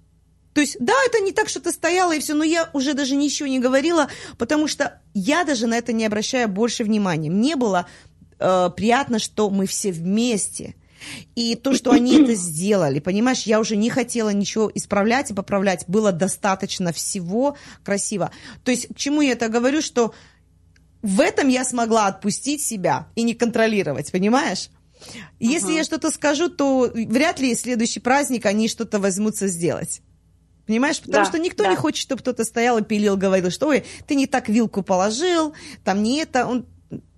То 0.53 0.61
есть, 0.61 0.77
да, 0.81 0.95
это 1.07 1.21
не 1.21 1.33
так, 1.33 1.49
что 1.49 1.61
ты 1.61 1.71
стояла 1.71 2.15
и 2.15 2.19
все, 2.19 2.35
но 2.35 2.45
я 2.45 2.71
уже 2.73 2.95
даже 2.95 3.15
ничего 3.15 3.49
не 3.49 3.61
говорила, 3.61 4.09
потому 4.37 4.67
что 4.67 5.01
я 5.15 5.45
даже 5.45 5.67
на 5.67 5.79
это 5.79 5.93
не 5.93 6.05
обращаю 6.05 6.49
больше 6.49 6.83
внимания. 6.83 7.31
Мне 7.31 7.55
было 7.57 7.87
э, 8.39 8.71
приятно, 8.77 9.19
что 9.19 9.49
мы 9.49 9.67
все 9.67 9.93
вместе. 9.93 10.75
И 11.35 11.55
то, 11.55 11.73
что 11.75 11.93
они 11.93 12.23
это 12.23 12.35
сделали, 12.35 12.99
понимаешь, 12.99 13.43
я 13.43 13.61
уже 13.61 13.77
не 13.77 13.91
хотела 13.91 14.31
ничего 14.31 14.71
исправлять 14.75 15.31
и 15.31 15.35
поправлять, 15.35 15.85
было 15.87 16.13
достаточно 16.13 16.93
всего 16.93 17.57
красиво. 17.85 18.33
То 18.65 18.73
есть, 18.73 18.89
к 18.89 18.97
чему 18.97 19.21
я 19.21 19.33
это 19.33 19.49
говорю, 19.49 19.81
что 19.81 20.15
в 21.01 21.21
этом 21.21 21.49
я 21.49 21.65
смогла 21.65 22.09
отпустить 22.09 22.61
себя 22.61 23.07
и 23.15 23.23
не 23.23 23.35
контролировать, 23.35 24.11
понимаешь? 24.13 24.69
Если 25.39 25.71
uh-huh. 25.71 25.77
я 25.77 25.85
что-то 25.85 26.11
скажу, 26.11 26.51
то 26.51 26.91
вряд 26.93 27.41
ли 27.41 27.55
следующий 27.55 28.01
праздник 28.01 28.45
они 28.45 28.69
что-то 28.69 28.99
возьмутся 28.99 29.49
сделать. 29.49 30.03
Понимаешь? 30.71 31.01
Потому 31.01 31.25
да, 31.25 31.29
что 31.29 31.41
никто 31.41 31.65
да. 31.65 31.71
не 31.71 31.75
хочет, 31.75 32.01
чтобы 32.01 32.21
кто-то 32.21 32.45
стоял 32.45 32.79
и 32.79 32.83
пилил, 32.85 33.17
говорил, 33.17 33.51
что 33.51 33.67
ой, 33.67 33.83
ты 34.07 34.15
не 34.15 34.29
так 34.29 34.49
вилку 34.49 34.85
положил, 34.85 35.53
там 35.83 36.01
не 36.01 36.21
это. 36.21 36.47
Он... 36.47 36.65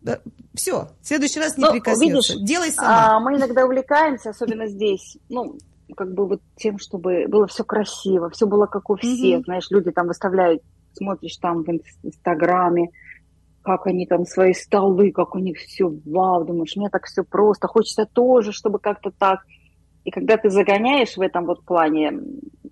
Да, 0.00 0.20
все, 0.54 0.88
в 1.02 1.06
следующий 1.06 1.38
раз 1.38 1.58
не 1.58 1.64
ну, 1.64 1.72
прикоснется. 1.72 2.32
Видишь, 2.32 2.48
Делай 2.48 2.72
сама. 2.72 3.16
А, 3.16 3.20
мы 3.20 3.36
иногда 3.36 3.66
увлекаемся, 3.66 4.30
особенно 4.30 4.68
здесь, 4.68 5.18
ну, 5.28 5.58
как 5.94 6.14
бы 6.14 6.26
вот 6.26 6.40
тем, 6.56 6.78
чтобы 6.78 7.26
было 7.28 7.46
все 7.46 7.62
красиво, 7.62 8.30
все 8.30 8.46
было 8.46 8.64
как 8.64 8.88
у 8.88 8.96
всех. 8.96 9.40
Mm-hmm. 9.40 9.44
Знаешь, 9.44 9.66
люди 9.68 9.90
там 9.90 10.06
выставляют, 10.06 10.62
смотришь 10.94 11.36
там 11.36 11.62
в 11.62 11.68
Инстаграме, 12.04 12.88
как 13.60 13.86
они 13.86 14.06
там 14.06 14.24
свои 14.24 14.54
столы, 14.54 15.12
как 15.12 15.34
у 15.34 15.38
них 15.38 15.58
все 15.58 15.92
вау, 16.06 16.46
думаешь, 16.46 16.74
мне 16.74 16.88
так 16.88 17.04
все 17.04 17.22
просто, 17.22 17.68
хочется 17.68 18.06
тоже, 18.06 18.52
чтобы 18.52 18.78
как-то 18.78 19.10
так. 19.10 19.40
И 20.04 20.10
когда 20.10 20.38
ты 20.38 20.48
загоняешь 20.48 21.18
в 21.18 21.20
этом 21.20 21.44
вот 21.44 21.62
плане, 21.64 22.14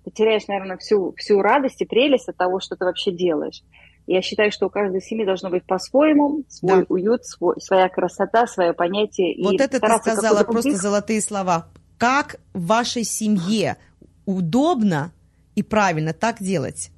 ты 0.03 0.11
теряешь, 0.11 0.47
наверное, 0.47 0.77
всю, 0.77 1.13
всю 1.17 1.41
радость 1.41 1.81
и 1.81 1.85
прелесть 1.85 2.29
от 2.29 2.37
того, 2.37 2.59
что 2.59 2.75
ты 2.75 2.85
вообще 2.85 3.11
делаешь. 3.11 3.63
Я 4.07 4.21
считаю, 4.21 4.51
что 4.51 4.65
у 4.65 4.69
каждой 4.69 5.01
семьи 5.01 5.25
должно 5.25 5.49
быть 5.49 5.65
по-своему, 5.65 6.43
свой 6.49 6.79
да. 6.79 6.85
уют, 6.89 7.25
свой, 7.25 7.61
своя 7.61 7.87
красота, 7.87 8.47
свое 8.47 8.73
понятие. 8.73 9.35
Вот 9.43 9.53
и 9.53 9.55
это 9.57 9.79
ты 9.79 9.87
сказала 9.99 10.43
просто 10.43 10.75
золотые 10.75 11.21
слова. 11.21 11.67
Как 11.97 12.37
в 12.53 12.65
вашей 12.65 13.03
семье 13.03 13.77
удобно 14.25 15.11
и 15.55 15.61
правильно 15.61 16.13
так 16.13 16.39
делать? 16.39 16.89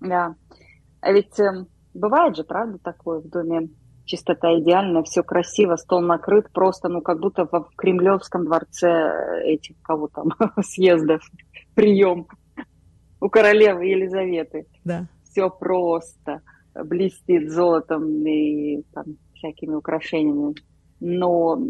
Да. 0.00 0.34
А 1.00 1.12
ведь 1.12 1.38
э, 1.38 1.66
бывает 1.94 2.36
же, 2.36 2.44
правда, 2.44 2.78
такое 2.78 3.20
в 3.20 3.28
доме 3.28 3.68
чистота 4.04 4.58
идеальная, 4.58 5.02
все 5.02 5.22
красиво, 5.22 5.76
стол 5.76 6.00
накрыт, 6.00 6.50
просто, 6.52 6.88
ну, 6.88 7.00
как 7.00 7.20
будто 7.20 7.44
в 7.44 7.70
Кремлевском 7.76 8.44
дворце 8.46 8.88
э, 8.88 9.42
этих, 9.44 9.80
кого 9.82 10.08
там, 10.08 10.30
съездов, 10.62 11.22
прием 11.74 12.26
у 13.20 13.28
королевы 13.28 13.86
Елизаветы. 13.86 14.66
Да. 14.84 15.08
Все 15.24 15.48
просто, 15.48 16.42
блестит 16.74 17.50
золотом 17.50 18.26
и 18.26 18.82
там, 18.92 19.16
всякими 19.34 19.74
украшениями. 19.74 20.54
Но 21.00 21.60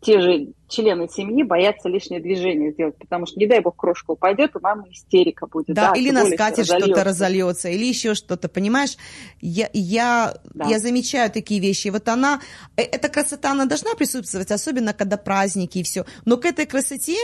те 0.00 0.20
же 0.20 0.48
члены 0.68 1.08
семьи 1.08 1.42
боятся 1.42 1.88
лишнее 1.88 2.20
движение 2.20 2.72
сделать, 2.72 2.96
потому 2.96 3.26
что, 3.26 3.38
не 3.38 3.46
дай 3.46 3.60
бог, 3.60 3.76
крошка 3.76 4.12
упадет, 4.12 4.56
у 4.56 4.60
мамы 4.60 4.88
истерика 4.90 5.46
будет. 5.46 5.74
Да, 5.74 5.92
да 5.92 5.98
или 5.98 6.10
на 6.10 6.24
скатерть 6.24 6.66
что-то 6.66 7.04
разольется, 7.04 7.68
или 7.68 7.84
еще 7.84 8.14
что-то, 8.14 8.48
понимаешь? 8.48 8.96
Я, 9.40 9.68
я, 9.72 10.36
да. 10.54 10.66
я 10.66 10.78
замечаю 10.78 11.30
такие 11.30 11.60
вещи. 11.60 11.88
Вот 11.88 12.08
она, 12.08 12.40
э, 12.76 12.82
эта 12.82 13.08
красота, 13.08 13.50
она 13.50 13.66
должна 13.66 13.94
присутствовать, 13.94 14.50
особенно 14.50 14.94
когда 14.94 15.18
праздники 15.18 15.78
и 15.78 15.82
все. 15.82 16.06
Но 16.24 16.38
к 16.38 16.46
этой 16.46 16.64
красоте 16.64 17.16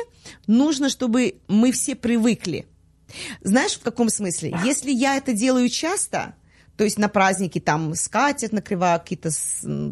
нужно, 0.46 0.90
чтобы 0.90 1.36
мы 1.48 1.72
все 1.72 1.94
привыкли. 1.94 2.66
Знаешь, 3.40 3.74
в 3.74 3.82
каком 3.82 4.10
смысле? 4.10 4.54
Если 4.64 4.90
я 4.90 5.16
это 5.16 5.32
делаю 5.32 5.68
часто, 5.68 6.34
то 6.76 6.84
есть 6.84 6.98
на 6.98 7.08
праздники 7.08 7.58
там 7.58 7.94
скатерть 7.94 8.52
накрываю, 8.52 9.00
какие-то 9.00 9.30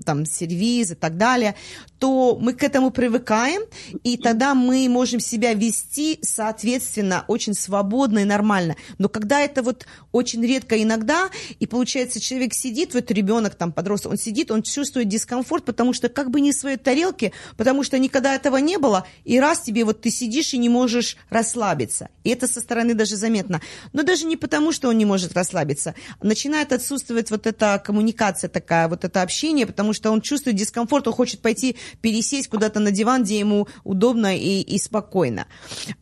там 0.04 0.26
сервиз 0.26 0.92
и 0.92 0.94
так 0.94 1.16
далее, 1.16 1.54
то 1.98 2.36
мы 2.40 2.52
к 2.52 2.62
этому 2.62 2.90
привыкаем, 2.90 3.62
и 4.02 4.16
тогда 4.16 4.54
мы 4.54 4.88
можем 4.88 5.20
себя 5.20 5.54
вести, 5.54 6.18
соответственно, 6.22 7.24
очень 7.28 7.54
свободно 7.54 8.20
и 8.20 8.24
нормально. 8.24 8.76
Но 8.98 9.08
когда 9.08 9.40
это 9.40 9.62
вот 9.62 9.86
очень 10.12 10.44
редко 10.44 10.80
иногда, 10.82 11.30
и 11.58 11.66
получается, 11.66 12.20
человек 12.20 12.54
сидит, 12.54 12.94
вот 12.94 13.10
ребенок 13.10 13.54
там, 13.54 13.72
подросток, 13.72 14.12
он 14.12 14.18
сидит, 14.18 14.50
он 14.50 14.62
чувствует 14.62 15.08
дискомфорт, 15.08 15.64
потому 15.64 15.92
что 15.92 16.08
как 16.08 16.30
бы 16.30 16.40
не 16.40 16.52
в 16.52 16.56
своей 16.56 16.76
тарелке, 16.76 17.32
потому 17.56 17.82
что 17.82 17.98
никогда 17.98 18.34
этого 18.34 18.58
не 18.58 18.78
было, 18.78 19.06
и 19.24 19.40
раз 19.40 19.62
тебе 19.62 19.84
вот 19.84 20.02
ты 20.02 20.10
сидишь 20.10 20.52
и 20.54 20.58
не 20.58 20.68
можешь 20.68 21.16
расслабиться. 21.30 22.08
И 22.22 22.30
это 22.30 22.46
со 22.46 22.60
стороны 22.60 22.94
даже 22.94 23.16
заметно. 23.16 23.60
Но 23.92 24.02
даже 24.02 24.26
не 24.26 24.36
потому, 24.36 24.72
что 24.72 24.88
он 24.88 24.98
не 24.98 25.04
может 25.04 25.32
расслабиться. 25.34 25.94
Начинает 26.22 26.72
отсутствовать 26.74 27.30
вот 27.30 27.46
эта 27.46 27.82
коммуникация 27.84 28.48
такая, 28.48 28.88
вот 28.88 29.04
это 29.04 29.22
общение, 29.22 29.66
потому 29.66 29.92
что 29.92 30.10
он 30.10 30.20
чувствует 30.20 30.56
дискомфорт, 30.56 31.06
он 31.08 31.14
хочет 31.14 31.40
пойти 31.40 31.76
пересесть 32.00 32.48
куда-то 32.48 32.80
на 32.80 32.90
диван, 32.90 33.22
где 33.22 33.38
ему 33.38 33.68
удобно 33.84 34.36
и, 34.36 34.60
и 34.60 34.78
спокойно. 34.78 35.46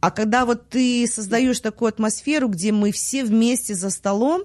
А 0.00 0.10
когда 0.10 0.44
вот 0.44 0.68
ты 0.68 1.06
создаешь 1.06 1.60
такую 1.60 1.88
атмосферу, 1.88 2.48
где 2.48 2.72
мы 2.72 2.92
все 2.92 3.24
вместе 3.24 3.74
за 3.74 3.90
столом, 3.90 4.44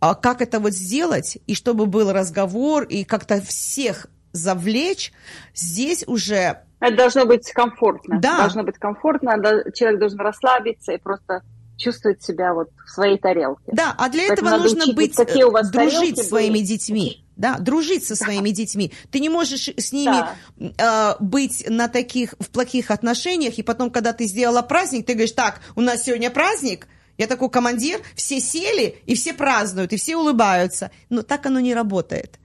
а 0.00 0.14
как 0.14 0.42
это 0.42 0.60
вот 0.60 0.72
сделать, 0.72 1.38
и 1.46 1.54
чтобы 1.54 1.86
был 1.86 2.12
разговор, 2.12 2.84
и 2.84 3.04
как-то 3.04 3.40
всех 3.40 4.06
завлечь, 4.32 5.12
здесь 5.54 6.04
уже... 6.06 6.62
Это 6.80 6.96
должно 6.96 7.24
быть 7.24 7.50
комфортно. 7.52 8.20
Да. 8.20 8.38
Должно 8.38 8.62
быть 8.62 8.76
комфортно, 8.78 9.32
человек 9.74 9.98
должен 9.98 10.20
расслабиться 10.20 10.92
и 10.92 10.98
просто 10.98 11.42
чувствовать 11.76 12.22
себя 12.22 12.54
вот 12.54 12.70
в 12.84 12.90
своей 12.90 13.18
тарелке. 13.18 13.72
Да, 13.72 13.94
а 13.96 14.08
для 14.08 14.28
Поэтому 14.28 14.48
этого 14.48 14.62
нужно 14.62 14.92
быть, 14.94 15.14
какие 15.14 15.44
у 15.44 15.50
вас 15.50 15.70
дружить 15.70 16.18
с 16.18 16.28
своими 16.28 16.58
были. 16.58 16.62
детьми 16.62 17.22
да, 17.36 17.58
дружить 17.58 18.04
со 18.04 18.16
своими 18.16 18.50
детьми. 18.50 18.92
Ты 19.10 19.20
не 19.20 19.28
можешь 19.28 19.68
с 19.68 19.92
ними 19.92 20.24
да. 20.56 21.16
э, 21.18 21.22
быть 21.22 21.68
на 21.68 21.88
таких, 21.88 22.34
в 22.40 22.48
плохих 22.48 22.90
отношениях, 22.90 23.58
и 23.58 23.62
потом, 23.62 23.90
когда 23.90 24.12
ты 24.12 24.26
сделала 24.26 24.62
праздник, 24.62 25.06
ты 25.06 25.12
говоришь, 25.12 25.32
так, 25.32 25.60
у 25.74 25.82
нас 25.82 26.04
сегодня 26.04 26.30
праздник, 26.30 26.88
я 27.18 27.26
такой 27.26 27.50
командир, 27.50 28.00
все 28.14 28.40
сели, 28.40 28.98
и 29.06 29.14
все 29.14 29.32
празднуют, 29.32 29.92
и 29.92 29.96
все 29.96 30.16
улыбаются. 30.16 30.90
Но 31.08 31.22
так 31.22 31.46
оно 31.46 31.60
не 31.60 31.74
работает. 31.74 32.38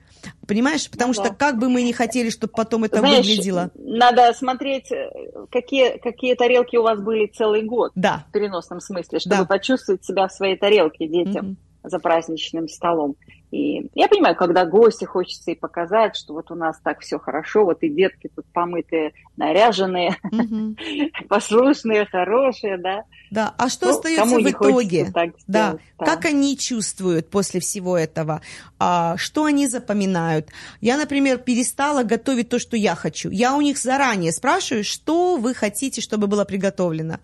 Понимаешь? 0.47 0.89
Потому 0.89 1.09
ну, 1.09 1.13
что 1.13 1.33
как 1.33 1.57
бы 1.59 1.69
мы 1.69 1.83
не 1.83 1.93
хотели, 1.93 2.29
чтобы 2.29 2.53
потом 2.53 2.83
это 2.83 2.99
Знаешь, 2.99 3.25
выглядело. 3.25 3.71
Надо 3.75 4.33
смотреть, 4.33 4.91
э, 4.91 5.09
какие, 5.51 5.97
какие 5.97 6.35
тарелки 6.35 6.75
у 6.77 6.83
вас 6.83 6.99
были 6.99 7.27
целый 7.27 7.63
год. 7.63 7.91
Да. 7.95 8.25
В 8.29 8.31
переносном 8.31 8.79
смысле, 8.79 9.19
чтобы 9.19 9.37
да. 9.37 9.45
почувствовать 9.45 10.03
себя 10.03 10.27
в 10.27 10.31
своей 10.31 10.57
тарелке 10.57 11.07
детям 11.07 11.57
mm-hmm. 11.83 11.89
за 11.89 11.99
праздничным 11.99 12.67
столом. 12.67 13.15
И 13.51 13.89
я 13.95 14.07
понимаю, 14.07 14.35
когда 14.37 14.65
гости 14.65 15.03
хочется 15.03 15.51
и 15.51 15.55
показать, 15.55 16.15
что 16.15 16.33
вот 16.33 16.51
у 16.51 16.55
нас 16.55 16.79
так 16.81 17.01
все 17.01 17.19
хорошо, 17.19 17.65
вот 17.65 17.83
и 17.83 17.89
детки 17.89 18.29
тут 18.33 18.45
помытые, 18.53 19.11
наряженные, 19.35 20.15
послушные, 21.27 22.05
хорошие, 22.05 22.77
да. 22.77 23.03
Да, 23.29 23.53
а 23.57 23.67
что 23.67 23.87
ну, 23.87 23.91
остается 23.91 24.37
в 24.37 24.49
итоге? 24.49 25.11
да, 25.47 25.77
как 25.97 26.23
они 26.25 26.57
чувствуют 26.57 27.29
после 27.29 27.59
всего 27.59 27.97
этого? 27.97 28.41
А, 28.79 29.17
что 29.17 29.43
они 29.43 29.67
запоминают? 29.67 30.47
Я, 30.79 30.97
например, 30.97 31.37
перестала 31.37 32.03
готовить 32.03 32.47
то, 32.47 32.57
что 32.57 32.77
я 32.77 32.95
хочу. 32.95 33.29
Я 33.29 33.55
у 33.55 33.61
них 33.61 33.77
заранее 33.77 34.31
спрашиваю, 34.31 34.85
что 34.85 35.35
вы 35.35 35.53
хотите, 35.53 35.99
чтобы 35.99 36.27
было 36.27 36.45
приготовлено. 36.45 37.19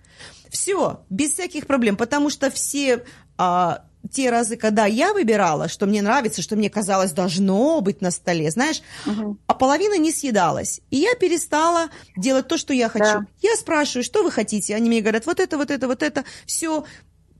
Все, 0.49 1.01
без 1.09 1.33
всяких 1.33 1.67
проблем, 1.67 1.95
потому 1.95 2.29
что 2.29 2.49
все 2.49 3.03
а, 3.37 3.83
те 4.07 4.29
разы, 4.29 4.57
когда 4.57 4.85
я 4.85 5.13
выбирала, 5.13 5.67
что 5.67 5.85
мне 5.85 6.01
нравится, 6.01 6.41
что 6.41 6.55
мне 6.55 6.69
казалось 6.69 7.11
должно 7.11 7.81
быть 7.81 8.01
на 8.01 8.11
столе, 8.11 8.51
знаешь, 8.51 8.81
угу. 9.05 9.37
а 9.47 9.53
половина 9.53 9.97
не 9.97 10.11
съедалась. 10.11 10.81
И 10.89 10.97
я 10.97 11.15
перестала 11.15 11.89
делать 12.15 12.47
то, 12.47 12.57
что 12.57 12.73
я 12.73 12.89
хочу. 12.89 13.05
Да. 13.05 13.25
Я 13.41 13.55
спрашиваю, 13.55 14.03
что 14.03 14.23
вы 14.23 14.31
хотите? 14.31 14.75
Они 14.75 14.89
мне 14.89 15.01
говорят, 15.01 15.25
вот 15.25 15.39
это, 15.39 15.57
вот 15.57 15.71
это, 15.71 15.87
вот 15.87 16.03
это. 16.03 16.23
Все, 16.45 16.85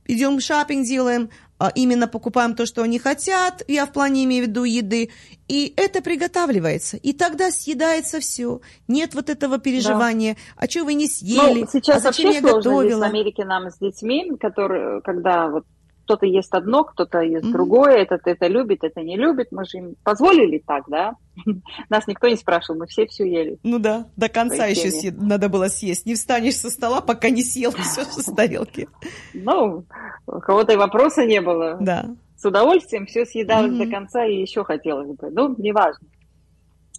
идем 0.08 0.40
шопинг 0.40 0.86
делаем, 0.86 1.30
а 1.58 1.70
именно 1.74 2.08
покупаем 2.08 2.54
то, 2.54 2.66
что 2.66 2.82
они 2.82 2.98
хотят, 2.98 3.62
я 3.68 3.86
в 3.86 3.92
плане 3.92 4.24
имею 4.24 4.44
в 4.44 4.48
виду 4.48 4.64
еды, 4.64 5.10
и 5.48 5.72
это 5.76 6.02
приготавливается, 6.02 6.96
и 6.96 7.12
тогда 7.12 7.50
съедается 7.50 8.20
все. 8.20 8.60
Нет 8.86 9.14
вот 9.14 9.28
этого 9.28 9.58
переживания, 9.58 10.34
да. 10.34 10.40
а 10.64 10.70
что 10.70 10.84
вы 10.84 10.94
не 10.94 11.08
съели, 11.08 11.60
ну, 11.60 11.66
сейчас 11.70 11.98
а 11.98 12.00
зачем 12.12 12.26
вообще 12.26 12.40
я 12.40 12.54
готовила? 12.54 12.82
Здесь 12.82 12.98
в 12.98 13.02
Америке 13.02 13.44
нам 13.44 13.70
с 13.70 13.78
детьми, 13.78 14.32
которые, 14.40 15.00
когда 15.02 15.48
вот 15.48 15.64
кто-то 16.08 16.24
ест 16.24 16.54
одно, 16.54 16.84
кто-то 16.84 17.20
ест 17.20 17.44
Мгм. 17.44 17.52
другое, 17.52 17.96
этот 17.98 18.22
это 18.26 18.46
любит, 18.46 18.82
это 18.82 19.02
не 19.02 19.18
любит. 19.18 19.48
Мы 19.52 19.66
же 19.66 19.76
им 19.76 19.94
позволили 20.02 20.56
так, 20.66 20.84
да? 20.88 21.16
Нас 21.90 22.06
никто 22.06 22.28
не 22.28 22.36
спрашивал, 22.36 22.80
мы 22.80 22.86
все 22.86 23.06
все 23.06 23.30
ели. 23.30 23.58
Ну 23.62 23.78
да, 23.78 24.06
до 24.16 24.30
конца 24.30 24.64
еще 24.64 24.88
съе- 24.88 25.14
надо 25.14 25.50
было 25.50 25.68
съесть. 25.68 26.06
Не 26.06 26.14
встанешь 26.14 26.56
со 26.56 26.70
стола, 26.70 27.02
пока 27.02 27.28
не 27.28 27.42
съел 27.42 27.72
все 27.76 28.04
с 28.04 28.24
тарелки. 28.34 28.88
Ну, 29.34 29.84
у 30.26 30.40
кого-то 30.40 30.72
и 30.72 30.76
вопроса 30.76 31.26
не 31.26 31.42
было. 31.42 31.76
Да. 31.78 32.06
С 32.38 32.44
удовольствием 32.46 33.04
все 33.04 33.26
съедалось 33.26 33.72
Мгм. 33.72 33.78
до 33.84 33.90
конца 33.90 34.24
и 34.24 34.40
еще 34.40 34.64
хотелось 34.64 35.14
бы. 35.14 35.28
Ну, 35.30 35.54
неважно. 35.58 36.08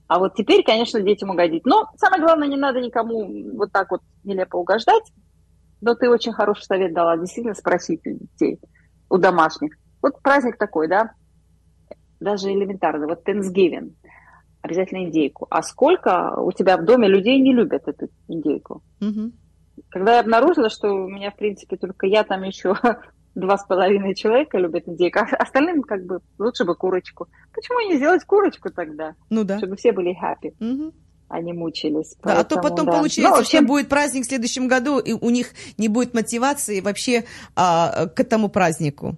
А 0.07 0.19
вот 0.19 0.35
теперь, 0.35 0.63
конечно, 0.63 1.01
детям 1.01 1.31
угодить. 1.31 1.65
Но 1.65 1.87
самое 1.97 2.21
главное, 2.21 2.47
не 2.47 2.57
надо 2.57 2.79
никому 2.79 3.27
вот 3.57 3.71
так 3.71 3.89
вот 3.89 4.01
нелепо 4.23 4.57
угождать. 4.57 5.03
Но 5.81 5.95
ты 5.95 6.09
очень 6.09 6.33
хороший 6.33 6.63
совет 6.63 6.93
дала, 6.93 7.15
действительно 7.17 7.55
спросить 7.55 8.01
у 8.05 8.09
детей, 8.11 8.59
у 9.09 9.17
домашних. 9.17 9.73
Вот 10.01 10.21
праздник 10.21 10.57
такой, 10.57 10.87
да, 10.87 11.11
даже 12.19 12.51
элементарно, 12.51 13.07
вот 13.07 13.27
Thanksgiving, 13.27 13.93
обязательно 14.61 15.03
индейку. 15.03 15.47
А 15.49 15.61
сколько 15.61 16.33
у 16.39 16.51
тебя 16.51 16.77
в 16.77 16.85
доме 16.85 17.07
людей 17.07 17.39
не 17.39 17.53
любят 17.53 17.87
эту 17.87 18.07
индейку? 18.27 18.83
Мгм. 18.99 19.33
Когда 19.89 20.15
я 20.15 20.19
обнаружила, 20.19 20.69
что 20.69 20.89
у 20.89 21.07
меня, 21.07 21.31
в 21.31 21.37
принципе, 21.37 21.77
только 21.77 22.05
я 22.07 22.23
там 22.23 22.43
еще 22.43 22.75
два 23.35 23.57
с 23.57 23.65
половиной 23.65 24.15
человека 24.15 24.57
любят 24.57 24.87
индейку, 24.87 25.19
а 25.19 25.35
остальным 25.37 25.81
как 25.83 26.05
бы 26.05 26.19
лучше 26.37 26.65
бы 26.65 26.75
курочку. 26.75 27.27
Почему 27.53 27.79
не 27.89 27.95
сделать 27.97 28.25
курочку 28.25 28.69
тогда, 28.69 29.15
Ну 29.29 29.43
да. 29.45 29.57
чтобы 29.57 29.75
все 29.77 29.91
были 29.93 30.11
happy, 30.11 30.53
Мгм. 30.59 30.93
Не 31.39 31.53
мучились? 31.53 32.15
Да, 32.23 32.39
а 32.39 32.43
то 32.43 32.59
потом 32.59 32.87
да. 32.87 32.93
получается, 32.93 33.35
Ну, 33.35 33.39
общем, 33.41 33.59
что 33.59 33.67
будет 33.67 33.89
праздник 33.89 34.23
в 34.23 34.27
следующем 34.27 34.67
году, 34.67 34.97
и 34.97 35.13
у 35.13 35.29
них 35.29 35.51
не 35.77 35.87
будет 35.87 36.15
мотивации 36.15 36.81
вообще 36.81 37.25
а, 37.55 38.07
к 38.07 38.19
этому 38.19 38.49
празднику, 38.49 39.15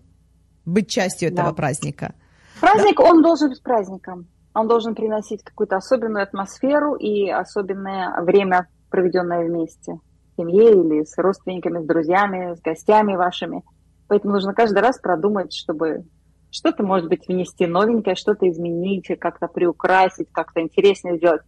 быть 0.65 0.89
частью 0.89 1.29
этого 1.29 1.49
Да. 1.49 1.53
праздника. 1.53 2.13
праздник, 2.59 2.99
он 2.99 3.21
должен 3.23 3.49
быть 3.49 3.63
праздником. 3.63 4.27
Он 4.53 4.67
должен 4.67 4.93
приносить 4.95 5.43
какую-то 5.43 5.77
особенную 5.77 6.23
атмосферу 6.23 6.95
и 6.95 7.29
особенное 7.29 8.21
время, 8.21 8.67
проведенное 8.89 9.47
вместе. 9.47 9.93
В 10.33 10.41
семье 10.41 10.71
или 10.71 11.03
с 11.05 11.17
родственниками, 11.17 11.81
с 11.81 11.85
друзьями, 11.85 12.55
с 12.55 12.61
гостями 12.61 13.15
вашими. 13.15 13.63
Поэтому 14.07 14.33
нужно 14.33 14.53
каждый 14.53 14.79
раз 14.79 14.99
продумать, 14.99 15.53
чтобы 15.53 16.03
что-то, 16.51 16.83
может 16.83 17.07
быть, 17.07 17.27
внести 17.27 17.65
новенькое, 17.65 18.15
что-то 18.15 18.49
изменить, 18.49 19.07
как-то 19.19 19.47
приукрасить, 19.47 20.27
как-то 20.33 20.61
интереснее 20.61 21.17
сделать. 21.17 21.41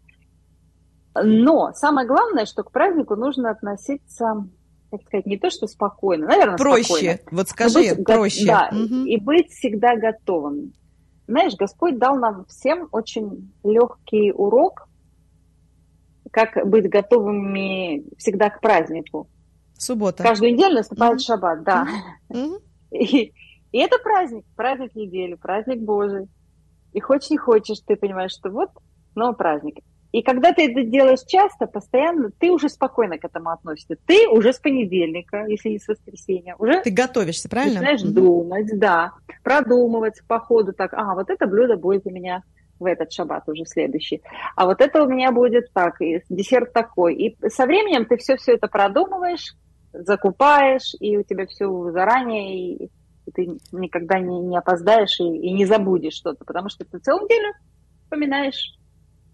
Но 1.15 1.71
самое 1.73 2.07
главное, 2.07 2.45
что 2.45 2.63
к 2.63 2.71
празднику 2.71 3.15
нужно 3.15 3.51
относиться, 3.51 4.47
как 4.91 5.01
сказать, 5.03 5.25
не 5.25 5.37
то, 5.37 5.49
что 5.49 5.67
спокойно, 5.67 6.27
наверное, 6.27 6.57
спокойно. 6.57 6.85
Проще, 6.87 7.19
вот 7.31 7.31
Но 7.31 7.43
скажи, 7.45 7.95
быть 7.95 8.05
проще. 8.05 8.45
Да, 8.47 8.69
Мгм. 8.71 9.05
и 9.05 9.17
быть 9.17 9.51
всегда 9.51 9.95
готовым. 9.95 10.73
Знаешь, 11.27 11.55
Господь 11.55 11.99
дал 11.99 12.17
нам 12.17 12.45
всем 12.45 12.89
очень 12.91 13.53
легкий 13.63 14.31
урок, 14.31 14.87
как 16.31 16.67
быть 16.67 16.89
готовыми 16.89 18.03
всегда 18.17 18.49
к 18.49 18.59
празднику. 18.59 19.29
Суббота. 19.77 20.23
Каждую 20.23 20.53
неделю 20.53 20.75
наступает 20.75 21.13
Мгм. 21.13 21.19
шаббат, 21.19 21.63
да. 21.63 21.87
Мгм. 22.29 22.57
И, 22.91 23.33
и 23.71 23.77
это 23.79 23.97
праздник, 24.03 24.45
праздник 24.55 24.93
недели, 24.95 25.33
праздник 25.33 25.79
Божий. 25.79 26.27
И 26.91 26.99
хочешь 26.99 27.31
не 27.31 27.37
хочешь, 27.37 27.79
ты 27.79 27.95
понимаешь, 27.95 28.31
что 28.31 28.51
вот 28.51 28.69
снова 29.13 29.33
праздник. 29.33 29.79
И 30.13 30.21
когда 30.21 30.53
ты 30.53 30.71
это 30.71 30.83
делаешь 30.83 31.23
часто, 31.27 31.65
постоянно, 31.65 32.29
ты 32.37 32.51
уже 32.51 32.69
спокойно 32.69 33.17
к 33.17 33.25
этому 33.25 33.49
относишься. 33.49 33.97
Ты 34.05 34.29
уже 34.29 34.53
с 34.53 34.59
понедельника, 34.59 35.45
если 35.47 35.69
не 35.69 35.79
с 35.79 35.87
воскресенья, 35.87 36.55
уже 36.59 36.81
Ты 36.83 36.91
готовишься, 36.91 37.49
правильно? 37.49 37.81
Начинаешь 37.81 38.03
Мгм. 38.03 38.13
думать, 38.13 38.79
да, 38.79 39.13
продумывать 39.43 40.21
по 40.27 40.39
ходу 40.39 40.71
так, 40.71 40.93
а, 40.93 41.15
вот 41.15 41.31
это 41.31 41.47
блюдо 41.47 41.77
будет 41.77 42.05
у 42.05 42.11
меня 42.11 42.43
в 42.79 42.85
этот 42.85 43.11
шаббат 43.11 43.49
уже 43.49 43.65
следующий, 43.65 44.21
а 44.55 44.65
вот 44.65 44.81
это 44.81 45.03
у 45.03 45.09
меня 45.09 45.31
будет 45.31 45.73
так, 45.73 45.99
и 45.99 46.21
десерт 46.29 46.73
такой. 46.73 47.15
И 47.15 47.49
со 47.49 47.65
временем 47.65 48.05
ты 48.05 48.17
все-все 48.17 48.53
это 48.53 48.67
продумываешь, 48.67 49.55
закупаешь, 49.93 50.93
и 50.99 51.17
у 51.17 51.23
тебя 51.23 51.47
все 51.47 51.89
заранее, 51.89 52.59
и, 52.59 52.85
и 52.85 53.31
ты 53.33 53.57
никогда 53.71 54.19
не, 54.19 54.39
не 54.41 54.57
опоздаешь 54.57 55.19
и, 55.19 55.23
и 55.23 55.53
не 55.53 55.65
забудешь 55.65 56.13
что-то, 56.13 56.45
потому 56.45 56.69
что 56.69 56.85
ты 56.85 56.99
целую 56.99 57.23
неделю 57.23 57.53
вспоминаешь 58.05 58.77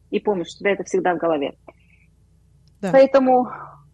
и 0.10 0.20
помнишь, 0.20 0.48
у 0.56 0.60
тебя 0.60 0.72
это 0.72 0.84
всегда 0.84 1.16
в 1.16 1.18
голове. 1.18 1.56
Да. 2.82 2.92
Поэтому 2.92 3.48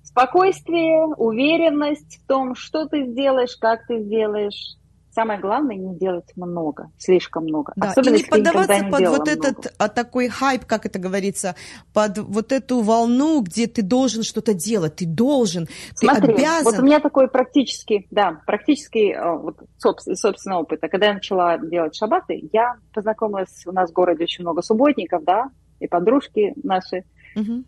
спокойствие, 0.03 1.05
уверенность 1.17 2.21
в 2.23 2.27
том, 2.27 2.55
что 2.55 2.87
ты 2.87 3.05
сделаешь, 3.05 3.55
как 3.57 3.85
ты 3.87 4.01
сделаешь. 4.01 4.77
Самое 5.11 5.39
главное 5.39 5.77
не 5.77 5.97
делать 5.97 6.29
много, 6.35 6.91
слишком 6.97 7.45
много. 7.45 7.71
Да, 7.77 7.91
Особенно, 7.91 8.15
и 8.15 8.17
не 8.17 8.23
ты 8.23 8.29
поддаваться 8.31 8.83
не 8.83 8.91
под 8.91 8.99
вот 9.07 9.19
много. 9.19 9.31
этот 9.31 9.73
а, 9.77 9.87
такой 9.87 10.27
хайп, 10.27 10.65
как 10.65 10.85
это 10.85 10.99
говорится, 10.99 11.55
под 11.93 12.17
вот 12.17 12.51
эту 12.51 12.81
волну, 12.81 13.41
где 13.41 13.67
ты 13.67 13.81
должен 13.81 14.23
что-то 14.23 14.53
делать, 14.53 14.97
ты 14.97 15.05
должен, 15.05 15.67
ты 15.97 16.07
Смотри, 16.07 16.33
обязан. 16.33 16.63
вот 16.65 16.79
у 16.79 16.85
меня 16.85 16.99
такой 16.99 17.29
практический, 17.29 18.07
да, 18.11 18.41
практический 18.45 19.13
э, 19.13 19.37
вот, 19.37 19.61
собс- 19.81 20.11
из 20.11 20.19
собственного 20.19 20.63
опыта. 20.63 20.89
Когда 20.89 21.07
я 21.07 21.13
начала 21.13 21.57
делать 21.59 21.95
шабаты, 21.95 22.49
я 22.51 22.75
познакомилась, 22.93 23.65
у 23.65 23.71
нас 23.71 23.91
в 23.91 23.93
городе 23.93 24.25
очень 24.25 24.43
много 24.43 24.61
субботников, 24.63 25.23
да, 25.23 25.45
и 25.79 25.87
подружки 25.87 26.53
наши, 26.63 27.03
Мгм. 27.35 27.65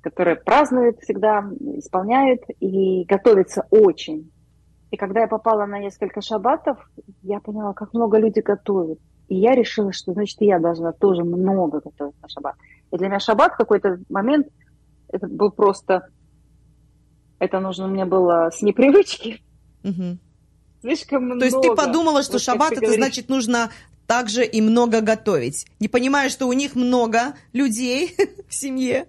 которые 0.00 0.36
празднуют 0.36 0.98
всегда, 1.00 1.40
исполняют 1.78 2.42
и 2.60 3.04
готовятся 3.04 3.66
очень. 3.70 4.30
И 4.90 4.96
когда 4.96 5.20
я 5.20 5.26
попала 5.26 5.66
на 5.66 5.78
несколько 5.80 6.20
шабатов, 6.20 6.78
я 7.22 7.40
поняла, 7.40 7.72
как 7.72 7.92
много 7.92 8.18
люди 8.18 8.40
готовят. 8.40 8.98
И 9.28 9.34
я 9.34 9.54
решила, 9.56 9.92
что, 9.92 10.12
значит, 10.12 10.40
я 10.40 10.60
должна 10.60 10.92
тоже 10.92 11.24
много 11.24 11.80
готовить 11.80 12.14
на 12.22 12.28
шаббат. 12.28 12.54
И 12.92 12.96
для 12.96 13.08
меня 13.08 13.18
шаббат 13.18 13.54
в 13.54 13.56
какой-то 13.56 13.98
момент, 14.08 14.46
это 15.08 15.26
был 15.26 15.50
просто... 15.50 16.08
Это 17.38 17.60
нужно 17.60 17.86
мне 17.88 18.04
было 18.04 18.48
с 18.52 18.62
непривычки. 18.62 19.42
Мгм. 19.82 20.18
Слишком 20.80 21.24
много. 21.24 21.40
То 21.40 21.46
есть 21.46 21.60
ты 21.60 21.74
подумала, 21.74 22.22
что 22.22 22.34
Вот 22.34 22.42
шаббат 22.42 22.72
это 22.72 22.80
говоришь. 22.82 22.96
значит 22.96 23.28
нужно 23.28 23.70
также 24.06 24.44
и 24.44 24.60
много 24.60 25.00
готовить, 25.00 25.66
не 25.80 25.88
понимая, 25.88 26.28
что 26.28 26.46
у 26.46 26.52
них 26.52 26.74
много 26.74 27.34
людей 27.52 28.14
в 28.48 28.54
семье. 28.54 29.08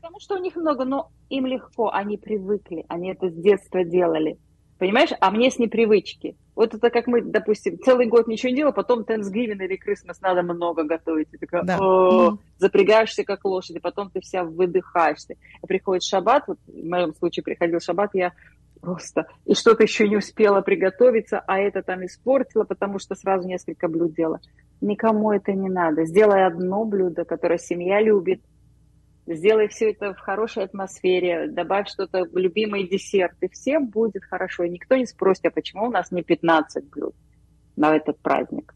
Потому 0.00 0.20
что 0.20 0.36
у 0.36 0.38
них 0.38 0.56
много, 0.56 0.84
но 0.84 1.10
им 1.28 1.46
легко, 1.46 1.90
они 1.92 2.16
привыкли, 2.16 2.84
они 2.88 3.10
это 3.10 3.28
с 3.28 3.34
детства 3.34 3.84
делали. 3.84 4.38
Понимаешь? 4.78 5.10
А 5.20 5.30
мне 5.30 5.50
с 5.50 5.58
непривычки. 5.58 6.36
Вот 6.54 6.74
это 6.74 6.90
как 6.90 7.06
мы, 7.06 7.22
допустим, 7.22 7.78
целый 7.78 8.06
год 8.06 8.28
ничего 8.28 8.50
не 8.50 8.56
делали, 8.56 8.74
потом 8.74 9.02
Thanksgiving 9.02 9.62
или 9.62 9.78
Christmas 9.78 10.16
надо 10.20 10.42
много 10.42 10.84
готовить. 10.84 11.28
И 11.32 11.38
такая, 11.38 11.62
Да. 11.62 11.78
«О, 11.78 12.38
запрягаешься 12.58 13.24
как 13.24 13.44
лошадь, 13.44 13.76
и 13.76 13.80
потом 13.80 14.10
ты 14.10 14.20
вся 14.20 14.44
выдыхаешься. 14.44 15.34
И 15.62 15.66
приходит 15.66 16.02
шаббат, 16.02 16.44
вот 16.46 16.58
в 16.66 16.84
моем 16.84 17.14
случае 17.14 17.42
приходил 17.42 17.80
шаббат, 17.80 18.10
я 18.14 18.32
просто 18.86 19.26
и 19.44 19.54
что-то 19.54 19.82
еще 19.82 20.08
не 20.08 20.16
успела 20.16 20.60
приготовиться, 20.60 21.42
а 21.44 21.58
это 21.58 21.82
там 21.82 22.06
испортила, 22.06 22.62
потому 22.62 23.00
что 23.00 23.16
сразу 23.16 23.48
несколько 23.48 23.88
блюд 23.88 24.14
делала. 24.14 24.40
Никому 24.80 25.32
это 25.32 25.52
не 25.52 25.68
надо. 25.68 26.04
Сделай 26.04 26.46
одно 26.46 26.84
блюдо, 26.84 27.24
которое 27.24 27.58
семья 27.58 28.00
любит, 28.00 28.40
сделай 29.26 29.66
все 29.66 29.90
это 29.90 30.14
в 30.14 30.18
хорошей 30.18 30.62
атмосфере, 30.62 31.48
добавь 31.48 31.88
что-то, 31.88 32.26
любимый 32.32 32.86
десерт, 32.86 33.34
и 33.40 33.48
всем 33.48 33.88
будет 33.88 34.22
хорошо. 34.22 34.62
И 34.62 34.70
никто 34.70 34.94
не 34.94 35.06
спросит, 35.06 35.46
а 35.46 35.50
почему 35.50 35.86
у 35.86 35.90
нас 35.90 36.12
не 36.12 36.22
15 36.22 36.88
блюд 36.88 37.16
на 37.74 37.96
этот 37.96 38.20
праздник. 38.20 38.72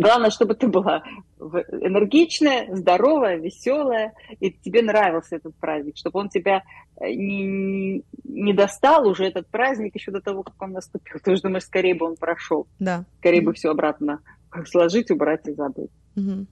Главное, 0.00 0.30
чтобы 0.30 0.54
ты 0.54 0.68
была 0.68 1.02
энергичная, 1.38 2.74
здоровая, 2.74 3.36
веселая, 3.36 4.12
и 4.40 4.50
тебе 4.50 4.82
нравился 4.82 5.36
этот 5.36 5.56
праздник, 5.56 5.96
чтобы 5.96 6.20
он 6.20 6.28
тебя 6.28 6.62
э, 7.00 7.10
не, 7.12 8.02
не 8.24 8.52
достал 8.52 9.08
уже 9.08 9.24
этот 9.26 9.48
праздник 9.50 9.94
еще 9.94 10.10
до 10.12 10.20
того, 10.20 10.42
как 10.42 10.54
он 10.60 10.72
наступил. 10.72 11.18
Ты 11.22 11.32
уже 11.32 11.42
думаешь, 11.42 11.64
скорее 11.64 11.94
бы 11.94 12.06
он 12.06 12.16
прошел, 12.16 12.66
Да. 12.78 13.04
скорее 13.18 13.42
бы 13.42 13.52
все 13.54 13.70
обратно 13.70 14.20
сложить, 14.66 15.10
убрать 15.10 15.46
и 15.48 15.52
забыть. 15.52 15.90
Мгм. 16.14 16.46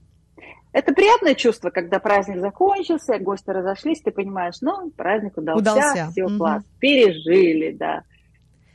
Это 0.73 0.93
приятное 0.93 1.33
чувство, 1.33 1.69
когда 1.69 1.99
праздник 1.99 2.39
закончился, 2.39 3.17
гости 3.17 3.49
разошлись, 3.49 4.01
ты 4.01 4.11
понимаешь, 4.11 4.55
ну, 4.61 4.91
праздник 4.95 5.37
удался, 5.37 5.59
Удался. 5.61 6.09
все 6.11 6.25
Мгм. 6.25 6.37
класс, 6.37 6.63
пережили, 6.79 7.71
да. 7.71 8.03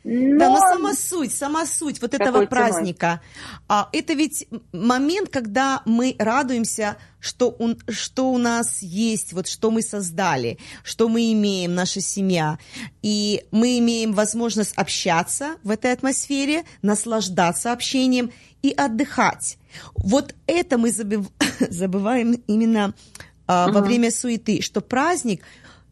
Но... 0.05 0.39
Да, 0.39 0.49
но 0.51 0.59
сама 0.59 0.95
суть, 0.95 1.33
сама 1.33 1.65
суть 1.65 2.01
вот 2.03 2.15
этого 2.15 2.33
Какой 2.33 2.47
праздника, 2.49 3.21
а, 3.69 3.89
это 3.93 4.15
ведь 4.15 4.49
момент, 4.73 5.29
когда 5.29 5.83
мы 5.85 6.17
радуемся, 6.19 6.97
что 7.21 7.55
у, 7.57 7.77
что 7.89 8.33
у 8.33 8.39
нас 8.39 8.83
есть, 8.83 9.33
вот 9.33 9.47
что 9.47 9.71
мы 9.71 9.81
создали, 9.83 10.59
что 10.83 11.09
мы 11.09 11.33
имеем, 11.33 11.75
наша 11.77 12.01
семья, 12.01 12.59
и 13.01 13.45
мы 13.53 13.79
имеем 13.79 14.13
возможность 14.13 14.73
общаться 14.77 15.55
в 15.63 15.71
этой 15.71 15.93
атмосфере, 15.93 16.65
наслаждаться 16.83 17.73
общением 17.73 18.33
и 18.63 18.71
отдыхать. 18.73 19.59
Вот 19.95 20.35
это 20.49 20.79
мы 20.79 20.91
забыв- 20.91 21.31
забываем 21.71 22.33
именно 22.49 22.95
а, 23.47 23.67
во 23.69 23.79
Мгм. 23.81 23.89
время 23.89 24.11
суеты, 24.11 24.63
что 24.63 24.81
праздник 24.81 25.43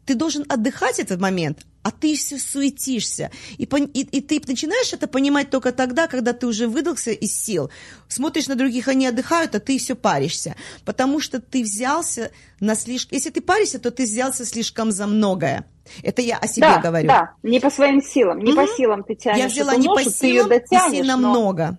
ты 0.05 0.15
должен 0.15 0.45
отдыхать 0.49 0.99
этот 0.99 1.21
момент, 1.21 1.65
а 1.83 1.91
ты 1.91 2.15
все 2.15 2.37
суетишься. 2.37 3.31
И, 3.57 3.63
и, 3.63 4.01
и 4.01 4.21
ты 4.21 4.41
начинаешь 4.47 4.93
это 4.93 5.07
понимать 5.07 5.49
только 5.49 5.71
тогда, 5.71 6.07
когда 6.07 6.33
ты 6.33 6.47
уже 6.47 6.67
выдался 6.67 7.11
из 7.11 7.33
сил. 7.33 7.71
Смотришь 8.07 8.47
на 8.47 8.55
других, 8.55 8.87
они 8.87 9.07
отдыхают, 9.07 9.55
а 9.55 9.59
ты 9.59 9.77
все 9.77 9.95
паришься. 9.95 10.55
Потому 10.85 11.19
что 11.19 11.39
ты 11.39 11.63
взялся 11.63 12.31
на 12.59 12.75
слишком... 12.75 13.15
Если 13.15 13.31
ты 13.31 13.41
паришься, 13.41 13.79
то 13.79 13.89
ты 13.89 14.03
взялся 14.03 14.45
слишком 14.45 14.91
за 14.91 15.07
многое. 15.07 15.65
Это 16.03 16.21
я 16.21 16.37
о 16.37 16.47
себе 16.47 16.67
да, 16.67 16.79
говорю. 16.79 17.07
Да, 17.07 17.33
не 17.41 17.59
по 17.59 17.69
своим 17.69 18.01
силам. 18.01 18.39
Не 18.39 18.53
угу. 18.53 18.61
по 18.61 18.67
силам 18.67 19.03
ты 19.03 19.15
тянешь. 19.15 19.39
Я 19.39 19.47
взяла 19.47 19.75
не 19.75 19.87
по 19.87 20.03
силам, 20.03 20.13
ты 20.19 20.27
ее 20.27 20.43
дотянешь, 20.43 20.93
и 20.93 20.95
сильно 20.97 21.17
но, 21.17 21.29
много. 21.29 21.77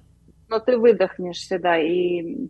Но 0.49 0.59
ты 0.59 0.77
выдохнешься, 0.77 1.59
да, 1.59 1.79
и 1.79 2.49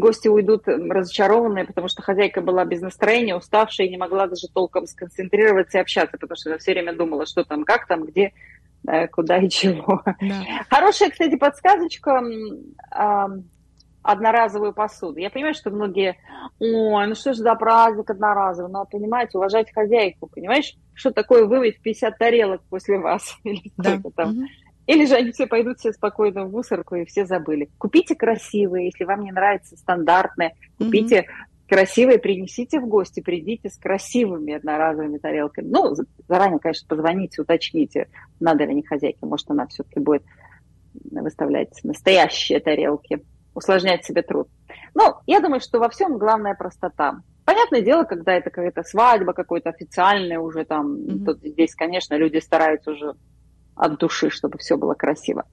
гости 0.00 0.28
уйдут 0.28 0.66
разочарованные, 0.66 1.64
потому 1.64 1.88
что 1.88 2.02
хозяйка 2.02 2.40
была 2.40 2.64
без 2.64 2.80
настроения, 2.80 3.36
уставшая 3.36 3.86
и 3.86 3.90
не 3.90 3.96
могла 3.96 4.26
даже 4.26 4.48
толком 4.52 4.86
сконцентрироваться 4.86 5.78
и 5.78 5.80
общаться, 5.80 6.18
потому 6.18 6.36
что 6.36 6.50
она 6.50 6.58
все 6.58 6.72
время 6.72 6.92
думала, 6.92 7.26
что 7.26 7.44
там, 7.44 7.64
как 7.64 7.86
там, 7.86 8.04
где, 8.04 8.32
куда 9.12 9.38
и 9.38 9.48
чего. 9.50 10.02
Да. 10.04 10.44
Хорошая, 10.68 11.10
кстати, 11.10 11.36
подсказочка 11.36 12.22
одноразовую 14.02 14.72
посуду. 14.72 15.18
Я 15.18 15.30
понимаю, 15.30 15.54
что 15.54 15.70
многие, 15.70 16.16
ой, 16.58 17.06
ну 17.06 17.14
что 17.14 17.34
ж 17.34 17.36
за 17.36 17.54
праздник 17.54 18.08
одноразовый, 18.08 18.72
но 18.72 18.86
понимаете, 18.86 19.36
уважать 19.38 19.72
хозяйку, 19.72 20.26
понимаешь, 20.26 20.74
что 20.94 21.10
такое 21.10 21.44
вымыть 21.44 21.82
50 21.82 22.18
тарелок 22.18 22.62
после 22.70 22.98
вас 22.98 23.36
или 23.44 23.72
да. 23.76 24.00
там. 24.16 24.30
Угу. 24.30 24.46
Или 24.86 25.06
же 25.06 25.14
они 25.14 25.32
все 25.32 25.46
пойдут 25.46 25.78
все 25.78 25.92
спокойно 25.92 26.44
в 26.44 26.50
мусорку 26.50 26.96
и 26.96 27.04
все 27.04 27.24
забыли. 27.26 27.70
Купите 27.78 28.14
красивые, 28.14 28.86
если 28.86 29.04
вам 29.04 29.22
не 29.22 29.32
нравится 29.32 29.76
стандартные, 29.76 30.54
купите 30.78 31.20
mm-hmm. 31.20 31.68
красивые, 31.68 32.18
принесите 32.18 32.80
в 32.80 32.86
гости, 32.88 33.20
придите 33.20 33.68
с 33.68 33.76
красивыми 33.76 34.54
одноразовыми 34.54 35.18
тарелками. 35.18 35.68
Ну, 35.68 35.94
заранее, 36.26 36.58
конечно, 36.58 36.88
позвоните, 36.88 37.42
уточните, 37.42 38.08
надо 38.40 38.64
ли 38.64 38.74
не 38.74 38.82
хозяйке, 38.82 39.26
может, 39.26 39.50
она 39.50 39.66
все-таки 39.68 40.00
будет 40.00 40.24
выставлять 41.10 41.78
настоящие 41.84 42.58
тарелки, 42.58 43.24
усложнять 43.54 44.04
себе 44.04 44.22
труд. 44.22 44.48
Ну, 44.94 45.14
я 45.26 45.40
думаю, 45.40 45.60
что 45.60 45.78
во 45.78 45.88
всем 45.88 46.18
главная 46.18 46.54
простота. 46.54 47.22
Понятное 47.44 47.80
дело, 47.80 48.04
когда 48.04 48.32
это 48.34 48.50
какая-то 48.50 48.82
свадьба, 48.82 49.32
какой-то 49.32 49.70
официальный 49.70 50.36
уже 50.36 50.64
там, 50.64 50.96
mm-hmm. 50.96 51.24
тут 51.24 51.38
здесь, 51.42 51.74
конечно, 51.74 52.14
люди 52.14 52.38
стараются 52.38 52.92
уже 52.92 53.14
от 53.80 53.98
души, 53.98 54.28
чтобы 54.28 54.58
все 54.58 54.76
было 54.76 54.94
красиво. 54.94 55.44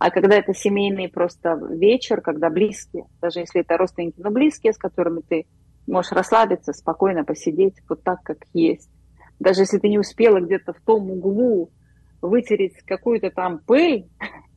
А 0.00 0.10
когда 0.10 0.36
это 0.36 0.52
семейный 0.52 1.08
просто 1.08 1.58
вечер, 1.70 2.20
когда 2.20 2.50
близкие, 2.50 3.06
даже 3.20 3.40
если 3.40 3.60
это 3.60 3.76
родственники, 3.76 4.16
но 4.18 4.30
близкие, 4.30 4.72
с 4.72 4.78
которыми 4.78 5.20
ты 5.20 5.46
можешь 5.86 6.12
расслабиться, 6.12 6.72
спокойно 6.72 7.24
посидеть 7.24 7.76
вот 7.88 8.02
так, 8.02 8.22
как 8.22 8.38
есть. 8.52 8.90
Даже 9.38 9.62
если 9.62 9.78
ты 9.78 9.88
не 9.88 9.98
успела 9.98 10.40
где-то 10.40 10.72
в 10.72 10.80
том 10.80 11.10
углу 11.10 11.70
вытереть 12.20 12.82
какую-то 12.84 13.30
там 13.30 13.60
пыль, 13.60 14.08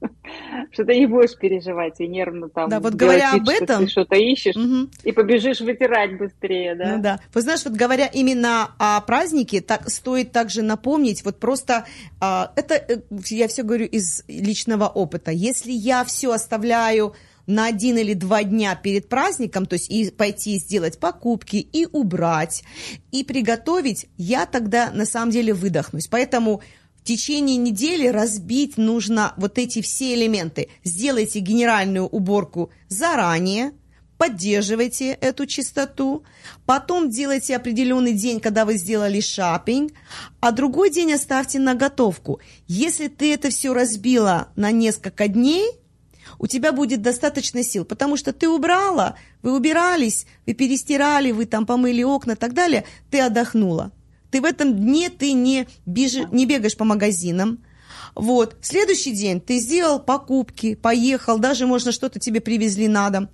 что 0.72 0.84
ты 0.84 0.98
не 0.98 1.06
будешь 1.06 1.36
переживать 1.36 2.00
и 2.00 2.06
нервно 2.06 2.48
там. 2.48 2.68
Да, 2.70 2.80
вот 2.80 2.94
говоря 2.94 3.32
вид, 3.32 3.42
об 3.42 3.48
этом, 3.48 3.66
что 3.66 3.78
ты 3.78 3.90
что-то 3.90 4.16
ищешь 4.16 4.56
угу. 4.56 4.90
и 5.04 5.12
побежишь 5.12 5.60
вытирать 5.60 6.16
быстрее, 6.18 6.74
да. 6.74 6.96
Ну 6.96 7.02
да. 7.02 7.20
Вы 7.34 7.42
знаешь, 7.42 7.64
вот 7.64 7.74
говоря 7.74 8.06
именно 8.06 8.70
о 8.78 9.00
празднике, 9.02 9.60
так 9.60 9.88
стоит 9.88 10.32
также 10.32 10.62
напомнить, 10.62 11.24
вот 11.24 11.38
просто 11.38 11.84
а, 12.20 12.52
это 12.56 12.74
э, 12.74 13.00
я 13.28 13.48
все 13.48 13.62
говорю 13.62 13.86
из 13.86 14.24
личного 14.28 14.86
опыта. 14.86 15.30
Если 15.30 15.72
я 15.72 16.04
все 16.04 16.32
оставляю 16.32 17.14
на 17.46 17.66
один 17.66 17.98
или 17.98 18.14
два 18.14 18.44
дня 18.44 18.74
перед 18.76 19.08
праздником, 19.08 19.66
то 19.66 19.74
есть 19.74 19.90
и 19.90 20.10
пойти 20.10 20.58
сделать 20.58 20.98
покупки, 20.98 21.56
и 21.56 21.86
убрать, 21.86 22.62
и 23.10 23.24
приготовить, 23.24 24.06
я 24.16 24.46
тогда 24.46 24.90
на 24.92 25.04
самом 25.04 25.30
деле 25.30 25.52
выдохнусь. 25.52 26.06
Поэтому 26.06 26.62
в 27.02 27.04
течение 27.04 27.56
недели 27.56 28.06
разбить 28.08 28.76
нужно 28.76 29.32
вот 29.36 29.58
эти 29.58 29.80
все 29.80 30.14
элементы. 30.14 30.68
Сделайте 30.84 31.40
генеральную 31.40 32.06
уборку 32.06 32.70
заранее, 32.88 33.72
поддерживайте 34.18 35.12
эту 35.12 35.46
чистоту, 35.46 36.24
потом 36.66 37.08
делайте 37.08 37.56
определенный 37.56 38.12
день, 38.12 38.38
когда 38.38 38.66
вы 38.66 38.76
сделали 38.76 39.20
шапинг, 39.20 39.92
а 40.40 40.52
другой 40.52 40.90
день 40.90 41.14
оставьте 41.14 41.58
на 41.58 41.74
готовку. 41.74 42.38
Если 42.66 43.08
ты 43.08 43.32
это 43.32 43.48
все 43.48 43.72
разбила 43.72 44.48
на 44.56 44.70
несколько 44.70 45.26
дней, 45.26 45.70
у 46.38 46.46
тебя 46.46 46.72
будет 46.72 47.00
достаточно 47.00 47.62
сил, 47.62 47.86
потому 47.86 48.18
что 48.18 48.34
ты 48.34 48.46
убрала, 48.46 49.16
вы 49.42 49.56
убирались, 49.56 50.26
вы 50.46 50.52
перестирали, 50.52 51.32
вы 51.32 51.46
там 51.46 51.64
помыли 51.64 52.02
окна 52.02 52.32
и 52.32 52.36
так 52.36 52.52
далее, 52.52 52.84
ты 53.10 53.20
отдохнула. 53.20 53.90
Ты 54.30 54.40
в 54.40 54.44
этом 54.44 54.76
дне 54.76 55.10
ты 55.10 55.32
не, 55.32 55.66
бежи, 55.86 56.28
не 56.32 56.46
бегаешь 56.46 56.76
по 56.76 56.84
магазинам. 56.84 57.64
Вот. 58.14 58.56
Следующий 58.62 59.12
день 59.12 59.40
ты 59.40 59.58
сделал 59.58 60.00
покупки, 60.00 60.74
поехал, 60.74 61.38
даже, 61.38 61.66
можно, 61.66 61.92
что-то 61.92 62.18
тебе 62.18 62.40
привезли 62.40 62.88
на 62.88 63.10
дом. 63.10 63.28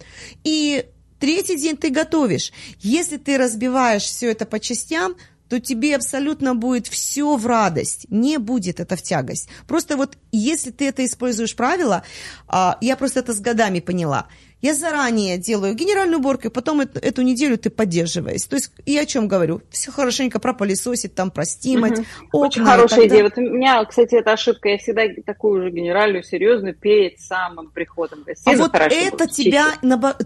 И 0.45 0.87
третий 1.19 1.57
день 1.57 1.77
ты 1.77 1.91
готовишь. 1.91 2.53
Если 2.81 3.17
ты 3.17 3.39
разбиваешь 3.39 4.03
все 4.03 4.31
это 4.31 4.47
по 4.47 4.61
частям, 4.61 5.17
то 5.49 5.61
тебе 5.61 5.95
абсолютно 5.95 6.57
будет 6.57 6.89
все 6.89 7.37
в 7.37 7.47
радость, 7.47 8.07
не 8.11 8.39
будет 8.39 8.81
это 8.81 8.97
в 8.97 9.03
тягость. 9.03 9.49
Просто 9.69 9.97
вот 9.97 10.19
если 10.33 10.73
ты 10.73 10.89
это 10.89 11.05
используешь 11.05 11.55
правило, 11.55 12.03
а, 12.49 12.79
я 12.81 12.97
просто 12.97 13.21
это 13.21 13.33
с 13.33 13.41
годами 13.41 13.81
поняла– 13.81 14.27
я 14.63 14.75
заранее 14.75 15.37
делаю 15.37 15.75
генеральную 15.75 16.19
уборку, 16.19 16.49
и 16.49 16.51
потом 16.51 16.81
эту, 16.81 16.99
эту 16.99 17.23
неделю 17.23 17.59
ты 17.59 17.69
поддерживаешь. 17.69 18.43
То 18.45 18.57
есть 18.57 18.73
и 18.87 18.97
о 18.97 19.05
чем 19.05 19.29
говорю? 19.29 19.61
Все 19.71 19.93
хорошенько 19.93 20.41
пропылесосить, 20.41 21.15
там 21.15 21.31
простимать. 21.31 21.99
Угу. 21.99 22.41
Очень 22.41 22.65
хорошая 22.65 23.07
идея. 23.07 23.25
Вот 23.25 23.37
у 23.37 23.43
меня, 23.43 23.85
кстати, 23.85 24.15
это 24.15 24.33
ошибка. 24.33 24.71
Я 24.71 24.79
всегда 24.79 25.03
такую 25.25 25.63
же 25.63 25.71
генеральную, 25.71 26.25
серьезную 26.25 26.75
перед 26.75 27.21
самым 27.21 27.71
приходом 27.71 28.25
в 28.25 28.49
А 28.49 28.57
вот 28.57 28.75
это 28.75 29.27
тебя, 29.27 29.75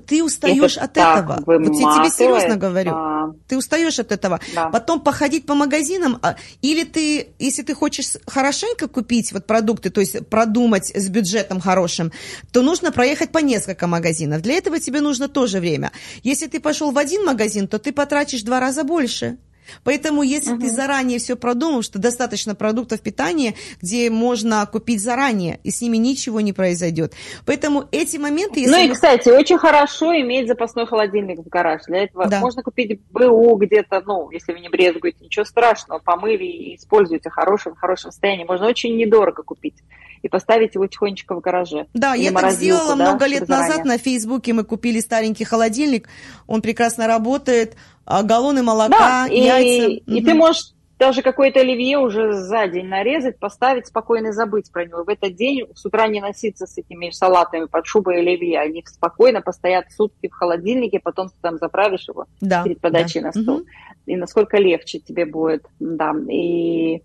ты 0.07 0.22
устаешь 0.22 0.78
от 0.78 0.97
этого. 0.97 1.43
Вот 1.45 1.61
я 1.61 1.97
тебе 1.97 2.11
серьезно 2.11 2.57
говорю. 2.57 2.93
А... 2.95 3.35
Ты 3.49 3.59
устаешь 3.59 3.99
от 3.99 4.12
этого. 4.12 4.41
Да. 4.55 4.68
Потом 4.68 5.01
походить 5.01 5.45
по 5.45 5.55
магазинам, 5.55 6.18
а, 6.22 6.37
или 6.62 6.85
ты, 6.85 7.28
если 7.39 7.62
ты 7.62 7.74
хочешь 7.74 8.12
хорошенько 8.26 8.87
купить 8.87 9.33
вот 9.33 9.47
продукты, 9.47 9.91
то 9.91 10.01
есть 10.01 10.26
продумать 10.28 10.93
с 10.95 11.09
бюджетом 11.09 11.61
хорошим, 11.61 12.12
то 12.53 12.62
нужно 12.62 12.93
проехать 12.93 13.33
по 13.33 13.39
несколько 13.39 13.87
магазинов 13.87 14.20
магазинов. 14.21 14.43
Для 14.43 14.55
этого 14.55 14.79
тебе 14.79 15.01
нужно 15.01 15.29
тоже 15.29 15.61
время. 15.61 15.91
Если 16.23 16.47
ты 16.47 16.61
пошел 16.61 16.93
в 16.93 16.99
один 16.99 17.25
магазин, 17.25 17.68
то 17.68 17.79
ты 17.79 17.93
потратишь 17.93 18.43
два 18.43 18.61
раза 18.61 18.85
больше. 18.85 19.39
Поэтому, 19.85 20.23
если 20.23 20.55
угу. 20.55 20.62
ты 20.62 20.71
заранее 20.71 21.21
все 21.21 21.37
продумал, 21.37 21.83
что 21.83 22.01
достаточно 22.01 22.57
продуктов 22.57 23.01
питания, 23.03 23.55
где 23.81 24.11
можно 24.11 24.66
купить 24.66 25.01
заранее, 25.01 25.61
и 25.62 25.71
с 25.71 25.81
ними 25.81 25.97
ничего 25.97 26.41
не 26.41 26.53
произойдет. 26.53 27.14
Поэтому 27.47 27.85
эти 27.93 28.16
моменты... 28.16 28.61
Если 28.61 28.73
ну 28.73 28.85
и, 28.85 28.89
мы... 28.89 28.95
кстати, 28.95 29.29
очень 29.29 29.59
хорошо 29.59 30.12
иметь 30.23 30.49
запасной 30.49 30.87
холодильник 30.87 31.39
в 31.39 31.49
гараж. 31.49 31.83
Для 31.87 32.03
этого 32.03 32.27
да. 32.27 32.41
можно 32.41 32.64
купить 32.64 33.01
БУ 33.12 33.55
где-то, 33.57 34.03
ну, 34.05 34.29
если 34.33 34.53
вы 34.53 34.59
не 34.59 34.68
брезгуете, 34.68 35.25
ничего 35.25 35.45
страшного, 35.45 36.01
помыли 36.01 36.45
и 36.45 36.75
используйте 36.75 37.31
в 37.31 37.33
хорошем, 37.33 37.77
в 37.77 37.79
хорошем 37.79 38.11
состоянии. 38.11 38.45
Можно 38.45 38.66
очень 38.66 38.97
недорого 38.97 39.45
купить 39.45 39.77
и 40.23 40.29
поставить 40.29 40.75
его 40.75 40.87
тихонечко 40.87 41.35
в 41.35 41.41
гараже. 41.41 41.87
Да, 41.95 42.14
я 42.14 42.33
так 42.33 42.53
сделала 42.53 42.97
да, 42.97 43.05
много 43.11 43.27
лет 43.27 43.49
назад 43.49 43.85
на 43.85 43.99
Фейсбуке. 43.99 44.53
Мы 44.53 44.64
купили 44.64 45.01
старенький 45.01 45.45
холодильник, 45.45 46.09
он 46.47 46.62
прекрасно 46.62 47.07
работает, 47.07 47.77
а, 48.05 48.23
галлоны 48.23 48.62
молока, 48.62 49.27
да, 49.29 49.33
яйца. 49.33 49.89
И, 49.89 50.03
угу. 50.03 50.16
и 50.16 50.25
ты 50.25 50.35
можешь 50.35 50.73
даже 51.01 51.23
какое-то 51.23 51.61
оливье 51.61 51.99
уже 51.99 52.35
за 52.35 52.68
день 52.68 52.87
нарезать, 52.87 53.39
поставить, 53.39 53.87
спокойно 53.87 54.33
забыть 54.33 54.71
про 54.71 54.85
него. 54.85 55.03
В 55.03 55.09
этот 55.09 55.35
день 55.35 55.66
с 55.75 55.87
утра 55.87 56.07
не 56.09 56.21
носиться 56.21 56.66
с 56.66 56.77
этими 56.77 57.09
салатами 57.11 57.64
под 57.64 57.87
шубой 57.87 58.18
оливье. 58.18 58.61
Они 58.61 58.85
спокойно 58.87 59.41
постоят 59.41 59.87
сутки 59.91 60.29
в 60.29 60.35
холодильнике, 60.35 61.01
потом 61.03 61.31
ты 61.31 61.35
там 61.41 61.57
заправишь 61.57 62.07
его 62.07 62.27
да, 62.43 62.62
перед 62.62 62.81
подачей 62.83 63.23
да. 63.23 63.29
на 63.29 63.33
стол. 63.33 63.57
Угу. 63.61 63.66
И 64.07 64.16
насколько 64.16 64.59
легче 64.59 64.99
тебе 64.99 65.25
будет, 65.25 65.64
да. 65.81 66.14
И 66.31 67.03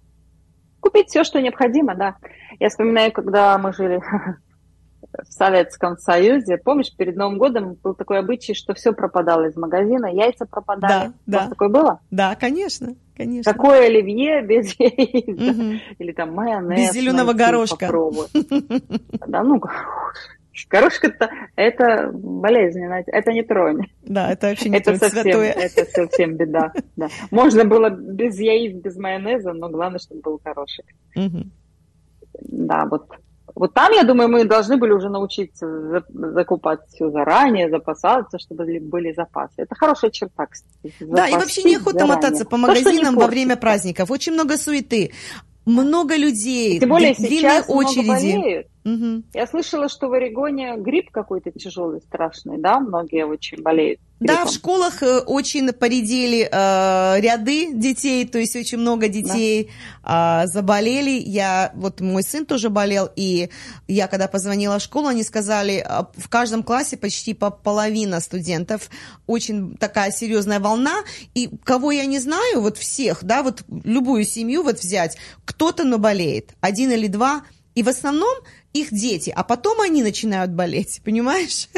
купить 0.86 1.10
все, 1.10 1.24
что 1.24 1.42
необходимо, 1.42 1.96
да. 1.96 2.16
Я 2.60 2.70
вспоминаю, 2.70 3.12
когда 3.12 3.58
мы 3.58 3.74
жили 3.74 4.00
в 5.02 5.32
Советском 5.32 5.98
Союзе, 5.98 6.58
помнишь, 6.58 6.96
перед 6.96 7.16
Новым 7.16 7.40
годом 7.40 7.76
был 7.84 7.96
такой 7.96 8.20
обычай, 8.20 8.54
что 8.54 8.76
все 8.76 8.94
пропадало 8.94 9.46
из 9.48 9.56
магазина, 9.56 10.06
яйца 10.06 10.46
пропадали. 10.46 11.12
Да, 11.26 11.40
да. 11.40 11.50
такое 11.50 11.70
было? 11.70 12.00
Да, 12.12 12.36
конечно, 12.36 12.96
конечно. 13.18 13.52
Какое 13.52 13.88
оливье 13.88 14.44
без 14.44 14.76
яиц? 14.80 15.56
Угу. 15.58 15.80
Или 15.98 16.12
там 16.12 16.34
майонез. 16.34 16.80
Без 16.80 16.94
зеленого 16.94 17.34
горошка. 17.34 17.90
Да, 19.28 19.44
ну, 19.44 19.60
Горошка-то 20.70 21.30
это 21.56 22.10
болезненно, 22.14 23.04
это 23.06 23.32
не 23.34 23.44
тронь. 23.44 23.82
Да, 24.04 24.32
это 24.32 24.48
вообще 24.50 24.70
не 24.70 24.78
это 24.78 24.96
совсем, 24.98 25.22
святое. 25.24 25.52
Это 25.52 25.86
совсем 25.92 26.36
беда. 26.38 26.72
Да. 26.96 27.10
Можно 27.32 27.66
было 27.66 27.90
без 27.90 28.40
яиц, 28.40 28.76
без 28.76 28.96
майонеза, 28.96 29.54
но 29.54 29.70
главное, 29.70 30.00
чтобы 30.00 30.22
был 30.22 30.42
горошек. 30.44 30.86
Угу. 31.16 31.44
Да, 32.42 32.86
вот 32.86 33.08
Вот 33.58 33.74
там, 33.74 33.94
я 33.94 34.04
думаю, 34.04 34.28
мы 34.28 34.44
должны 34.44 34.76
были 34.76 34.92
уже 34.92 35.08
научиться 35.10 35.66
за- 35.68 36.04
закупать 36.10 36.80
все 36.90 37.10
заранее, 37.10 37.70
запасаться, 37.70 38.38
чтобы 38.38 38.66
ли- 38.66 38.80
были 38.80 39.14
запасы. 39.14 39.54
Это 39.58 39.76
хорошая 39.76 40.12
черта, 40.12 40.46
кстати. 40.48 40.94
Да, 41.00 41.28
и 41.30 41.32
вообще 41.34 41.64
неохота 41.64 42.00
заранее. 42.00 42.16
мотаться 42.16 42.44
по 42.44 42.52
То, 42.52 42.58
магазинам 42.58 43.16
во 43.16 43.22
портится. 43.22 43.28
время 43.30 43.56
праздников. 43.56 44.12
Очень 44.12 44.34
много 44.34 44.58
суеты, 44.58 45.12
много 45.66 46.18
людей, 46.18 46.80
Тем 46.80 46.90
более 46.90 47.14
длинные 47.14 47.40
сейчас 47.40 47.68
много 47.70 47.80
очереди. 47.88 48.08
болеют. 48.10 48.68
Я 49.34 49.48
слышала, 49.48 49.90
что 49.90 50.10
в 50.10 50.14
Орегоне 50.14 50.78
грипп 50.78 51.10
какой-то 51.10 51.50
тяжелый, 51.50 52.02
страшный, 52.02 52.60
да? 52.60 52.80
Многие 52.80 53.26
очень 53.26 53.64
болеют. 53.64 54.00
Да, 54.20 54.36
гриппом. 54.36 54.48
в 54.48 54.54
школах 54.54 55.04
э, 55.04 55.20
очень 55.20 55.74
поредели 55.74 56.48
э, 56.50 57.20
ряды 57.20 57.74
детей, 57.74 58.28
то 58.28 58.38
есть 58.38 58.56
очень 58.56 58.78
много 58.78 59.08
детей 59.08 59.72
а, 60.04 60.46
заболели. 60.46 61.20
Я, 61.20 61.72
вот 61.74 62.00
мой 62.00 62.22
сын 62.22 62.46
тоже 62.46 62.70
болел, 62.70 63.10
и 63.16 63.50
я 63.88 64.08
когда 64.08 64.28
позвонила 64.28 64.78
в 64.78 64.84
школу, 64.84 65.08
они 65.08 65.24
сказали, 65.24 65.84
а, 65.86 66.08
в 66.16 66.30
каждом 66.30 66.62
классе 66.62 66.96
почти 66.96 67.34
по 67.34 67.50
половина 67.50 68.20
студентов, 68.20 68.92
очень 69.26 69.76
такая 69.78 70.12
серьезная 70.12 70.60
волна, 70.60 70.94
и 71.34 71.50
кого 71.64 71.92
я 71.92 72.06
не 72.06 72.20
знаю, 72.20 72.62
вот 72.62 72.78
всех, 72.78 73.24
да, 73.24 73.42
вот 73.42 73.64
любую 73.68 74.26
семью 74.26 74.62
вот 74.62 74.80
взять, 74.80 75.18
кто-то, 75.44 75.84
но 75.84 75.98
болеет, 75.98 76.54
один 76.62 76.92
или 76.92 77.08
два, 77.08 77.44
и 77.74 77.84
в 77.84 77.90
основном 77.90 78.34
их 78.76 78.94
дети, 78.94 79.32
а 79.36 79.44
потом 79.44 79.80
они 79.80 80.04
начинают 80.04 80.52
болеть, 80.52 81.02
понимаешь? 81.06 81.70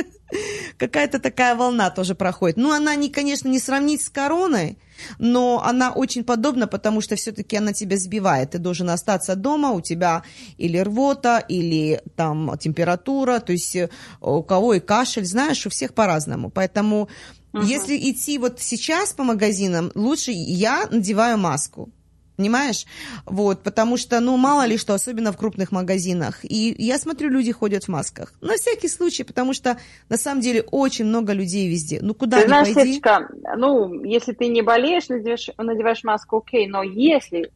Какая-то 0.78 1.20
такая 1.20 1.56
волна 1.56 1.90
тоже 1.90 2.16
проходит. 2.16 2.58
Ну, 2.58 2.72
она, 2.72 2.96
не, 2.96 3.10
конечно, 3.10 3.48
не 3.48 3.60
сравнить 3.60 4.02
с 4.02 4.10
короной, 4.10 4.78
но 5.20 5.64
она 5.64 5.92
очень 5.92 6.24
подобна, 6.24 6.68
потому 6.68 7.02
что 7.02 7.16
все-таки 7.16 7.56
она 7.56 7.72
тебя 7.72 7.98
сбивает. 7.98 8.52
Ты 8.52 8.58
должен 8.58 8.90
остаться 8.90 9.36
дома, 9.36 9.72
у 9.72 9.80
тебя 9.80 10.24
или 10.58 10.78
рвота, 10.80 11.38
или 11.48 12.02
там 12.16 12.58
температура, 12.58 13.40
то 13.40 13.54
есть 13.54 13.76
э, 13.76 13.90
у 14.20 14.44
кого 14.44 14.74
и 14.74 14.80
кашель, 14.80 15.26
знаешь, 15.26 15.66
у 15.66 15.70
всех 15.70 15.94
по-разному. 15.94 16.50
Поэтому 16.50 17.08
если 17.54 17.98
идти 17.98 18.38
вот 18.38 18.60
сейчас 18.60 19.14
по 19.14 19.24
магазинам, 19.24 19.92
лучше 19.96 20.32
я 20.32 20.88
надеваю 20.92 21.38
маску. 21.38 21.90
Понимаешь? 22.38 22.86
Вот, 23.26 23.64
потому 23.64 23.98
что, 23.98 24.20
ну, 24.20 24.38
мало 24.38 24.66
ли 24.66 24.78
что, 24.78 24.94
особенно 24.94 25.32
в 25.32 25.38
крупных 25.38 25.72
магазинах. 25.72 26.46
И 26.46 26.76
я 26.78 27.00
смотрю, 27.00 27.30
люди 27.30 27.52
ходят 27.52 27.86
в 27.86 27.88
масках. 27.88 28.32
На 28.42 28.56
всякий 28.58 28.88
случай, 28.88 29.24
потому 29.24 29.54
что, 29.54 29.78
на 30.08 30.18
самом 30.18 30.42
деле, 30.42 30.62
очень 30.72 31.06
много 31.06 31.34
людей 31.34 31.68
везде. 31.68 32.00
Ну, 32.02 32.14
куда 32.14 32.38
Ты 32.38 32.44
ни 32.44 32.48
знаешь, 32.48 32.74
пойди. 32.74 32.92
Светочка, 32.92 33.28
ну, 33.58 34.04
если 34.04 34.34
ты 34.34 34.48
не 34.50 34.62
болеешь, 34.62 35.10
надеваешь, 35.10 35.50
надеваешь 35.58 36.04
маску, 36.04 36.38
окей, 36.38 36.68
но 36.68 36.84
если 36.84 37.52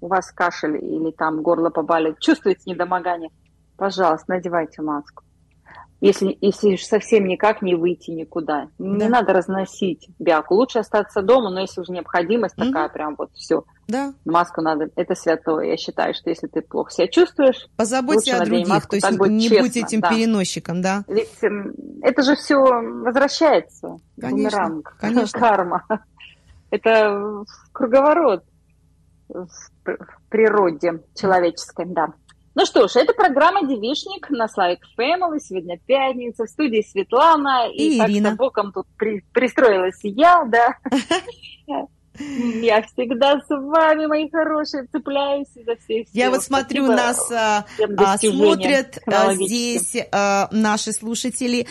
у 0.00 0.06
вас 0.06 0.30
кашель 0.30 0.76
или 0.76 1.10
там 1.10 1.42
горло 1.42 1.70
побалит, 1.70 2.20
чувствуете 2.20 2.62
недомогание, 2.66 3.30
пожалуйста, 3.76 4.34
надевайте 4.34 4.82
маску. 4.82 5.24
Если, 6.00 6.36
если 6.42 6.76
совсем 6.76 7.26
никак 7.26 7.62
не 7.62 7.74
выйти 7.74 8.10
никуда, 8.10 8.68
не 8.78 8.98
Да. 8.98 9.08
надо 9.08 9.32
разносить 9.32 10.08
бяку. 10.18 10.54
Лучше 10.54 10.80
остаться 10.80 11.22
дома, 11.22 11.50
но 11.50 11.60
если 11.60 11.80
уже 11.80 11.92
необходимость 11.92 12.56
Мгм. 12.58 12.68
такая, 12.68 12.88
прям 12.90 13.14
вот 13.16 13.30
все, 13.32 13.64
Да, 13.88 14.12
маску 14.26 14.60
надо, 14.60 14.88
это 14.94 15.14
святое. 15.14 15.66
Я 15.70 15.76
считаю, 15.78 16.12
что 16.12 16.28
если 16.28 16.48
ты 16.48 16.60
плохо 16.60 16.90
себя 16.90 17.08
чувствуешь, 17.08 17.66
позаботься 17.76 18.36
о 18.36 18.44
других, 18.44 18.68
маску, 18.68 18.90
то 18.90 18.96
есть 18.96 19.10
не 19.10 19.48
честно, 19.48 19.62
будь 19.62 19.76
этим 19.76 20.00
да. 20.00 20.08
переносчиком, 20.10 20.82
да. 20.82 21.04
ведь 21.08 21.42
м, 21.42 21.72
это 22.02 22.22
же 22.22 22.36
все 22.36 22.56
возвращается. 22.56 23.96
Конечно, 24.20 24.60
Бумеранг, 24.60 24.96
конечно. 25.00 25.40
карма. 25.40 25.86
Это 26.70 27.44
круговорот 27.72 28.44
в 29.28 29.46
природе 30.28 31.04
человеческой, 31.14 31.86
да. 31.86 32.08
Ну 32.58 32.64
что 32.64 32.88
ж, 32.88 32.96
это 32.96 33.12
программа 33.12 33.66
«Девишник» 33.66 34.30
на 34.30 34.48
Славик 34.48 34.78
Family. 34.98 35.38
Сегодня 35.40 35.78
пятница. 35.78 36.46
В 36.46 36.48
студии 36.48 36.80
Светлана. 36.90 37.68
И 37.70 37.98
так 37.98 38.08
Ирина. 38.08 38.34
боком 38.34 38.72
тут 38.72 38.86
при- 38.96 39.22
пристроилась 39.34 40.00
я, 40.02 40.42
да. 40.46 40.74
Я 42.18 42.80
всегда 42.80 43.38
с 43.40 43.50
вами, 43.50 44.06
мои 44.06 44.30
хорошие, 44.30 44.86
цепляюсь 44.90 45.48
за 45.54 45.76
все. 45.76 46.06
Я 46.14 46.30
вот 46.30 46.42
смотрю, 46.42 46.86
нас 46.86 47.30
а, 47.30 47.66
а, 47.98 48.16
смотрят 48.16 49.00
а, 49.06 49.34
здесь 49.34 49.94
наши 50.50 50.92
слушатели. 50.92 51.66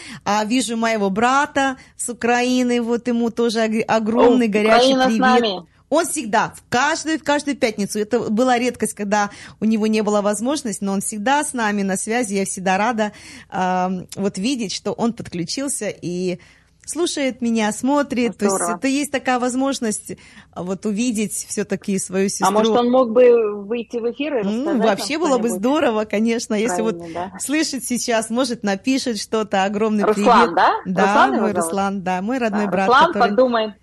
Вижу 0.45 0.77
моего 0.77 1.09
брата 1.09 1.77
с 1.97 2.09
Украины, 2.09 2.79
вот 2.83 3.07
ему 3.07 3.31
тоже 3.31 3.61
ог- 3.61 3.85
огромный 3.87 4.47
горячий 4.47 4.93
привет. 4.93 5.63
Он 5.95 6.05
всегда, 6.05 6.53
в 6.55 6.63
каждую, 6.69 7.19
в 7.19 7.23
каждую 7.23 7.55
пятницу. 7.55 7.99
Это 7.99 8.29
была 8.29 8.59
редкость, 8.59 8.93
когда 8.93 9.29
у 9.59 9.65
него 9.65 9.87
не 9.87 10.01
было 10.01 10.21
возможности, 10.21 10.83
но 10.83 10.93
он 10.93 11.01
всегда 11.01 11.43
с 11.43 11.53
нами 11.53 11.83
на 11.83 11.97
связи. 11.97 12.35
Я 12.35 12.45
всегда 12.45 12.77
рада 12.77 13.13
а, 13.49 13.91
вот 14.15 14.37
видеть, 14.37 14.73
что 14.73 14.91
он 14.91 15.13
подключился 15.13 15.89
и 15.89 16.39
слушает 16.85 17.41
меня, 17.41 17.71
смотрит. 17.71 18.37
То 18.37 18.45
есть 18.45 18.55
Здорово. 18.57 18.77
это 18.77 18.87
есть 18.87 19.11
такая 19.11 19.39
возможность 19.39 20.17
а, 20.51 20.63
вот 20.63 20.85
увидеть 20.85 21.33
все-таки 21.33 21.97
свою 21.99 22.29
сестру. 22.29 22.47
А 22.47 22.51
может, 22.51 22.75
он 22.75 22.91
мог 22.91 23.11
бы 23.11 23.63
выйти 23.63 23.97
в 23.97 24.11
эфир 24.11 24.37
и 24.37 24.39
рассказать 24.41 24.77
Вообще 24.77 25.17
нам 25.17 25.29
было 25.29 25.37
бы 25.37 25.49
здорово, 25.49 26.05
конечно, 26.05 26.53
если 26.53 26.81
вот 26.81 26.97
да. 27.13 27.31
слышит 27.39 27.83
сейчас, 27.83 28.29
может, 28.29 28.63
напишет 28.63 29.17
что-то, 29.17 29.63
огромный 29.63 30.03
Руслан, 30.03 30.41
привет. 30.41 30.55
да? 30.55 30.71
Да, 30.85 31.01
Руслан 31.01 31.41
мой? 31.41 31.53
Руслан, 31.53 32.01
да, 32.03 32.21
мой 32.21 32.37
родной 32.37 32.65
Да, 32.65 32.71
брат, 32.71 32.87
Руслан, 32.87 33.13
который 33.13 33.29
подумай. 33.29 33.73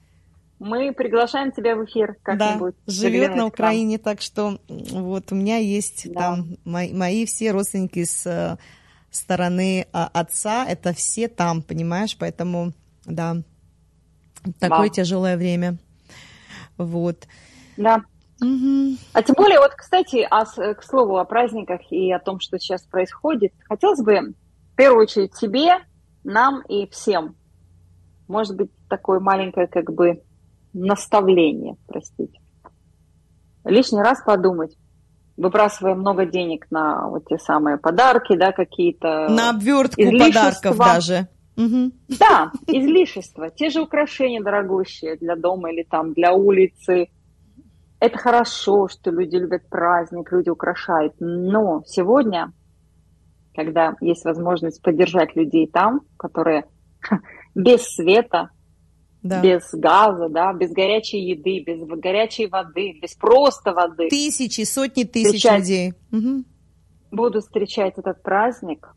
Мы 0.64 0.92
приглашаем 0.92 1.50
тебя 1.50 1.74
в 1.74 1.84
эфир 1.84 2.14
да, 2.24 2.36
как-нибудь. 2.36 2.76
живет 2.86 3.12
заглянуть 3.30 3.36
на. 3.36 3.46
Украине, 3.46 3.98
так 3.98 4.20
что 4.20 4.58
вот 4.68 5.32
у 5.32 5.34
меня 5.34 5.56
есть 5.56 6.06
Да. 6.12 6.20
там 6.20 6.56
мои, 6.64 6.92
мои 6.94 7.26
все 7.26 7.50
родственники 7.50 8.04
с 8.04 8.24
э, 8.26 8.56
стороны 9.10 9.88
а, 9.92 10.08
отца, 10.12 10.64
это 10.64 10.92
все 10.92 11.26
там, 11.26 11.62
понимаешь, 11.62 12.16
поэтому, 12.16 12.72
да, 13.04 13.38
такое 14.60 14.78
Вау. 14.78 14.88
тяжелое 14.88 15.36
время. 15.36 15.78
Вот. 16.78 17.26
Да. 17.76 18.02
Мгм. 18.40 18.98
А 19.12 19.22
тем 19.22 19.34
более, 19.36 19.58
вот, 19.58 19.72
кстати, 19.74 20.26
а 20.30 20.46
с- 20.46 20.74
к 20.74 20.82
слову 20.84 21.18
о 21.18 21.24
праздниках 21.24 21.80
и 21.90 22.12
о 22.12 22.18
том, 22.20 22.38
что 22.38 22.58
сейчас 22.58 22.82
происходит, 22.82 23.52
хотелось 23.68 24.00
бы 24.02 24.34
в 24.72 24.76
первую 24.76 25.02
очередь 25.02 25.32
тебе, 25.34 25.72
нам 26.24 26.62
и 26.62 26.88
всем, 26.88 27.34
может 28.28 28.56
быть, 28.56 28.70
такое 28.88 29.18
маленькое 29.18 29.66
как 29.66 29.92
бы 29.92 30.22
наставление, 30.72 31.76
простите. 31.86 32.38
Лишний 33.64 34.00
раз 34.00 34.22
подумать, 34.24 34.76
выбрасывая 35.36 35.94
много 35.94 36.26
денег 36.26 36.66
на 36.70 37.08
вот 37.08 37.26
те 37.26 37.38
самые 37.38 37.78
подарки, 37.78 38.36
да, 38.36 38.52
какие-то. 38.52 39.28
На 39.28 39.50
обвертку 39.50 40.02
подарков 40.02 40.76
даже. 40.76 41.28
Мгм. 41.56 41.92
Да, 42.18 42.50
излишества. 42.66 43.50
Те 43.50 43.70
же 43.70 43.82
украшения 43.82 44.42
дорогущие 44.42 45.16
для 45.16 45.36
дома 45.36 45.70
или 45.70 45.82
там 45.82 46.14
для 46.14 46.32
улицы. 46.32 47.08
Это 48.00 48.18
хорошо, 48.18 48.88
что 48.88 49.10
люди 49.10 49.36
любят 49.36 49.68
праздник, 49.68 50.32
люди 50.32 50.48
украшают. 50.48 51.14
Но 51.20 51.82
сегодня, 51.86 52.52
когда 53.54 53.94
есть 54.00 54.24
возможность 54.24 54.82
поддержать 54.82 55.36
людей 55.36 55.66
там, 55.66 56.00
которые 56.16 56.64
без 57.54 57.82
света, 57.82 58.50
Да. 59.22 59.40
без 59.40 59.70
газа, 59.72 60.28
да, 60.28 60.52
без 60.52 60.72
горячей 60.72 61.20
еды, 61.20 61.62
без 61.62 61.80
горячей 61.86 62.48
воды, 62.48 62.98
без 63.00 63.14
просто 63.14 63.72
воды, 63.72 64.08
Тысячи, 64.08 64.62
сотни 64.62 65.04
тысяч 65.04 65.26
Встречать. 65.36 65.60
людей. 65.60 65.94
Мгм. 66.10 66.44
будут 67.12 67.44
встречать 67.44 67.98
этот 67.98 68.22
праздник, 68.22 68.88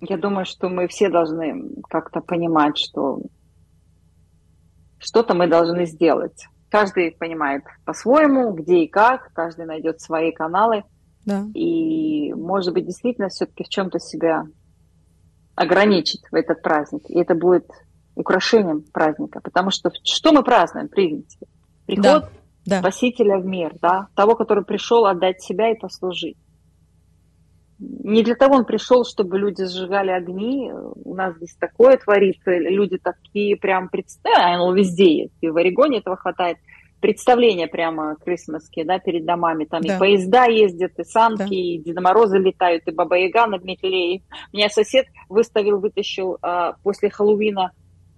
я 0.00 0.16
думаю, 0.18 0.44
что 0.44 0.68
мы 0.68 0.88
все 0.88 1.08
должны 1.08 1.70
как-то 1.88 2.20
понимать, 2.20 2.76
что 2.76 3.20
что-то 4.98 5.34
мы 5.34 5.46
должны 5.46 5.86
сделать. 5.86 6.46
Каждый 6.70 7.12
понимает 7.12 7.62
по-своему, 7.84 8.52
где 8.52 8.80
и 8.84 8.88
как, 8.88 9.32
каждый 9.32 9.66
найдет 9.66 10.00
свои 10.00 10.32
каналы, 10.32 10.82
Да. 11.24 11.46
и, 11.54 12.32
может 12.34 12.74
быть, 12.74 12.86
действительно 12.86 13.28
все-таки 13.28 13.64
в 13.64 13.68
чем-то 13.68 13.98
себя 13.98 14.44
ограничить 15.54 16.22
в 16.30 16.34
этот 16.34 16.62
праздник. 16.62 17.02
И 17.08 17.18
это 17.18 17.34
будет 17.34 17.66
украшением 18.14 18.82
праздника, 18.92 19.40
потому 19.40 19.70
что 19.70 19.90
что 20.02 20.32
мы 20.32 20.42
празднуем, 20.42 20.88
принципе? 20.88 21.46
Приход 21.86 22.04
Да. 22.04 22.28
Да. 22.66 22.78
Спасителя 22.80 23.38
в 23.38 23.44
мир, 23.44 23.74
да, 23.82 24.08
того, 24.14 24.36
который 24.36 24.64
пришел 24.64 25.04
отдать 25.04 25.42
себя 25.42 25.70
и 25.70 25.78
послужить. 25.78 26.38
Не 27.78 28.22
для 28.22 28.36
того 28.36 28.56
он 28.56 28.64
пришел, 28.64 29.04
чтобы 29.04 29.38
люди 29.38 29.64
сжигали 29.64 30.10
огни. 30.10 30.72
У 30.72 31.14
нас 31.14 31.36
здесь 31.36 31.54
такое 31.56 31.98
творится. 31.98 32.56
Люди 32.56 32.98
такие 32.98 33.56
прям 33.56 33.88
представляют, 33.88 34.62
оно 34.62 34.72
везде 34.72 35.24
есть. 35.24 35.34
И 35.40 35.48
в 35.48 35.56
Орегоне 35.56 35.98
этого 35.98 36.16
хватает. 36.16 36.56
Представления 37.04 37.66
прямо 37.66 38.16
крисмасские, 38.16 38.86
да, 38.86 38.98
перед 38.98 39.26
домами. 39.26 39.66
Там 39.66 39.82
Да. 39.82 39.96
и 39.96 39.98
поезда 39.98 40.46
ездят, 40.46 40.98
и 40.98 41.04
санки, 41.04 41.36
Да. 41.36 41.44
и 41.50 41.76
Деда 41.76 42.00
Морозы 42.00 42.38
летают, 42.38 42.84
и 42.86 42.92
Баба 42.92 43.18
Яга 43.18 43.46
на 43.46 43.58
метле. 43.58 44.14
И 44.14 44.22
меня 44.54 44.70
сосед 44.70 45.04
выставил, 45.28 45.80
вытащил 45.80 46.38
а, 46.40 46.76
после 46.82 47.10
Хэллоуина 47.10 47.72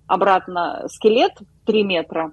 обратно 0.07 0.85
скелет 0.89 1.33
3 1.65 1.83
метра 1.83 2.31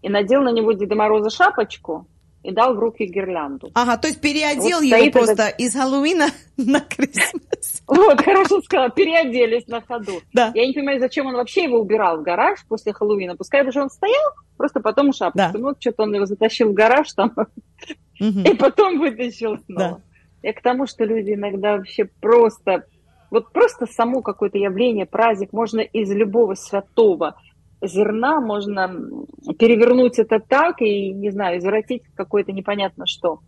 и 0.00 0.08
надел 0.08 0.40
на 0.40 0.52
него 0.52 0.72
Деда 0.72 0.94
Мороза 0.94 1.28
шапочку 1.28 2.06
и 2.44 2.52
дал 2.52 2.74
в 2.74 2.78
руки 2.78 3.04
гирлянду. 3.06 3.70
Ага, 3.74 3.96
то 3.96 4.06
есть 4.06 4.20
переодел 4.20 4.78
Вот 4.78 4.84
его 4.84 5.10
просто 5.10 5.42
этот- 5.44 5.60
из 5.60 5.74
Хэллоуина 5.74 6.26
на 6.58 6.80
Крисмас. 6.80 7.82
Вот, 7.86 8.20
хорошо 8.20 8.60
сказала, 8.60 8.90
переоделись 8.90 9.66
на 9.66 9.80
ходу. 9.80 10.20
Да. 10.32 10.52
Я 10.54 10.66
не 10.66 10.72
понимаю, 10.74 11.00
зачем 11.00 11.26
он 11.26 11.34
вообще 11.34 11.64
его 11.64 11.78
убирал 11.80 12.18
в 12.18 12.22
гараж 12.22 12.60
после 12.68 12.92
Хэллоуина. 12.92 13.34
Пускай 13.36 13.62
бы 13.64 13.72
же 13.72 13.82
он 13.82 13.90
стоял, 13.90 14.30
просто 14.56 14.80
потом 14.80 15.12
шапку. 15.12 15.38
Да. 15.38 15.52
Ну, 15.54 15.74
что-то 15.78 16.04
он 16.04 16.14
его 16.14 16.26
затащил 16.26 16.68
в 16.70 16.74
гараж 16.74 17.12
там, 17.14 17.32
и 18.20 18.54
потом 18.54 18.98
вытащил 18.98 19.58
снова. 19.66 20.02
Я 20.42 20.52
к 20.52 20.60
тому, 20.60 20.86
что 20.86 21.04
люди 21.04 21.32
иногда 21.32 21.78
вообще 21.78 22.04
просто, 22.20 22.84
вот 23.30 23.52
просто 23.52 23.86
само 23.86 24.20
какое-то 24.20 24.58
явление, 24.58 25.06
праздник, 25.06 25.52
можно 25.52 25.80
из 25.80 26.10
любого 26.10 26.54
святого 26.54 27.40
зерна, 27.86 28.40
можно 28.40 28.88
перевернуть 29.58 30.18
это 30.18 30.38
так 30.40 30.80
и, 30.80 31.12
не 31.12 31.30
знаю, 31.30 31.58
извратить 31.58 32.02
какое-то 32.14 32.52
непонятно 32.52 33.06
что. 33.06 33.40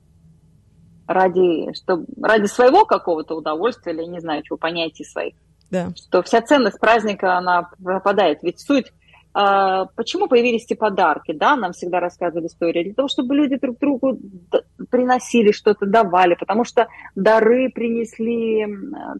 Ради, 1.06 1.72
что, 1.74 2.04
ради 2.20 2.46
своего 2.46 2.84
какого-то 2.84 3.36
удовольствия 3.36 3.92
или, 3.92 4.04
не 4.04 4.20
знаю, 4.20 4.42
чего, 4.42 4.56
понятий 4.56 5.04
своих 5.04 5.34
Да. 5.70 5.90
что 5.96 6.22
вся 6.22 6.42
ценность 6.42 6.80
праздника, 6.80 7.36
она 7.36 7.70
пропадает. 7.82 8.42
Ведь 8.42 8.60
суть, 8.60 8.92
а, 9.38 9.84
почему 9.94 10.28
появились 10.28 10.64
эти 10.64 10.74
подарки, 10.74 11.32
да, 11.32 11.56
нам 11.56 11.72
всегда 11.72 12.00
рассказывали 12.00 12.46
истории, 12.46 12.84
для 12.84 12.94
того, 12.94 13.06
чтобы 13.06 13.34
люди 13.34 13.58
друг 13.58 13.78
другу 13.78 14.18
приносили 14.90 15.52
что-то, 15.52 15.84
давали, 15.84 16.34
потому 16.34 16.64
что 16.64 16.88
дары 17.14 17.68
принесли 17.68 18.66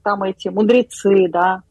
там 0.02 0.22
эти 0.22 0.48
мудрецы, 0.48 1.28
да, 1.28 1.62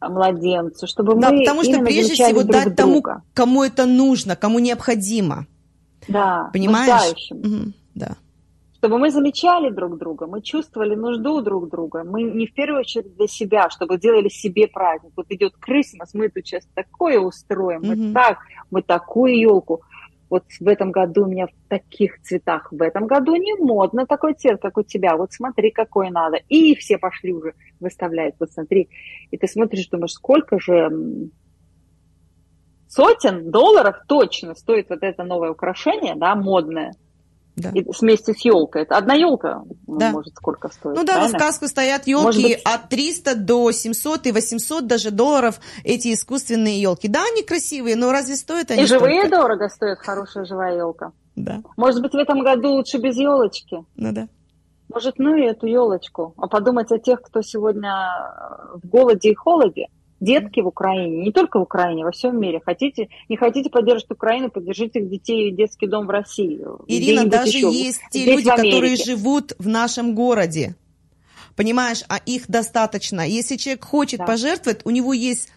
младенцу, 0.00 0.86
чтобы 0.86 1.14
Да, 1.16 1.30
мы 1.30 1.40
потому 1.40 1.62
что 1.64 1.78
прежде 1.80 2.14
всего 2.14 2.42
друг 2.42 2.52
дать 2.52 2.76
тому, 2.76 2.92
друга. 2.94 3.22
кому 3.34 3.62
это 3.62 3.86
нужно, 3.86 4.36
кому 4.36 4.58
необходимо. 4.58 5.46
да, 6.08 6.50
Понимаешь? 6.52 7.28
Мгм, 7.30 7.74
Да. 7.94 8.16
чтобы 8.78 8.98
мы 8.98 9.10
замечали 9.10 9.68
друг 9.70 9.98
друга, 9.98 10.26
мы 10.26 10.40
чувствовали 10.40 10.94
нужду 10.94 11.42
друг 11.42 11.68
друга. 11.68 12.02
Мы 12.02 12.22
не 12.22 12.46
в 12.46 12.54
первую 12.54 12.80
очередь 12.80 13.14
для 13.16 13.26
себя, 13.28 13.68
чтобы 13.68 13.98
делали 13.98 14.28
себе 14.30 14.66
праздник. 14.68 15.12
Вот 15.16 15.26
идет 15.28 15.52
Крисмас, 15.60 16.14
мы 16.14 16.30
тут 16.30 16.46
сейчас 16.46 16.64
такое 16.74 17.20
устроим, 17.20 17.82
мы 17.82 17.94
Мгм. 17.96 18.14
так, 18.14 18.38
мы 18.70 18.80
такую 18.82 19.38
елку. 19.38 19.82
Вот 20.30 20.44
в 20.60 20.68
этом 20.68 20.92
году 20.92 21.24
у 21.24 21.28
меня 21.28 21.48
в 21.48 21.68
таких 21.68 22.22
цветах, 22.22 22.70
в 22.70 22.80
этом 22.80 23.06
году 23.08 23.34
не 23.34 23.54
модно 23.56 24.06
такой 24.06 24.34
цвет, 24.34 24.62
как 24.62 24.78
у 24.78 24.82
тебя. 24.82 25.16
Вот 25.16 25.32
смотри, 25.32 25.72
какой 25.72 26.10
надо. 26.10 26.38
И 26.48 26.76
все 26.76 26.98
пошли 26.98 27.34
уже 27.34 27.54
выставлять, 27.80 28.36
вот 28.38 28.52
смотри. 28.52 28.88
И 29.32 29.36
ты 29.36 29.48
смотришь, 29.48 29.88
думаешь, 29.88 30.12
сколько 30.12 30.60
же 30.60 30.90
сотен 32.88 33.50
долларов 33.50 33.96
точно 34.06 34.54
стоит 34.54 34.88
вот 34.88 35.02
это 35.02 35.24
новое 35.24 35.50
украшение, 35.50 36.14
да, 36.14 36.36
модное. 36.36 36.94
Да. 37.60 37.70
И 37.74 37.84
вместе 38.00 38.32
с 38.32 38.44
елкой. 38.44 38.82
Это 38.82 38.96
одна 38.96 39.14
елка 39.14 39.62
Да. 39.86 40.10
может 40.10 40.34
сколько 40.34 40.68
стоит. 40.68 40.96
Ну 40.96 41.04
да, 41.04 41.12
в 41.12 41.16
правильно? 41.16 41.38
сказку 41.38 41.66
стоят 41.68 42.06
елки 42.06 42.42
быть- 42.42 42.62
от 42.64 42.88
300 42.88 43.34
до 43.34 43.70
700 43.72 44.26
и 44.26 44.32
800 44.32 44.86
даже 44.86 45.10
долларов 45.10 45.60
эти 45.84 46.12
искусственные 46.14 46.80
елки. 46.80 47.08
Да, 47.08 47.22
они 47.32 47.42
красивые, 47.42 47.96
но 47.96 48.12
разве 48.12 48.36
стоят 48.36 48.70
они 48.70 48.82
И 48.82 48.86
живые 48.86 49.20
столько? 49.26 49.36
дорого 49.36 49.68
стоит 49.68 49.98
хорошая 49.98 50.44
живая 50.44 50.76
елка. 50.76 51.12
Да, 51.36 51.62
Может 51.76 52.02
быть, 52.02 52.12
в 52.12 52.16
этом 52.16 52.42
году 52.42 52.70
лучше 52.72 52.98
без 52.98 53.16
елочки? 53.16 53.84
ну 53.96 54.12
да. 54.12 54.28
Может, 54.92 55.18
ну 55.18 55.36
и 55.36 55.42
эту 55.42 55.66
елочку, 55.68 56.34
а 56.36 56.48
подумать 56.48 56.90
о 56.90 56.98
тех, 56.98 57.22
кто 57.22 57.42
сегодня 57.42 57.94
в 58.74 58.88
голоде 58.88 59.30
и 59.30 59.34
холоде. 59.34 59.86
Детки 60.20 60.60
в 60.60 60.66
Украине, 60.66 61.24
не 61.24 61.32
только 61.32 61.58
в 61.58 61.62
Украине, 61.62 62.04
во 62.04 62.12
всем 62.12 62.38
мире. 62.38 62.60
Хотите, 62.64 63.08
не 63.28 63.36
хотите 63.36 63.70
поддерживать 63.70 64.10
Украину, 64.10 64.50
поддержите 64.50 65.00
их 65.00 65.08
детей 65.08 65.48
и 65.48 65.52
детский 65.52 65.86
дом 65.86 66.06
в 66.06 66.10
России. 66.10 66.60
Ирина, 66.86 67.24
даже 67.24 67.56
еще. 67.56 67.72
есть 67.72 68.00
те 68.10 68.22
Здесь, 68.22 68.36
люди, 68.36 68.48
в 68.50 68.54
которые 68.54 68.96
живут 68.96 69.54
в 69.58 69.66
нашем 69.66 70.14
городе. 70.14 70.76
Понимаешь, 71.56 72.02
а 72.08 72.18
их 72.24 72.48
достаточно. 72.48 73.26
Если 73.26 73.56
человек 73.56 73.84
хочет 73.84 74.20
Да. 74.20 74.26
пожертвовать, 74.26 74.80
у 74.84 74.90
него 74.90 75.12
есть 75.12 75.48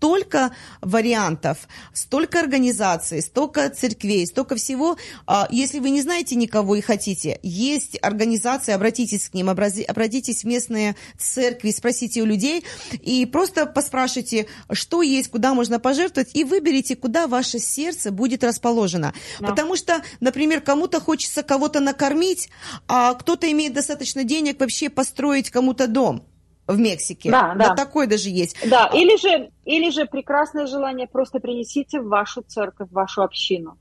столько 0.00 0.50
вариантов, 0.80 1.68
столько 1.92 2.40
организаций, 2.40 3.20
столько 3.20 3.68
церквей, 3.68 4.26
столько 4.26 4.56
всего. 4.56 4.96
А, 5.26 5.46
Если 5.50 5.78
вы 5.78 5.90
не 5.90 6.00
знаете 6.00 6.36
никого 6.36 6.76
и 6.76 6.80
хотите, 6.80 7.38
есть 7.42 7.98
организации, 8.00 8.72
обратитесь 8.72 9.28
к 9.28 9.34
ним, 9.34 9.50
обратитесь 9.50 10.42
в 10.42 10.46
местные 10.46 10.96
церкви, 11.18 11.70
спросите 11.70 12.22
у 12.22 12.24
людей 12.24 12.64
и 13.02 13.26
просто 13.26 13.66
поспрашивайте, 13.66 14.46
что 14.72 15.02
есть, 15.02 15.28
куда 15.28 15.52
можно 15.52 15.78
пожертвовать, 15.78 16.30
и 16.32 16.44
выберите, 16.44 16.96
куда 16.96 17.26
ваше 17.26 17.58
сердце 17.58 18.10
будет 18.10 18.42
расположено. 18.42 19.12
Да. 19.38 19.48
Потому 19.48 19.76
что, 19.76 20.02
например, 20.20 20.62
кому-то 20.62 20.98
хочется 20.98 21.42
кого-то 21.42 21.80
накормить, 21.80 22.48
а 22.88 23.12
кто-то 23.12 23.52
имеет 23.52 23.74
достаточно 23.74 24.24
денег 24.24 24.60
вообще 24.60 24.88
построить 24.88 25.50
кому-то 25.50 25.86
дом 25.88 26.24
в 26.70 26.78
Мексике. 26.78 27.30
Да, 27.30 27.54
да. 27.56 27.68
Вот 27.68 27.76
такой 27.76 28.06
даже 28.06 28.30
есть. 28.30 28.56
Да, 28.68 28.90
или 28.92 29.16
же, 29.16 29.50
или 29.64 29.90
же 29.90 30.06
прекрасное 30.06 30.66
желание 30.66 31.06
просто 31.06 31.40
принесите 31.40 32.00
в 32.00 32.08
вашу 32.08 32.42
церковь, 32.42 32.88
в 32.88 32.92
вашу 32.92 33.22
общину. 33.22 33.76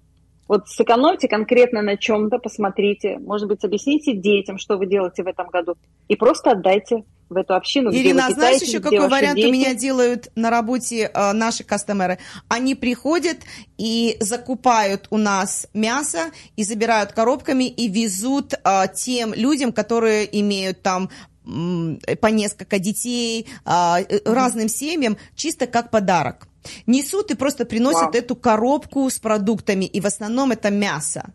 Вот 0.48 0.68
сэкономьте 0.68 1.28
конкретно 1.28 1.84
на 1.84 1.96
чем-то, 1.96 2.40
посмотрите, 2.40 3.20
может 3.20 3.48
быть, 3.48 3.64
объясните 3.64 4.14
детям, 4.14 4.58
что 4.58 4.78
вы 4.78 4.88
делаете 4.88 5.24
в 5.24 5.28
этом 5.28 5.48
году, 5.50 5.76
и 6.08 6.16
просто 6.16 6.52
отдайте 6.52 7.04
в 7.30 7.38
эту 7.38 7.56
общину. 7.56 7.92
Ирина, 7.92 8.28
а 8.28 8.32
знаешь 8.32 8.62
еще 8.62 8.80
какой 8.80 9.08
вариант 9.08 9.38
у 9.38 9.42
дети. 9.42 9.52
меня 9.52 9.74
делают 9.76 10.30
на 10.36 10.50
работе 10.50 11.12
э, 11.14 11.32
наши 11.34 11.64
кастомеры? 11.64 12.18
Они 12.48 12.76
приходят 12.76 13.38
и 13.78 14.18
закупают 14.20 15.08
у 15.12 15.18
нас 15.18 15.68
мясо 15.74 16.32
и 16.56 16.64
забирают 16.64 17.12
коробками 17.12 17.66
и 17.66 17.88
везут 17.88 18.54
э, 18.54 18.84
тем 18.96 19.34
людям, 19.34 19.72
которые 19.72 20.28
имеют 20.40 20.82
там 20.82 21.10
по 21.44 22.28
несколько 22.28 22.80
детей, 22.80 23.48
а, 23.66 24.00
э, 24.02 24.20
разным 24.26 24.70
семьям, 24.70 25.18
чисто 25.36 25.68
как 25.68 25.90
подарок. 25.90 26.48
Несут 26.86 27.32
и 27.32 27.36
просто 27.36 27.66
приносят 27.66 28.02
Вау. 28.02 28.14
эту 28.14 28.36
коробку 28.36 29.10
с 29.10 29.20
продуктами, 29.20 29.86
и 29.86 30.00
в 30.02 30.06
основном 30.06 30.52
это 30.52 30.70
мясо 30.70 31.32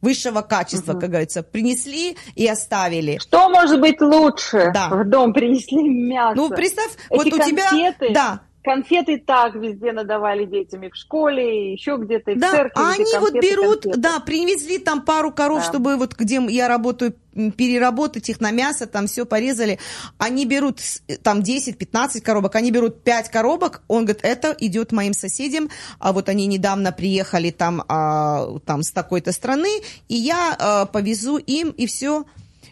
высшего 0.00 0.42
качества, 0.42 0.92
Мгм. 0.92 1.00
как 1.00 1.10
говорится. 1.10 1.42
Принесли 1.42 2.16
и 2.36 2.46
оставили. 2.46 3.18
Что 3.18 3.48
может 3.48 3.80
быть 3.80 4.00
лучше? 4.00 4.70
Да. 4.72 4.88
В 4.90 5.04
дом 5.08 5.32
принесли 5.32 5.82
мясо. 5.88 6.36
Ну, 6.36 6.50
представь, 6.50 6.92
Эти 7.10 7.16
вот 7.16 7.26
у 7.26 7.44
тебя... 7.44 7.94
Да, 8.12 8.40
Конфеты 8.64 9.18
так 9.24 9.54
везде 9.54 9.92
надавали 9.92 10.44
детям 10.44 10.82
и 10.82 10.90
в 10.90 10.96
школе, 10.96 11.70
и 11.70 11.72
еще 11.72 11.96
где-то, 11.96 12.32
и 12.32 12.34
в 12.34 12.40
Да, 12.40 12.50
церкви. 12.50 12.72
а 12.74 12.90
везде 12.90 13.02
они 13.16 13.20
вот 13.20 13.32
конфеты, 13.32 13.50
берут, 13.56 13.82
конфеты. 13.82 14.00
да, 14.00 14.20
привезли 14.20 14.78
там 14.78 15.02
пару 15.02 15.32
коров, 15.32 15.60
Да. 15.60 15.64
чтобы 15.64 15.96
вот 15.96 16.14
где 16.16 16.40
я 16.48 16.68
работаю, 16.68 17.14
переработать 17.56 18.28
их 18.28 18.40
на 18.40 18.50
мясо, 18.50 18.86
там 18.86 19.06
все 19.06 19.24
порезали. 19.24 19.78
Они 20.18 20.44
берут 20.44 20.80
с- 20.80 21.02
там 21.22 21.40
10-15 21.42 22.20
коробок, 22.20 22.56
они 22.56 22.70
берут 22.72 23.02
5 23.04 23.30
коробок, 23.30 23.82
он 23.88 24.04
говорит, 24.04 24.24
это 24.24 24.54
идет 24.58 24.90
моим 24.92 25.14
соседям, 25.14 25.70
а 26.00 26.12
вот 26.12 26.28
они 26.28 26.46
недавно 26.46 26.90
приехали 26.92 27.50
там, 27.50 27.84
а, 27.88 28.58
там 28.66 28.82
с 28.82 28.90
такой-то 28.90 29.32
страны, 29.32 29.70
и 30.08 30.14
я 30.16 30.56
а, 30.58 30.86
повезу 30.86 31.38
им, 31.38 31.70
и 31.70 31.86
все. 31.86 32.24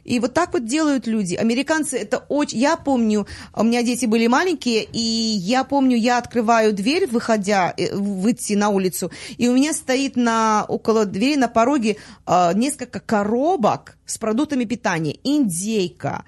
И 0.07 0.21
вот 0.21 0.35
так 0.35 0.53
вот 0.53 0.65
делают 0.65 1.07
люди. 1.07 1.35
Американцы 1.35 1.99
это 1.99 2.25
очень... 2.29 2.59
Я 2.59 2.77
помню, 2.77 3.27
у 3.55 3.65
меня 3.65 3.83
дети 3.83 4.07
были 4.07 4.29
маленькие, 4.29 4.85
и 4.85 4.99
я 4.99 5.65
помню, 5.65 5.97
я 5.97 6.19
открываю 6.19 6.73
дверь, 6.73 7.09
выходя, 7.09 7.75
э, 7.77 7.95
выйти 7.95 8.53
на 8.55 8.69
улицу, 8.69 9.11
и 9.37 9.49
у 9.49 9.55
меня 9.55 9.73
стоит 9.73 10.17
на, 10.17 10.65
около 10.69 11.05
двери 11.07 11.37
на 11.37 11.49
пороге 11.49 11.97
э, 12.27 12.53
несколько 12.55 13.01
коробок 13.01 13.99
с 14.07 14.17
продуктами 14.17 14.65
питания. 14.65 15.17
Индейка, 15.25 16.25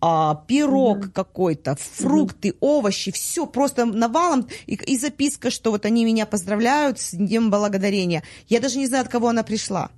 а, 0.00 0.44
пирог 0.46 1.12
какой-то, 1.12 1.76
фрукты, 1.76 2.54
овощи, 2.60 3.10
все 3.10 3.46
просто 3.46 3.86
навалом. 3.86 4.46
И, 4.66 4.74
и 4.74 4.96
записка, 4.98 5.50
что 5.50 5.72
вот 5.72 5.84
они 5.84 6.04
меня 6.04 6.26
поздравляют 6.26 7.00
с 7.00 7.12
Днем 7.12 7.50
Благодарения. 7.50 8.22
Я 8.48 8.60
даже 8.60 8.78
не 8.78 8.86
знаю, 8.86 9.02
от 9.02 9.10
кого 9.10 9.28
она 9.28 9.42
пришла. 9.42 9.90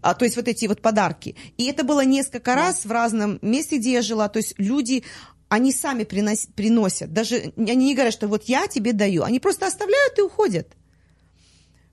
А, 0.00 0.14
то 0.14 0.24
есть 0.24 0.36
вот 0.36 0.48
эти 0.48 0.66
вот 0.66 0.80
подарки. 0.80 1.36
И 1.56 1.66
это 1.66 1.84
было 1.84 2.04
несколько 2.04 2.54
раз 2.54 2.84
в 2.84 2.90
разном 2.90 3.38
месте, 3.42 3.78
где 3.78 3.94
я 3.94 4.02
жила. 4.02 4.28
То 4.28 4.38
есть 4.38 4.54
люди, 4.58 5.04
они 5.48 5.72
сами 5.72 6.04
принос- 6.04 6.48
приносят. 6.54 7.12
Даже 7.12 7.52
они 7.56 7.86
не 7.86 7.94
говорят, 7.94 8.12
что 8.12 8.28
вот 8.28 8.44
я 8.44 8.66
тебе 8.68 8.92
даю. 8.92 9.22
Они 9.24 9.40
просто 9.40 9.66
оставляют 9.66 10.18
и 10.18 10.22
уходят. 10.22 10.68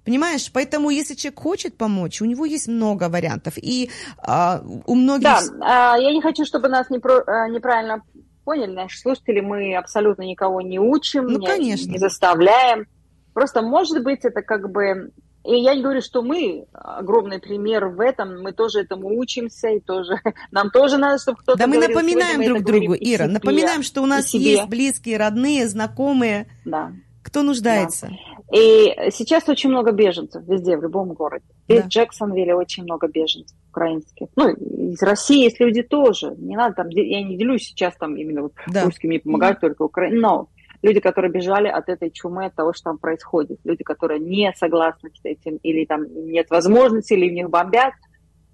Понимаешь? 0.04 0.52
Поэтому, 0.54 0.92
если 0.92 1.16
человек 1.16 1.40
хочет 1.40 1.78
помочь, 1.78 2.22
у 2.22 2.26
него 2.26 2.46
есть 2.46 2.68
много 2.68 3.10
вариантов. 3.10 3.56
И 3.58 3.90
а, 4.20 4.62
у 4.86 4.94
многих... 4.94 5.24
Да, 5.24 5.42
а, 5.62 5.98
я 5.98 6.12
не 6.14 6.22
хочу, 6.22 6.46
чтобы 6.46 6.68
нас 6.68 6.92
непро- 6.92 7.24
а, 7.26 7.50
неправильно 7.50 8.04
поняли 8.44 8.72
наши 8.72 9.00
слушатели. 9.00 9.40
Мы 9.40 9.76
абсолютно 9.76 10.22
никого 10.22 10.62
не 10.62 10.80
учим, 10.80 11.26
Ну, 11.26 11.40
не, 11.40 11.48
конечно. 11.48 11.90
не 11.92 11.98
заставляем. 11.98 12.86
Просто, 13.34 13.64
может 13.64 14.04
быть, 14.04 14.20
это 14.24 14.44
как 14.44 14.70
бы... 14.72 15.12
И 15.46 15.56
я 15.62 15.76
не 15.76 15.82
говорю, 15.84 16.02
что 16.02 16.22
мы 16.22 16.66
огромный 16.74 17.40
пример 17.40 17.88
в 17.88 18.00
этом, 18.00 18.42
мы 18.42 18.52
тоже 18.52 18.80
этому 18.82 19.18
учимся, 19.20 19.70
и 19.70 19.80
тоже 19.80 20.20
нам 20.52 20.72
тоже 20.72 20.98
надо, 20.98 21.20
чтобы 21.20 21.38
кто-то 21.38 21.58
Да 21.60 21.68
мы 21.68 21.76
говорил. 21.76 21.96
напоминаем 21.96 22.34
Сегодня 22.42 22.54
мы 22.54 22.60
друг 22.60 22.68
другу, 22.72 22.94
Ира, 22.96 23.26
себе, 23.26 23.34
напоминаем, 23.34 23.84
что 23.84 24.02
у 24.02 24.06
нас 24.06 24.34
есть 24.34 24.66
близкие, 24.68 25.18
родные, 25.18 25.68
знакомые, 25.68 26.48
Да. 26.66 26.92
Кто 27.24 27.42
нуждается? 27.42 28.12
И 28.54 28.94
сейчас 29.12 29.50
очень 29.50 29.72
много 29.72 29.92
беженцев 29.92 30.44
везде, 30.48 30.78
в 30.78 30.84
любом 30.84 31.14
городе. 31.14 31.44
И 31.68 31.78
Да. 31.78 31.82
в 31.82 31.88
Джексонвилле 31.88 32.54
очень 32.54 32.84
много 32.84 33.08
беженцев 33.08 33.58
украинских. 33.72 34.28
Ну, 34.36 34.50
из 34.50 35.02
России 35.02 35.44
есть 35.44 35.60
люди 35.60 35.82
тоже. 35.82 36.36
Не 36.38 36.56
надо 36.56 36.76
там, 36.76 36.90
я 36.90 37.24
не 37.24 37.36
делюсь 37.36 37.64
сейчас 37.64 37.96
там 37.98 38.16
именно 38.16 38.44
вот 38.44 38.54
Да. 38.68 38.84
русскими 38.86 39.10
мне 39.10 39.20
помогают 39.22 39.60
только 39.60 39.82
Украина. 39.82 40.22
Но 40.22 40.48
люди, 40.86 41.00
которые 41.00 41.32
бежали 41.32 41.68
от 41.68 41.90
этой 41.90 42.12
чумы, 42.12 42.46
от 42.46 42.56
того, 42.56 42.72
что 42.74 42.92
там 42.92 42.98
происходит. 43.00 43.60
Люди, 43.64 43.84
которые 43.84 44.20
не 44.20 44.54
согласны 44.56 45.10
с 45.10 45.26
этим, 45.26 45.58
или 45.58 45.86
там 45.86 46.04
нет 46.28 46.50
возможности, 46.50 47.14
или 47.14 47.30
в 47.30 47.34
них 47.34 47.50
бомбят. 47.50 47.94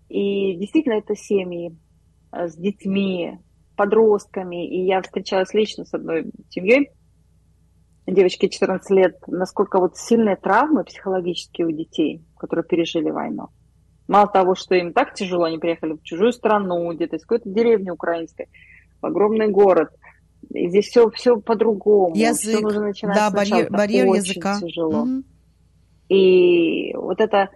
И 0.07 0.55
действительно 0.55 0.93
это 0.93 1.15
семьи 1.15 1.75
э, 2.31 2.47
с 2.47 2.55
детьми, 2.55 3.37
подростками. 3.75 4.65
И 4.65 4.85
я 4.85 5.01
встречалась 5.01 5.53
лично 5.53 5.83
с 5.83 5.93
одной 5.93 6.31
семьей, 6.49 6.91
девочке 8.07 8.49
14 8.49 8.89
лет, 8.91 9.15
насколько 9.27 9.79
вот 9.79 9.97
сильные 9.97 10.37
травмы 10.37 10.83
психологические 10.83 11.67
у 11.67 11.71
детей, 11.71 12.23
которые 12.37 12.65
пережили 12.65 13.09
войну. 13.09 13.49
Мало 14.07 14.27
того, 14.27 14.55
что 14.55 14.75
им 14.75 14.93
так 14.93 15.13
тяжело, 15.13 15.45
они 15.45 15.57
приехали 15.57 15.93
в 15.93 16.03
чужую 16.03 16.31
страну, 16.31 16.91
где-то 16.93 17.17
из 17.17 17.21
какой-то 17.23 17.49
деревни 17.49 17.89
украинской, 17.89 18.47
в 19.01 19.05
огромный 19.05 19.49
город. 19.49 19.89
И 20.53 20.69
здесь 20.69 20.87
все, 20.87 21.09
все 21.11 21.37
по-другому. 21.39 22.13
Все 22.13 22.27
Язык, 22.27 22.61
нужно 22.61 22.81
начинать 22.81 23.15
да, 23.15 23.29
сначала. 23.29 23.59
барьер, 23.59 23.71
барьер 23.71 24.07
очень 24.07 24.23
языка. 24.23 24.59
тяжело. 24.59 25.05
Мгм. 25.05 25.25
И 26.09 26.93
вот 26.95 27.21
это 27.21 27.49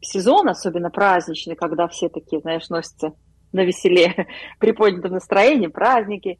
сезон, 0.00 0.48
особенно 0.48 0.90
праздничный, 0.90 1.54
когда 1.54 1.86
все 1.88 2.08
такие, 2.08 2.40
знаешь, 2.40 2.68
носятся 2.68 3.14
на 3.52 3.64
веселе, 3.64 4.26
приподнятом 4.58 5.12
настроении, 5.12 5.68
праздники. 5.68 6.38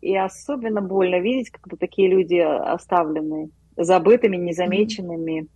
И 0.00 0.16
особенно 0.16 0.82
больно 0.82 1.20
видеть, 1.20 1.50
когда 1.50 1.76
такие 1.76 2.08
люди 2.08 2.36
оставлены 2.36 3.50
забытыми, 3.76 4.36
незамеченными. 4.36 5.48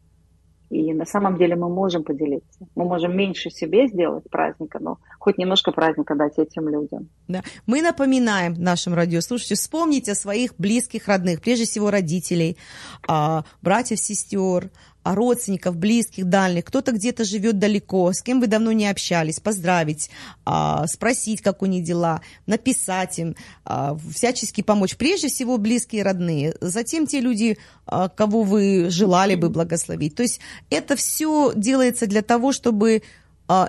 И 0.70 0.92
на 0.92 1.06
самом 1.06 1.38
деле 1.38 1.56
мы 1.56 1.68
можем 1.68 2.04
поделиться. 2.04 2.66
Мы 2.74 2.84
можем 2.84 3.16
меньше 3.16 3.50
себе 3.50 3.88
сделать 3.88 4.24
праздника, 4.30 4.78
но 4.80 4.98
хоть 5.18 5.38
немножко 5.38 5.72
праздника 5.72 6.14
дать 6.14 6.38
этим 6.38 6.68
людям. 6.68 7.08
Да. 7.26 7.42
Мы 7.66 7.80
напоминаем 7.80 8.54
нашим 8.54 8.94
радиослушателям, 8.94 9.56
вспомните 9.56 10.12
о 10.12 10.14
своих 10.14 10.54
близких, 10.58 11.08
родных, 11.08 11.40
прежде 11.40 11.64
всего 11.64 11.90
родителей, 11.90 12.58
а, 13.06 13.44
братьев, 13.62 13.98
сестер, 13.98 14.70
родственников, 15.14 15.76
близких, 15.76 16.24
дальних. 16.26 16.64
Кто-то 16.64 16.92
где-то 16.92 17.24
живет 17.24 17.58
далеко, 17.58 18.12
с 18.12 18.22
кем 18.22 18.40
вы 18.40 18.46
давно 18.46 18.72
не 18.72 18.86
общались, 18.88 19.40
поздравить, 19.40 20.10
а, 20.44 20.86
спросить, 20.86 21.42
как 21.42 21.62
у 21.62 21.66
них 21.66 21.84
дела, 21.84 22.20
написать 22.46 23.18
им, 23.18 23.36
а, 23.64 23.96
всячески 24.14 24.62
помочь. 24.62 24.96
Прежде 24.96 25.28
всего 25.28 25.58
близкие, 25.58 26.02
родные. 26.02 26.54
Затем 26.60 27.06
те 27.06 27.20
люди, 27.20 27.58
а, 27.86 28.08
кого 28.08 28.42
вы 28.42 28.90
желали 28.90 29.34
бы 29.34 29.50
благословить. 29.50 30.14
То 30.14 30.22
есть 30.22 30.40
это 30.70 30.96
все 30.96 31.52
делается 31.54 32.06
для 32.06 32.22
того, 32.22 32.52
чтобы 32.52 33.02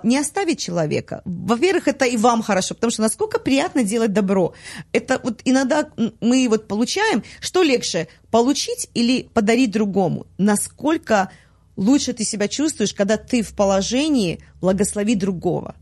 не 0.03 0.17
оставить 0.17 0.59
человека. 0.59 1.21
Во-первых, 1.25 1.87
это 1.87 2.05
и 2.05 2.17
вам 2.17 2.41
хорошо, 2.41 2.75
потому 2.75 2.91
что 2.91 3.01
насколько 3.01 3.39
приятно 3.39 3.83
делать 3.83 4.11
добро. 4.11 4.53
Это 4.91 5.19
вот 5.23 5.41
иногда 5.45 5.89
мы 6.19 6.47
вот 6.49 6.67
получаем, 6.67 7.23
что 7.39 7.63
легче, 7.63 8.07
получить 8.29 8.89
или 8.93 9.23
подарить 9.33 9.71
другому? 9.71 10.27
Насколько 10.37 11.31
лучше 11.77 12.13
ты 12.13 12.25
себя 12.25 12.47
чувствуешь, 12.47 12.93
когда 12.93 13.15
ты 13.15 13.41
в 13.41 13.53
положении 13.53 14.39
благословить 14.59 15.19
другого? 15.19 15.75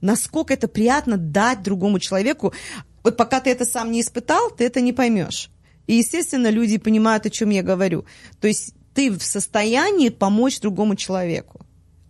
Насколько 0.00 0.54
это 0.54 0.68
приятно 0.68 1.16
дать 1.18 1.62
другому 1.62 1.98
человеку? 1.98 2.54
Вот 3.02 3.16
пока 3.18 3.40
ты 3.40 3.50
это 3.50 3.66
сам 3.66 3.92
не 3.92 4.00
испытал, 4.00 4.50
ты 4.50 4.64
это 4.64 4.80
не 4.80 4.92
поймешь. 4.94 5.50
И, 5.86 5.96
естественно, 5.96 6.48
люди 6.48 6.78
понимают, 6.78 7.26
о 7.26 7.30
чем 7.30 7.50
я 7.50 7.62
говорю. 7.62 8.06
То 8.40 8.48
есть 8.48 8.72
ты 8.94 9.10
в 9.10 9.22
состоянии 9.22 10.08
помочь 10.08 10.60
другому 10.60 10.96
человеку. 10.96 11.60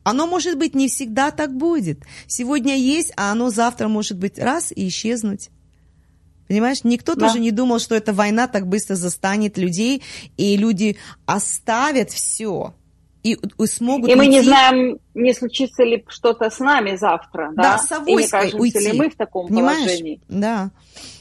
Оно, 0.05 0.26
может 0.26 0.59
быть, 0.59 0.74
не 0.74 0.88
всегда 0.88 1.30
так 1.30 1.57
будет. 1.57 1.98
Сегодня 2.26 2.76
есть, 2.76 3.12
а 3.16 3.32
оно 3.32 3.50
завтра 3.50 3.88
может 3.88 4.18
быть 4.18 4.38
раз 4.38 4.70
и 4.70 4.86
исчезнуть. 4.88 5.50
Понимаешь, 6.46 6.84
никто 6.84 7.14
Да. 7.14 7.26
тоже 7.28 7.40
не 7.40 7.50
думал, 7.50 7.78
что 7.78 7.94
эта 7.94 8.12
война 8.12 8.46
так 8.46 8.66
быстро 8.66 8.94
застанет 8.96 9.57
людей, 9.57 10.02
и 10.36 10.57
люди 10.59 10.96
оставят 11.24 12.11
все 12.11 12.74
и, 13.22 13.32
и 13.59 13.66
смогут 13.66 14.11
И 14.11 14.14
мы 14.14 14.26
не 14.26 14.36
уйти. 14.40 14.48
знаем, 14.48 14.98
не 15.14 15.32
случится 15.32 15.82
ли 15.82 16.05
что-то 16.09 16.50
с 16.50 16.59
нами 16.59 16.96
завтра. 16.96 17.52
Да, 17.57 17.62
Да, 17.62 17.78
с 17.78 17.90
И 18.07 18.12
не 18.14 18.26
Авоськой 18.26 18.61
уйти. 18.61 18.78
ли 18.80 18.92
мы 18.98 19.09
в 19.09 19.16
таком 19.16 19.48
Понимаешь? 19.48 19.78
положении. 19.86 20.20
Да. 20.28 20.70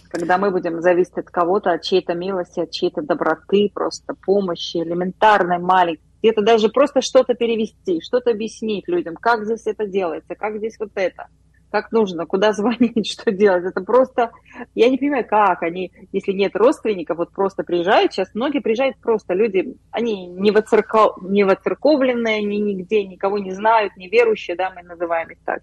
когда 0.09 0.37
мы 0.37 0.51
будем 0.51 0.79
зависеть 0.81 1.17
от 1.17 1.29
кого-то, 1.31 1.71
от 1.71 1.81
чьей-то 1.81 2.13
милости, 2.13 2.59
от 2.59 2.69
чьей-то 2.69 3.01
доброты, 3.01 3.71
просто 3.73 4.13
помощи, 4.25 4.77
элементарной, 4.77 5.57
маленькой. 5.57 6.03
Где-то 6.23 6.41
даже 6.41 6.69
просто 6.69 7.01
что-то 7.01 7.33
перевести, 7.33 7.99
что-то 8.01 8.31
объяснить 8.31 8.87
людям, 8.87 9.15
как 9.15 9.43
здесь 9.43 9.67
это 9.67 9.85
делается, 9.85 10.35
как 10.35 10.55
здесь 10.55 10.77
вот 10.79 10.91
это, 10.95 11.27
как 11.69 11.91
нужно, 11.91 12.25
куда 12.25 12.53
звонить, 12.53 13.05
что 13.11 13.29
делать. 13.29 13.65
Это 13.65 13.81
просто, 13.81 14.31
я 14.73 14.89
не 14.89 14.97
понимаю, 14.97 15.25
как 15.27 15.61
они, 15.63 15.91
если 16.13 16.31
нет 16.31 16.55
родственников, 16.55 17.17
вот 17.17 17.31
просто 17.33 17.63
приезжают, 17.63 18.13
сейчас 18.13 18.29
многие 18.33 18.59
приезжают 18.59 18.95
просто, 19.01 19.33
люди, 19.33 19.75
они 19.91 20.27
не, 20.27 20.51
воцерков, 20.51 21.21
не 21.21 21.43
воцерковленные, 21.43 22.37
они 22.37 22.57
нигде, 22.61 23.03
никого 23.03 23.37
не 23.37 23.51
знают, 23.51 23.97
неверующие, 23.97 24.55
да, 24.55 24.71
мы 24.73 24.81
называем 24.83 25.29
их 25.29 25.39
так. 25.43 25.61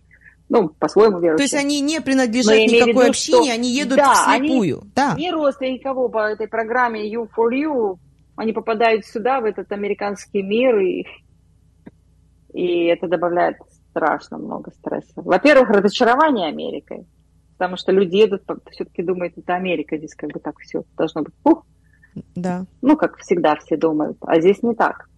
Ну, 0.50 0.68
по-своему 0.68 1.20
верующие. 1.20 1.36
То 1.36 1.42
есть 1.44 1.54
они 1.64 1.80
не 1.80 2.02
принадлежат 2.02 2.54
Но 2.56 2.60
никакой 2.64 2.92
виду, 2.92 3.00
общине, 3.08 3.44
что- 3.44 3.54
они 3.54 3.70
едут 3.70 3.96
Да, 3.96 4.12
вслепую. 4.14 4.82
Да. 4.94 5.14
не 5.16 5.30
родственники 5.30 5.80
никого 5.80 6.08
по 6.10 6.28
этой 6.28 6.48
программе 6.48 7.08
You 7.10 7.28
for 7.34 7.48
You, 7.50 7.96
они 8.40 8.52
попадают 8.54 9.04
сюда, 9.04 9.40
в 9.40 9.44
этот 9.44 9.70
американский 9.70 10.42
мир, 10.42 10.78
и, 10.78 11.04
и 12.52 12.84
это 12.86 13.06
добавляет 13.06 13.56
страшно 13.90 14.38
много 14.38 14.70
стресса. 14.72 15.12
Во-первых, 15.16 15.68
разочарование 15.68 16.48
Америкой, 16.48 17.06
потому 17.58 17.76
что 17.76 17.92
люди 17.92 18.16
едут, 18.16 18.42
все-таки 18.70 19.02
думают, 19.02 19.34
это 19.36 19.54
Америка, 19.54 19.98
здесь 19.98 20.14
как 20.14 20.30
бы 20.30 20.40
так 20.40 20.58
все 20.60 20.84
должно 20.96 21.22
быть, 21.22 21.34
ух, 21.44 21.66
Да. 22.34 22.64
ну, 22.80 22.96
как 22.96 23.18
всегда 23.18 23.56
все 23.56 23.76
думают, 23.76 24.16
а 24.22 24.40
здесь 24.40 24.62
не 24.62 24.74
так, 24.74 25.08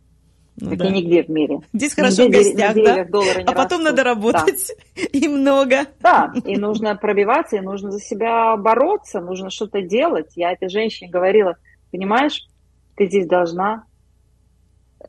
Ну 0.61 0.71
как 0.71 0.79
да. 0.81 0.89
и 0.89 0.93
нигде 0.93 1.23
в 1.23 1.29
мире. 1.29 1.61
Здесь 1.73 1.95
хорошо 1.95 2.25
в 2.25 2.27
Нигде 2.27 2.43
де- 2.43 2.51
гостях, 2.51 2.77
на 2.77 2.83
да? 3.05 3.43
А 3.47 3.53
потом 3.53 3.79
растут. 3.79 3.85
надо 3.85 3.97
Да. 3.97 4.03
работать. 4.05 4.73
И 5.13 5.29
много. 5.29 5.77
Да, 6.01 6.33
и 6.45 6.57
нужно 6.57 6.97
пробиваться, 6.97 7.57
и 7.57 7.61
нужно 7.61 7.93
за 7.93 8.01
себя 8.01 8.57
бороться, 8.57 9.21
нужно 9.21 9.49
что-то 9.51 9.81
делать. 9.81 10.33
Я 10.37 10.51
этой 10.53 10.69
женщине 10.69 11.09
говорила, 11.11 11.55
понимаешь, 11.93 12.47
ты 12.97 13.07
здесь 13.07 13.27
должна 13.27 13.85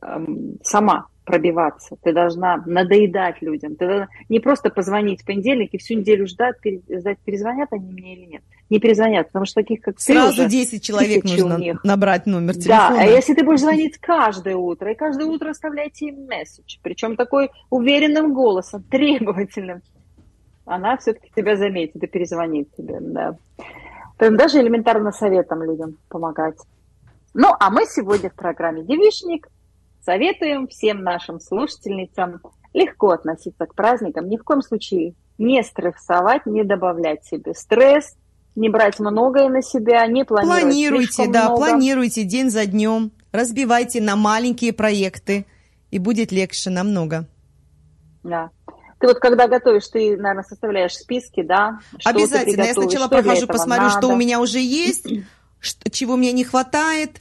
эм, 0.00 0.58
сама 0.62 1.06
пробиваться, 1.24 1.96
ты 2.02 2.12
должна 2.12 2.62
надоедать 2.66 3.40
людям, 3.40 3.76
ты 3.76 3.86
должна 3.86 4.08
не 4.28 4.40
просто 4.40 4.68
позвонить 4.70 5.22
в 5.22 5.26
понедельник 5.26 5.72
и 5.72 5.78
всю 5.78 5.94
неделю 5.94 6.26
ждать, 6.26 6.56
ждать, 6.90 7.18
перезвонят 7.24 7.72
они 7.72 7.92
мне 7.92 8.14
или 8.14 8.26
нет. 8.26 8.42
Не 8.70 8.78
перезвонят, 8.78 9.28
потому 9.28 9.46
что 9.46 9.62
таких, 9.62 9.80
как 9.80 9.96
ты, 9.96 10.02
Сразу 10.02 10.42
уже 10.42 10.50
10 10.50 10.82
человек 10.82 11.24
нужно 11.24 11.56
них. 11.56 11.82
набрать 11.84 12.26
номер 12.26 12.54
Да, 12.54 12.60
телефона. 12.60 13.00
а 13.00 13.04
если 13.04 13.34
ты 13.34 13.44
будешь 13.44 13.60
звонить 13.60 13.98
каждое 13.98 14.56
утро, 14.56 14.92
и 14.92 14.94
каждое 14.94 15.26
утро 15.26 15.50
оставляйте 15.50 16.08
им 16.08 16.26
месседж, 16.26 16.76
причем 16.82 17.16
такой 17.16 17.50
уверенным 17.70 18.34
голосом, 18.34 18.82
требовательным, 18.90 19.80
она 20.66 20.96
все-таки 20.98 21.30
тебя 21.34 21.56
заметит 21.56 22.02
и 22.02 22.06
перезвонит 22.06 22.68
тебе, 22.76 22.98
да. 23.00 23.36
Даже 24.18 24.60
элементарно 24.60 25.10
советом 25.12 25.62
людям 25.62 25.96
помогать. 26.08 26.56
Ну, 27.34 27.48
а 27.58 27.70
мы 27.70 27.84
сегодня 27.86 28.30
в 28.30 28.34
программе 28.34 28.84
«Девишник» 28.84 29.48
советуем 30.04 30.68
всем 30.68 31.02
нашим 31.02 31.40
слушательницам 31.40 32.40
легко 32.72 33.10
относиться 33.10 33.66
к 33.66 33.74
праздникам, 33.74 34.28
ни 34.28 34.36
в 34.36 34.44
коем 34.44 34.62
случае 34.62 35.14
не 35.36 35.62
стрессовать, 35.64 36.46
не 36.46 36.62
добавлять 36.62 37.24
себе 37.24 37.54
стресс, 37.54 38.14
не 38.54 38.68
брать 38.68 39.00
многое 39.00 39.48
на 39.48 39.62
себя, 39.62 40.06
не 40.06 40.24
планировать 40.24 40.62
Планируйте, 40.62 41.26
да, 41.28 41.46
много. 41.46 41.56
планируйте 41.56 42.22
день 42.22 42.50
за 42.50 42.66
днем, 42.66 43.10
разбивайте 43.32 44.00
на 44.00 44.14
маленькие 44.14 44.72
проекты, 44.72 45.46
и 45.90 45.98
будет 45.98 46.30
легче 46.30 46.70
намного. 46.70 47.26
Да. 48.22 48.50
Ты 48.98 49.08
вот 49.08 49.18
когда 49.18 49.48
готовишь, 49.48 49.88
ты, 49.88 50.16
наверное, 50.16 50.44
составляешь 50.44 50.94
списки, 50.94 51.42
да? 51.42 51.80
Что 51.98 52.10
Обязательно. 52.10 52.62
Я 52.62 52.74
сначала 52.74 53.06
что 53.06 53.08
прохожу, 53.08 53.46
посмотрю, 53.46 53.90
что 53.90 54.02
надо. 54.02 54.08
у 54.08 54.16
меня 54.16 54.40
уже 54.40 54.58
есть, 54.58 55.06
что- 55.64 55.90
чего 55.90 56.16
мне 56.16 56.32
не 56.32 56.44
хватает. 56.44 57.20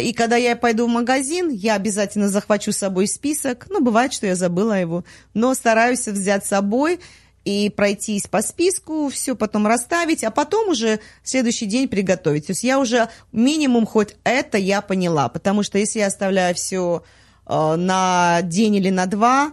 И 0.00 0.12
когда 0.12 0.36
я 0.36 0.56
пойду 0.56 0.86
в 0.86 0.90
магазин, 0.90 1.50
я 1.50 1.74
обязательно 1.76 2.28
захвачу 2.28 2.72
с 2.72 2.78
собой 2.78 3.06
список. 3.06 3.66
Ну, 3.70 3.80
бывает, 3.80 4.12
что 4.12 4.26
я 4.26 4.34
забыла 4.34 4.78
его, 4.80 5.04
но 5.34 5.54
стараюсь 5.54 6.06
взять 6.08 6.44
с 6.44 6.48
собой 6.48 6.98
и 7.44 7.70
пройтись 7.70 8.26
по 8.26 8.42
списку, 8.42 9.08
все 9.08 9.36
потом 9.36 9.66
расставить, 9.66 10.24
а 10.24 10.30
потом 10.30 10.70
уже 10.70 10.98
следующий 11.22 11.66
день 11.66 11.88
приготовить. 11.88 12.46
То 12.46 12.52
есть 12.52 12.64
я 12.64 12.78
уже 12.80 13.08
минимум 13.32 13.86
хоть 13.86 14.16
это 14.24 14.58
я 14.58 14.80
поняла, 14.80 15.28
потому 15.28 15.62
что 15.62 15.78
если 15.78 16.00
я 16.00 16.06
оставляю 16.06 16.54
все 16.54 17.04
на 17.46 18.40
день 18.42 18.76
или 18.76 18.90
на 18.90 19.06
два, 19.06 19.52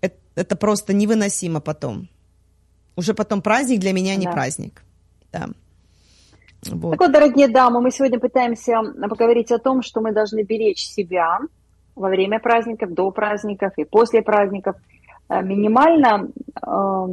это, 0.00 0.16
это 0.34 0.56
просто 0.56 0.92
невыносимо 0.92 1.60
потом. 1.60 2.08
Уже 2.96 3.14
потом 3.14 3.40
праздник 3.40 3.78
для 3.80 3.92
меня 3.92 4.16
не 4.16 4.26
Да. 4.26 4.32
праздник. 4.32 4.82
Да. 5.32 5.48
Вот. 6.68 6.90
Так 6.92 7.00
вот, 7.00 7.12
дорогие 7.12 7.48
дамы, 7.48 7.80
мы 7.80 7.90
сегодня 7.90 8.18
пытаемся 8.18 8.82
поговорить 9.08 9.50
о 9.52 9.58
том, 9.58 9.82
что 9.82 10.00
мы 10.00 10.12
должны 10.12 10.42
беречь 10.42 10.84
себя 10.84 11.38
во 11.94 12.08
время 12.08 12.38
праздников, 12.38 12.92
до 12.92 13.10
праздников 13.10 13.72
и 13.76 13.84
после 13.84 14.22
праздников. 14.22 14.76
Э, 15.28 15.42
Минимально, 15.42 16.28
э, 16.62 17.06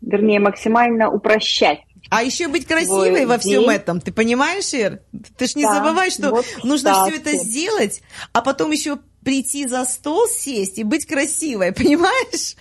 вернее, 0.00 0.40
максимально 0.40 1.10
упрощать 1.10 1.80
А 2.10 2.22
еще 2.22 2.48
быть 2.48 2.66
красивой 2.66 3.08
Свой 3.10 3.26
во 3.26 3.38
всем 3.38 3.62
день. 3.62 3.70
этом, 3.70 4.00
ты 4.00 4.12
понимаешь, 4.12 4.72
Ир? 4.74 5.00
Ты 5.38 5.46
ж 5.46 5.54
не 5.56 5.62
Да, 5.62 5.74
забывай, 5.74 6.10
что 6.10 6.30
вот, 6.30 6.44
нужно 6.64 6.92
все 6.92 7.12
кстати. 7.18 7.34
это 7.36 7.44
сделать, 7.44 8.02
а 8.32 8.42
потом 8.42 8.70
еще 8.72 8.98
прийти 9.24 9.66
за 9.66 9.84
стол, 9.84 10.26
сесть 10.26 10.78
и 10.78 10.84
быть 10.84 11.06
красивой, 11.06 11.72
понимаешь? 11.76 12.56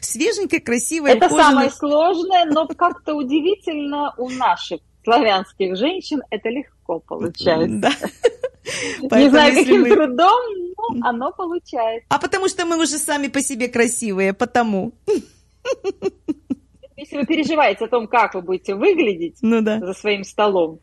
Свеженькой, 0.00 0.60
красивой. 0.60 1.12
Это 1.12 1.26
ухоженной. 1.26 1.42
самое 1.44 1.70
сложное, 1.70 2.44
но 2.46 2.66
как-то 2.68 3.14
удивительно 3.14 4.14
у 4.16 4.28
наших 4.30 4.80
славянских 5.14 5.76
женщин 5.76 6.22
это 6.30 6.48
легко 6.48 7.00
получается. 7.00 7.78
Да. 7.78 7.90
Не 9.00 9.08
Поэтому 9.08 9.30
знаю, 9.30 9.52
если 9.54 9.64
каким 9.64 9.80
мы- 9.82 9.90
трудом, 9.94 10.40
но 10.76 11.08
оно 11.08 11.32
получается. 11.32 12.06
А 12.10 12.18
потому 12.18 12.48
что 12.48 12.66
мы 12.66 12.76
уже 12.78 12.98
сами 12.98 13.28
по 13.28 13.40
себе 13.40 13.68
красивые, 13.68 14.32
потому. 14.34 14.92
Если 16.96 17.16
вы 17.16 17.26
переживаете 17.26 17.84
о 17.84 17.88
том, 17.88 18.08
как 18.08 18.34
вы 18.34 18.42
будете 18.42 18.74
выглядеть 18.74 19.36
Ну 19.40 19.60
да. 19.62 19.78
за 19.78 19.92
своим 19.94 20.24
столом, 20.24 20.80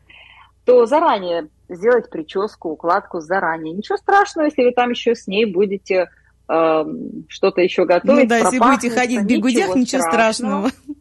то 0.64 0.86
заранее 0.86 1.50
сделать 1.68 2.10
прическу, 2.10 2.70
укладку 2.70 3.20
заранее. 3.20 3.74
Ничего 3.74 3.98
страшного, 3.98 4.46
если 4.46 4.64
вы 4.64 4.72
там 4.72 4.92
еще 4.92 5.14
с 5.14 5.28
ней 5.28 5.46
будете 5.46 6.10
эм, 6.48 7.26
что-то 7.28 7.60
еще 7.62 7.86
готовить. 7.86 8.24
Ну 8.24 8.30
да, 8.30 8.38
если 8.38 8.60
будете 8.60 8.90
ходить 8.92 9.22
в 9.22 9.26
бегудях, 9.26 9.76
ничего 9.76 10.02
страшного. 10.02 10.68
А 10.68 10.92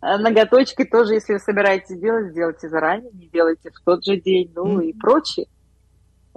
Ноготочки 0.00 0.84
тоже, 0.84 1.14
если 1.14 1.34
вы 1.34 1.38
собираетесь 1.38 1.98
делать, 1.98 2.30
сделайте 2.30 2.68
заранее, 2.68 3.10
не 3.12 3.26
делайте 3.28 3.70
в 3.70 3.80
тот 3.84 4.04
же 4.04 4.16
день, 4.16 4.50
ну 4.54 4.80
и 4.80 4.92
прочее. 4.92 5.46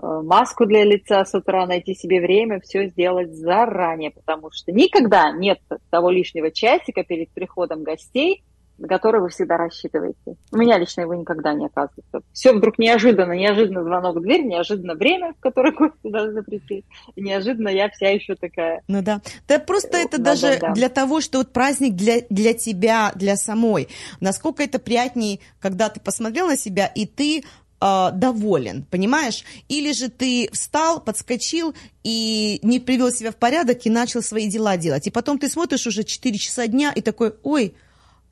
Э, 0.01 0.21
Маску 0.23 0.65
для 0.65 0.83
лица 0.83 1.23
с 1.23 1.33
утра, 1.33 1.65
найти 1.65 1.93
себе 1.93 2.19
время, 2.21 2.59
все 2.59 2.87
сделать 2.87 3.33
заранее, 3.33 4.11
потому 4.11 4.51
что 4.51 4.71
никогда 4.71 5.31
нет 5.31 5.59
того 5.89 6.09
лишнего 6.09 6.51
часика 6.51 7.03
перед 7.03 7.29
приходом 7.29 7.83
гостей, 7.83 8.43
на 8.77 8.87
который 8.87 9.21
вы 9.21 9.29
всегда 9.29 9.57
рассчитываете. 9.57 10.35
У 10.51 10.57
меня 10.57 10.77
лично 10.77 11.01
его 11.01 11.13
никогда 11.13 11.53
не 11.53 11.67
оказывается. 11.67 12.21
Все 12.31 12.53
вдруг 12.53 12.79
неожиданно, 12.79 13.33
неожиданно 13.33 13.83
звонок 13.83 14.17
в 14.17 14.21
дверь, 14.21 14.43
неожиданно 14.43 14.95
время, 14.95 15.33
в 15.33 15.39
которое 15.39 15.71
гости 15.71 16.09
должны 16.09 16.43
прийти, 16.43 16.83
и 17.15 17.21
неожиданно 17.21 17.69
я 17.69 17.89
вся 17.89 18.09
еще 18.09 18.35
такая 18.35 18.81
Ну 18.87 19.01
да. 19.01 19.21
Да 19.47 19.59
просто 19.59 19.97
это 19.97 20.17
Да, 20.17 20.31
даже 20.31 20.59
да, 20.59 20.67
да. 20.67 20.73
для 20.73 20.89
того, 20.89 21.21
что 21.21 21.39
вот 21.39 21.53
праздник 21.53 21.95
для, 21.95 22.21
для 22.29 22.53
тебя, 22.53 23.11
для 23.15 23.35
самой. 23.35 23.87
Насколько 24.19 24.63
это 24.63 24.79
приятней, 24.79 25.39
когда 25.59 25.89
ты 25.89 25.99
посмотрел 25.99 26.47
на 26.47 26.57
себя, 26.57 26.87
и 26.87 27.05
ты 27.05 27.43
э, 27.81 28.09
доволен, 28.13 28.85
понимаешь? 28.89 29.43
Или 29.69 29.91
же 29.91 30.09
ты 30.09 30.49
встал, 30.51 30.99
подскочил 30.99 31.75
и 32.03 32.59
не 32.63 32.79
привел 32.79 33.11
себя 33.11 33.31
в 33.31 33.35
порядок 33.35 33.85
и 33.85 33.89
начал 33.89 34.21
свои 34.21 34.47
дела 34.47 34.77
делать. 34.77 35.07
И 35.07 35.11
потом 35.11 35.37
ты 35.37 35.49
смотришь 35.49 35.85
уже 35.85 36.03
4 36.03 36.37
часа 36.37 36.67
дня 36.67 36.91
и 36.93 37.01
такой, 37.01 37.33
ой, 37.43 37.75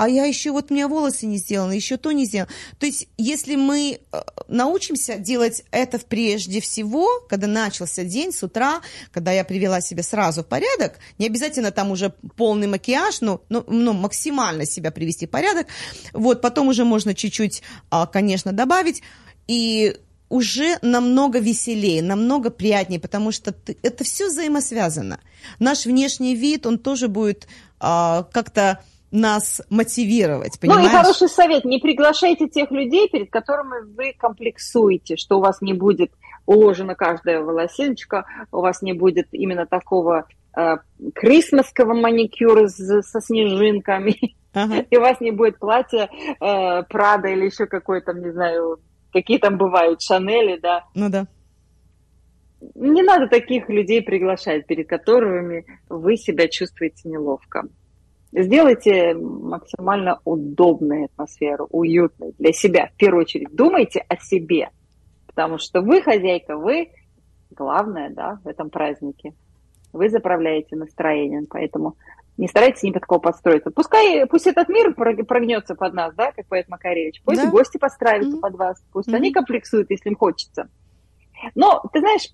а 0.01 0.09
я 0.09 0.25
еще 0.25 0.49
вот 0.49 0.71
у 0.71 0.73
меня 0.73 0.87
волосы 0.87 1.27
не 1.27 1.37
сделаны, 1.37 1.73
еще 1.73 1.95
то 1.95 2.11
не 2.11 2.25
сделано. 2.25 2.49
То 2.79 2.87
есть, 2.87 3.07
если 3.19 3.55
мы 3.55 3.99
э, 4.11 4.21
научимся 4.47 5.17
делать 5.17 5.63
это 5.69 5.99
прежде 5.99 6.59
всего, 6.59 7.07
когда 7.29 7.45
начался 7.45 8.03
день 8.03 8.31
с 8.31 8.41
утра, 8.41 8.81
когда 9.11 9.31
я 9.31 9.43
привела 9.43 9.79
себя 9.79 10.01
сразу 10.01 10.41
в 10.41 10.47
порядок, 10.47 10.97
не 11.19 11.27
обязательно 11.27 11.69
там 11.69 11.91
уже 11.91 12.15
полный 12.35 12.65
макияж, 12.65 13.21
но, 13.21 13.43
но, 13.49 13.63
но 13.67 13.93
максимально 13.93 14.65
себя 14.65 14.89
привести 14.89 15.27
в 15.27 15.29
порядок, 15.29 15.67
вот, 16.13 16.41
потом 16.41 16.69
уже 16.69 16.83
можно 16.83 17.13
чуть-чуть, 17.13 17.61
а, 17.91 18.07
конечно, 18.07 18.53
добавить, 18.53 19.03
и 19.47 19.97
уже 20.29 20.79
намного 20.81 21.37
веселее, 21.37 22.01
намного 22.01 22.49
приятнее, 22.49 22.99
потому 22.99 23.31
что 23.31 23.51
ты- 23.51 23.77
это 23.83 24.03
все 24.03 24.29
взаимосвязано. 24.29 25.19
Наш 25.59 25.85
внешний 25.85 26.33
вид, 26.33 26.65
он 26.65 26.79
тоже 26.79 27.07
будет 27.07 27.47
а, 27.79 28.23
как-то 28.31 28.79
нас 29.11 29.61
мотивировать, 29.69 30.57
Ну 30.61 30.67
и 30.73 30.75
понимаешь? 30.75 30.91
хороший 30.91 31.27
совет, 31.27 31.65
не 31.65 31.79
приглашайте 31.79 32.47
тех 32.47 32.71
людей, 32.71 33.09
перед 33.09 33.29
которыми 33.29 33.93
вы 33.95 34.13
комплексуете, 34.17 35.17
что 35.17 35.37
у 35.37 35.41
вас 35.41 35.61
не 35.61 35.73
будет 35.73 36.11
уложена 36.45 36.95
каждая 36.95 37.41
волосиночка, 37.41 38.25
у 38.51 38.61
вас 38.61 38.81
не 38.81 38.93
будет 38.93 39.27
именно 39.31 39.65
такого 39.65 40.27
э, 40.57 40.77
крисмосского 41.13 41.93
маникюра 41.93 42.67
с- 42.67 43.01
со 43.03 43.21
снежинками, 43.21 44.35
Ага. 44.53 44.77
и 44.89 44.97
у 44.97 45.01
вас 45.01 45.19
не 45.21 45.31
будет 45.31 45.59
платья 45.59 46.09
э, 46.09 46.83
Прада 46.83 47.27
или 47.27 47.45
еще 47.45 47.65
какой-то, 47.67 48.13
не 48.13 48.31
знаю, 48.31 48.79
какие 49.13 49.37
там 49.37 49.57
бывают, 49.57 50.01
Шанели, 50.01 50.57
да. 50.57 50.85
Ну 50.95 51.09
да. 51.09 51.27
Не 52.75 53.01
надо 53.01 53.27
таких 53.27 53.69
людей 53.69 54.01
приглашать, 54.01 54.67
перед 54.67 54.87
которыми 54.87 55.65
вы 55.89 56.15
себя 56.15 56.47
чувствуете 56.47 57.09
неловко. 57.09 57.63
Сделайте 58.33 59.13
максимально 59.13 60.19
удобную 60.23 61.05
атмосферу, 61.05 61.67
уютной 61.69 62.33
для 62.39 62.53
себя. 62.53 62.87
В 62.93 62.97
первую 62.97 63.21
очередь 63.23 63.53
думайте 63.53 64.05
о 64.07 64.15
себе, 64.17 64.69
потому 65.27 65.57
что 65.57 65.81
вы 65.81 66.01
хозяйка, 66.01 66.55
вы 66.57 66.91
главное 67.49 68.09
да, 68.09 68.39
в 68.43 68.47
этом 68.47 68.69
празднике. 68.69 69.33
Вы 69.91 70.09
заправляете 70.09 70.77
настроением, 70.77 71.45
поэтому 71.49 71.97
не 72.37 72.47
старайтесь 72.47 72.83
ни 72.83 72.91
под 72.91 73.05
кого 73.05 73.19
подстроиться. 73.19 73.71
Пускай, 73.71 74.25
пусть 74.25 74.47
этот 74.47 74.69
мир 74.69 74.93
прог- 74.93 75.25
прогнется 75.27 75.75
под 75.75 75.93
нас, 75.93 76.13
да, 76.15 76.31
как 76.31 76.45
поэт 76.45 76.69
Макаревич. 76.69 77.21
Пусть 77.25 77.43
Да. 77.43 77.51
гости 77.51 77.77
подстраиваются 77.77 78.37
Мгм. 78.37 78.41
под 78.41 78.55
вас, 78.55 78.83
пусть 78.93 79.09
Мгм. 79.09 79.17
они 79.17 79.33
комплексуют, 79.33 79.91
если 79.91 80.09
им 80.09 80.15
хочется. 80.15 80.69
Но, 81.55 81.83
ты 81.91 81.99
знаешь, 81.99 82.29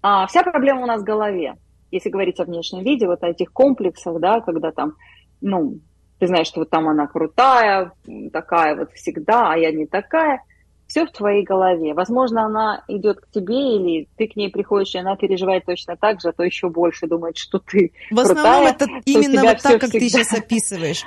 а, 0.00 0.26
вся 0.26 0.42
проблема 0.42 0.82
у 0.84 0.86
нас 0.86 1.02
в 1.02 1.04
голове. 1.04 1.56
Если 1.94 2.10
говорить 2.10 2.40
о 2.40 2.44
внешнем 2.44 2.82
виде, 2.82 3.06
вот 3.06 3.22
о 3.22 3.28
этих 3.28 3.52
комплексах, 3.52 4.18
да, 4.18 4.40
когда 4.40 4.72
там, 4.72 4.94
ну, 5.40 5.78
ты 6.18 6.26
знаешь, 6.26 6.48
что 6.48 6.60
вот 6.60 6.70
там 6.70 6.88
она 6.88 7.06
крутая, 7.06 7.92
такая 8.32 8.74
вот 8.74 8.90
всегда, 8.94 9.52
а 9.52 9.56
я 9.56 9.70
не 9.70 9.86
такая. 9.86 10.42
Все 10.88 11.06
в 11.06 11.12
твоей 11.12 11.44
голове. 11.44 11.94
Возможно, 11.94 12.46
она 12.46 12.82
идет 12.88 13.20
к 13.20 13.30
тебе, 13.30 13.76
или 13.76 14.08
ты 14.16 14.26
к 14.26 14.34
ней 14.34 14.50
приходишь, 14.50 14.96
и 14.96 14.98
она 14.98 15.14
переживает 15.14 15.66
точно 15.66 15.96
так 15.96 16.20
же, 16.20 16.30
а 16.30 16.32
то 16.32 16.42
еще 16.42 16.68
больше 16.68 17.06
думает, 17.06 17.36
что 17.36 17.60
ты 17.60 17.92
В 18.10 18.18
основном 18.18 18.64
крутая, 18.64 18.72
это 18.72 18.86
именно 19.04 19.42
вот 19.42 19.62
так, 19.62 19.80
как 19.80 19.90
ты 19.92 20.00
всегда. 20.00 20.24
сейчас 20.24 20.36
описываешь. 20.36 21.04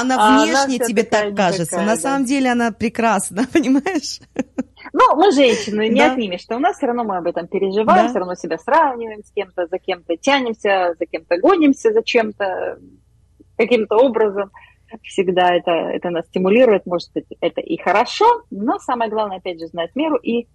Она 0.00 0.16
А 0.16 0.28
она 0.28 0.44
внешне 0.44 0.76
вся 0.78 0.84
тебе 0.86 1.02
такая 1.02 1.26
так 1.28 1.36
кажется. 1.36 1.62
никакая, 1.64 1.86
На 1.86 1.94
да. 1.94 2.00
самом 2.00 2.24
деле 2.24 2.50
она 2.52 2.70
прекрасна, 2.72 3.44
понимаешь? 3.52 4.20
Ну, 4.92 5.16
мы 5.16 5.32
женщины, 5.32 5.88
не 5.88 5.98
Да. 6.00 6.12
отнимешь, 6.12 6.40
что 6.40 6.56
у 6.56 6.60
нас 6.60 6.76
все 6.76 6.86
равно 6.86 7.04
мы 7.04 7.16
об 7.18 7.26
этом 7.26 7.46
переживаем, 7.48 8.04
Да. 8.04 8.08
все 8.08 8.18
равно 8.18 8.34
себя 8.34 8.58
сравниваем 8.58 9.24
с 9.24 9.30
кем-то, 9.32 9.66
за 9.66 9.78
кем-то 9.78 10.16
тянемся, 10.16 10.94
за 10.98 11.06
кем-то 11.06 11.36
гонимся, 11.38 11.92
за 11.92 12.02
чем-то, 12.02 12.78
каким-то 13.56 13.96
образом. 13.96 14.50
Всегда 15.02 15.54
это, 15.54 15.70
это 15.70 16.08
нас 16.10 16.26
стимулирует, 16.26 16.86
может 16.86 17.12
быть, 17.12 17.26
это 17.40 17.60
и 17.60 17.76
хорошо, 17.76 18.42
но 18.50 18.78
самое 18.78 19.10
главное, 19.10 19.36
опять 19.38 19.60
же, 19.60 19.66
знать 19.66 19.94
меру 19.94 20.16
и 20.16 20.46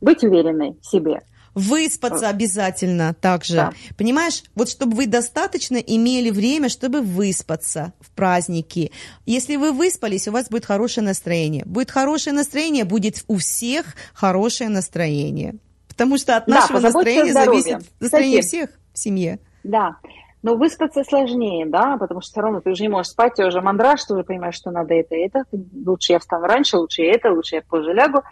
быть 0.00 0.22
уверенной 0.24 0.78
в 0.80 0.86
себе. 0.86 1.20
Выспаться 1.58 2.28
обязательно 2.28 3.14
также. 3.14 3.54
Да. 3.56 3.72
Понимаешь, 3.96 4.44
вот 4.54 4.68
чтобы 4.68 4.94
вы 4.96 5.06
достаточно 5.06 5.76
имели 5.76 6.30
время, 6.30 6.68
чтобы 6.68 7.00
выспаться 7.00 7.92
в 8.00 8.10
праздники. 8.12 8.92
Если 9.26 9.56
вы 9.56 9.72
выспались, 9.72 10.28
у 10.28 10.32
вас 10.32 10.48
будет 10.48 10.64
хорошее 10.64 11.04
настроение. 11.04 11.64
Будет 11.66 11.90
хорошее 11.90 12.34
настроение, 12.34 12.84
будет 12.84 13.24
у 13.26 13.38
всех 13.38 13.96
хорошее 14.14 14.70
настроение. 14.70 15.56
Потому 15.88 16.16
что 16.16 16.36
от 16.36 16.46
Да, 16.46 16.60
нашего 16.60 16.78
о 16.78 16.82
настроения 16.82 17.32
здоровье. 17.32 17.62
зависит 17.62 17.90
настроение 17.98 18.40
Кстати, 18.40 18.46
всех 18.46 18.70
в 18.92 18.98
семье. 18.98 19.40
Да, 19.64 19.96
но 20.42 20.54
выспаться 20.54 21.02
сложнее, 21.02 21.66
да, 21.66 21.96
потому 21.96 22.20
что 22.20 22.30
все 22.30 22.40
равно 22.40 22.60
ты 22.60 22.70
уже 22.70 22.82
не 22.82 22.88
можешь 22.88 23.10
спать, 23.10 23.34
ты 23.34 23.44
уже 23.44 23.60
мандраж, 23.60 24.04
ты 24.04 24.14
уже 24.14 24.22
понимаешь, 24.22 24.54
что 24.54 24.70
надо 24.70 24.94
это 24.94 25.16
и 25.16 25.26
это. 25.26 25.42
Лучше 25.84 26.12
я 26.12 26.20
встану 26.20 26.46
раньше, 26.46 26.76
лучше 26.76 27.02
я 27.02 27.14
это, 27.14 27.32
лучше 27.32 27.56
я 27.56 27.62
позже 27.62 27.92
лягу 27.92 28.22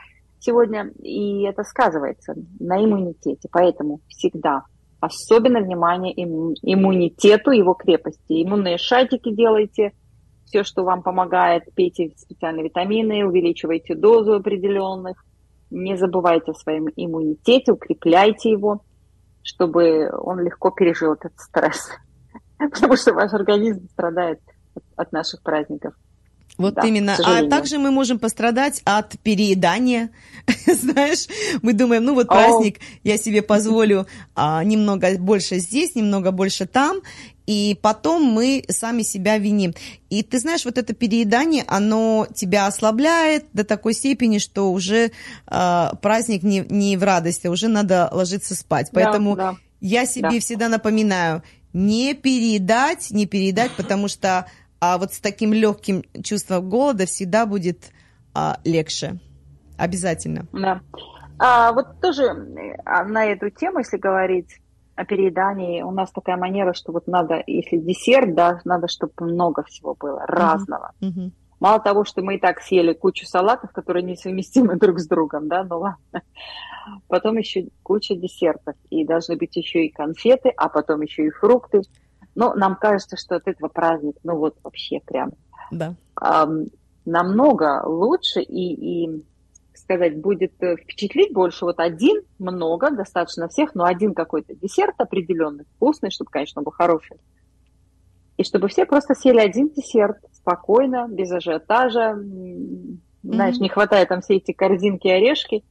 сегодня. 0.47 0.91
И 1.03 1.43
это 1.43 1.63
сказывается 1.63 2.35
на 2.59 2.83
иммунитете. 2.85 3.49
Поэтому 3.51 4.01
всегда 4.09 4.63
особенно 5.01 5.61
внимание 5.61 6.15
имму- 6.15 6.55
иммунитету, 6.63 7.51
его 7.51 7.75
крепости. 7.75 8.43
Иммунные 8.43 8.79
шатики 8.79 9.31
делайте, 9.31 9.93
все, 10.45 10.65
что 10.65 10.85
вам 10.85 11.03
помогает, 11.03 11.65
пейте 11.75 12.13
специальные 12.17 12.65
витамины, 12.65 13.27
увеличивайте 13.27 13.95
дозу 13.95 14.35
определенных. 14.35 15.25
Не 15.71 15.97
забывайте 15.97 16.53
о 16.53 16.55
своем 16.55 16.87
иммунитете, 16.97 17.73
укрепляйте 17.73 18.51
его 18.51 18.83
чтобы 19.47 20.11
он 20.11 20.41
легко 20.41 20.71
пережил 20.71 21.13
этот 21.13 21.33
стресс. 21.39 21.91
Потому 22.59 22.97
что 22.97 23.15
ваш 23.15 23.33
организм 23.33 23.89
страдает 23.91 24.41
от 24.97 25.13
наших 25.13 25.43
праздников. 25.43 25.95
Вот 26.59 26.75
Да, 26.75 26.83
именно. 26.83 27.17
А 27.23 27.47
также 27.49 27.79
мы 27.79 27.91
можем 27.91 28.19
пострадать 28.19 28.81
от 28.85 29.19
переедания. 29.23 30.11
Знаешь, 30.67 31.27
мы 31.63 31.73
думаем, 31.73 32.05
ну 32.05 32.15
вот 32.15 32.29
праздник, 32.29 32.79
я 33.05 33.19
себе 33.19 33.43
позволю 33.43 34.07
а, 34.35 34.63
немного 34.65 35.19
больше 35.19 35.59
здесь, 35.59 35.95
немного 35.95 36.31
больше 36.31 36.67
там. 36.67 37.01
и 37.47 37.79
потом 37.81 38.23
мы 38.25 38.65
сами 38.69 39.03
себя 39.03 39.39
виним. 39.39 39.75
И 40.11 40.23
ты 40.23 40.39
знаешь, 40.39 40.65
вот 40.65 40.79
это 40.79 40.95
переедание, 40.95 41.65
оно 41.69 42.27
тебя 42.35 42.67
ослабляет 42.67 43.47
до 43.53 43.65
такой 43.65 43.95
степени, 43.95 44.39
что 44.39 44.73
уже 44.73 45.13
э, 45.47 45.91
праздник 46.03 46.43
не, 46.43 46.65
не 46.69 46.97
в 46.97 47.05
радости, 47.05 47.47
а 47.47 47.51
уже 47.51 47.69
надо 47.69 48.09
ложиться 48.13 48.55
спать. 48.55 48.91
Поэтому 48.93 49.37
да, 49.37 49.53
да. 49.53 49.59
я 49.81 50.07
себе 50.07 50.31
Да. 50.31 50.41
всегда 50.41 50.69
напоминаю, 50.69 51.43
не 51.73 52.15
переедать, 52.15 53.11
не 53.11 53.27
переедать, 53.27 53.71
потому 53.77 54.09
что 54.09 54.47
а, 54.87 54.99
вот 54.99 55.13
с 55.13 55.21
таким 55.21 55.53
легким 55.53 56.03
чувством 56.23 56.69
голода 56.69 57.07
всегда 57.07 57.47
будет 57.47 57.91
а, 58.35 58.59
легче. 58.65 59.19
Обязательно. 59.77 60.47
Да. 60.53 60.81
А, 61.39 61.73
вот 61.73 62.01
тоже 62.01 62.25
а, 62.85 63.05
на 63.05 63.27
эту 63.27 63.51
тему, 63.51 63.81
если 63.81 63.97
говорить 63.97 64.61
о 64.95 65.05
переедании, 65.05 65.83
у 65.83 65.91
нас 65.91 66.11
такая 66.11 66.37
манера, 66.37 66.73
что 66.73 66.93
вот 66.93 67.07
надо, 67.07 67.43
если 67.47 67.77
десерт, 67.77 68.35
да, 68.35 68.61
надо, 68.65 68.89
чтобы 68.89 69.13
много 69.19 69.63
всего 69.65 69.95
было, 69.95 70.25
разного. 70.27 70.93
Мгм. 71.01 71.33
Мало 71.59 71.81
того, 71.81 72.05
что 72.05 72.23
мы 72.23 72.37
и 72.37 72.39
так 72.39 72.61
съели 72.61 72.93
кучу 72.93 73.27
салатов, 73.27 73.73
которые 73.73 74.03
несовместимы 74.03 74.77
друг 74.79 74.99
с 74.99 75.07
другом, 75.07 75.49
да, 75.49 75.65
ну 75.65 75.81
ладно. 75.81 76.23
Потом 77.09 77.37
еще 77.37 77.69
куча 77.83 78.15
десертов. 78.15 78.77
И 78.91 79.05
должны 79.05 79.37
быть 79.37 79.57
еще 79.57 79.87
и 79.87 79.93
конфеты, 79.93 80.53
а 80.57 80.69
потом 80.69 81.03
еще 81.03 81.27
и 81.27 81.31
фрукты. 81.31 81.83
Но 82.37 82.55
нам 82.55 82.77
кажется, 82.77 83.17
что 83.17 83.35
от 83.37 83.49
этого 83.49 83.69
праздник, 83.69 84.15
ну 84.23 84.37
вот 84.37 84.57
вообще 84.63 85.01
прям 85.01 85.33
Да. 85.73 85.95
ам, 86.15 86.67
намного 87.07 87.83
лучше 87.87 88.41
и, 88.43 89.07
и 89.07 89.25
сказать, 89.75 90.21
будет 90.21 90.53
э, 90.63 90.77
впечатлить 90.77 91.33
больше. 91.33 91.65
Вот 91.65 91.81
один, 91.81 92.23
много, 92.39 92.91
достаточно 92.91 93.49
всех, 93.49 93.75
но 93.75 93.85
один 93.85 94.15
какой-то 94.15 94.55
десерт 94.55 94.95
определенный, 94.99 95.65
вкусный, 95.77 96.11
чтобы, 96.11 96.31
конечно, 96.31 96.63
был 96.63 96.73
хороший. 96.73 97.17
И 98.37 98.45
чтобы 98.45 98.69
все 98.69 98.85
просто 98.85 99.15
съели 99.15 99.41
один 99.41 99.71
десерт 99.71 100.19
спокойно, 100.33 101.07
без 101.09 101.33
ажиотажа. 101.33 102.11
М, 102.11 103.01
Знаешь, 103.23 103.59
не 103.59 103.69
хватает 103.69 104.09
там 104.11 104.21
все 104.21 104.37
эти 104.37 104.53
корзинки, 104.53 105.09
орешки. 105.09 105.65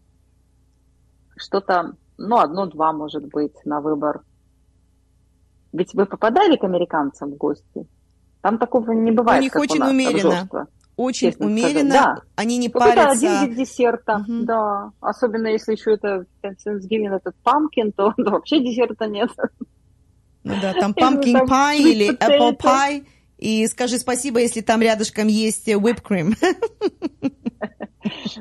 Что-то, 1.38 1.94
ну, 2.18 2.38
одно-два, 2.38 2.92
может 2.92 3.28
быть, 3.28 3.54
на 3.66 3.82
выбор. 3.82 4.24
Ведь 5.76 5.94
вы 5.94 6.06
попадали 6.06 6.56
к 6.56 6.64
американцам 6.64 7.32
в 7.32 7.38
гости? 7.38 7.86
Там 8.42 8.58
такого 8.58 8.92
не 8.92 9.12
бывает, 9.12 9.42
них 9.42 9.52
как 9.52 9.62
очень 9.62 9.78
у 9.78 9.80
нас, 9.80 9.90
умеренно. 9.92 10.48
Очень 10.96 11.32
Честно 11.32 11.46
умеренно. 11.48 11.90
сказать, 11.90 12.16
да. 12.16 12.22
Они 12.38 12.58
не 12.58 12.70
Какой-то 12.70 12.96
парятся. 12.96 13.28
один 13.42 13.50
вид 13.50 13.58
десерта, 13.58 14.20
Мгм. 14.20 14.46
да. 14.46 14.92
Особенно 15.02 15.48
если 15.48 15.74
еще 15.74 15.92
это 15.96 16.26
Thanksgiving, 16.42 17.14
этот 17.14 17.36
pumpkin, 17.44 17.92
то 17.96 18.14
да, 18.18 18.32
вообще 18.32 18.60
десерта 18.62 19.08
нет. 19.08 19.30
Ну 20.46 20.54
да, 20.62 20.74
там 20.74 20.92
pumpkin 20.98 21.46
pie 21.46 21.78
sweet 21.80 21.92
или 21.92 22.18
apple 22.18 22.58
pie. 22.58 23.04
И 23.38 23.68
скажи 23.68 23.98
спасибо, 24.00 24.40
если 24.40 24.62
там 24.62 24.82
рядышком 24.82 25.28
есть 25.28 25.68
whipped 25.68 26.02
cream. 26.04 26.36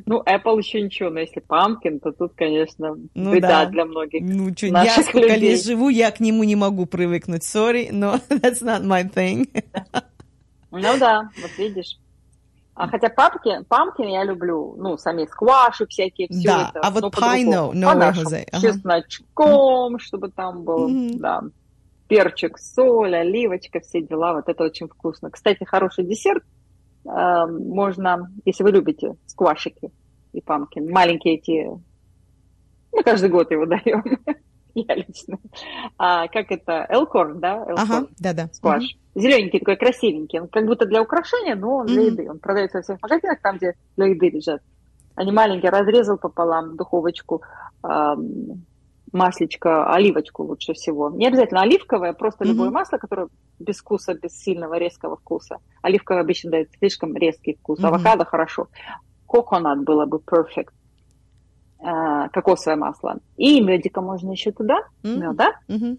Ну, 0.07 0.23
Apple 0.23 0.59
еще 0.59 0.81
ничего, 0.83 1.09
но 1.09 1.21
если 1.21 1.41
pumpkin, 1.43 1.99
то 1.99 2.13
тут, 2.13 2.33
конечно, 2.37 2.97
Ну 3.15 3.33
беда 3.35 3.65
да. 3.65 3.67
для 3.71 3.85
многих. 3.87 4.23
Ну, 4.23 4.53
что, 4.55 4.67
я 4.67 5.03
сколько 5.03 5.35
людей. 5.35 5.53
лет 5.53 5.65
живу, 5.65 5.89
я 5.89 6.11
к 6.11 6.21
нему 6.21 6.45
не 6.45 6.57
могу 6.57 6.85
привыкнуть. 6.85 7.43
Sorry, 7.43 7.89
но 7.91 8.17
that's 8.29 8.61
not 8.63 8.83
my 8.85 9.11
thing. 9.11 9.49
Ну 10.71 10.99
да, 10.99 11.31
вот 11.41 11.51
видишь. 11.57 11.99
А 12.75 12.89
хотя 12.89 13.07
pumpkin, 13.09 13.65
pumpkin 13.67 14.11
я 14.11 14.25
люблю, 14.25 14.75
ну, 14.77 14.99
сами 14.99 15.25
скваши 15.27 15.87
всякие, 15.87 16.29
все 16.29 16.43
Да, 16.49 16.71
это. 16.75 16.81
а 16.81 16.91
вот 16.91 17.05
pie 17.15 17.45
no, 17.45 17.73
no 17.73 17.97
way. 17.97 18.13
Jose. 18.13 18.45
Ага. 18.53 18.61
Чесночком, 18.73 19.99
чтобы 20.01 20.31
там 20.31 20.65
был, 20.65 20.89
Мгм. 20.89 21.19
да, 21.21 21.41
перчик, 22.09 22.59
соль, 22.59 23.15
оливочка, 23.15 23.81
все 23.81 24.03
дела. 24.03 24.35
Вот 24.35 24.49
это 24.49 24.65
очень 24.65 24.89
вкусно. 24.89 25.31
Кстати, 25.31 25.65
хороший 25.65 26.05
десерт 26.05 26.45
э, 27.05 27.47
можно, 27.47 28.31
если 28.45 28.63
вы 28.63 28.71
любите 28.73 29.17
сквашики 29.27 29.91
и 30.33 30.41
памкин, 30.41 30.91
маленькие 30.91 31.37
эти, 31.37 31.69
мы 32.93 33.03
каждый 33.03 33.31
год 33.31 33.51
его 33.51 33.67
даем, 33.67 34.03
я 34.75 34.95
лично. 34.95 35.39
А, 35.99 36.29
как 36.29 36.51
это, 36.51 36.87
элкорн, 36.89 37.41
да? 37.41 37.59
Элкорн 37.59 37.79
Ага, 37.79 38.07
да-да. 38.19 38.49
скваш. 38.53 38.85
Зелененький 39.15 39.61
такой, 39.61 39.77
красивенький. 39.77 40.41
Он 40.41 40.49
как 40.49 40.67
будто 40.67 40.87
для 40.87 41.01
украшения, 41.01 41.55
но 41.55 41.77
он 41.77 41.87
для 41.87 42.03
еды. 42.03 42.29
Он 42.29 42.39
продается 42.41 42.79
во 42.79 42.83
всех 42.83 43.01
магазинах, 43.01 43.41
там, 43.41 43.57
где 43.59 43.75
для 43.97 44.07
еды 44.07 44.29
лежат. 44.29 44.61
Они 45.15 45.31
маленькие, 45.31 45.71
разрезал 45.71 46.19
пополам 46.19 46.77
духовочку, 46.77 47.43
маслечко, 49.15 49.91
оливочку 49.91 50.43
лучше 50.43 50.75
всего. 50.75 51.11
Не 51.11 51.29
обязательно 51.29 51.63
оливковое, 51.63 52.13
просто 52.13 52.45
Мгм. 52.45 52.53
любое 52.53 52.71
масло, 52.71 52.99
которое 52.99 53.29
без 53.59 53.79
вкуса, 53.79 54.15
без 54.15 54.33
сильного 54.33 54.75
резкого 54.79 55.17
вкуса. 55.17 55.59
Оливковое 55.83 56.23
обычно 56.23 56.51
дает 56.51 56.69
слишком 56.79 57.17
резкий 57.17 57.57
вкус. 57.57 57.79
Мгм. 57.79 57.89
Авокадо 57.89 58.25
хорошо. 58.25 58.69
Коконат 59.27 59.83
было 59.85 60.05
бы 60.07 60.19
perfect. 60.19 60.69
А, 61.81 62.29
кокосовое 62.29 62.77
масло. 62.77 63.19
И 63.37 63.61
медика 63.61 64.01
можно 64.01 64.33
еще 64.33 64.53
туда, 64.53 64.79
М, 65.05 65.21
меда. 65.21 65.53
мгм. 65.69 65.99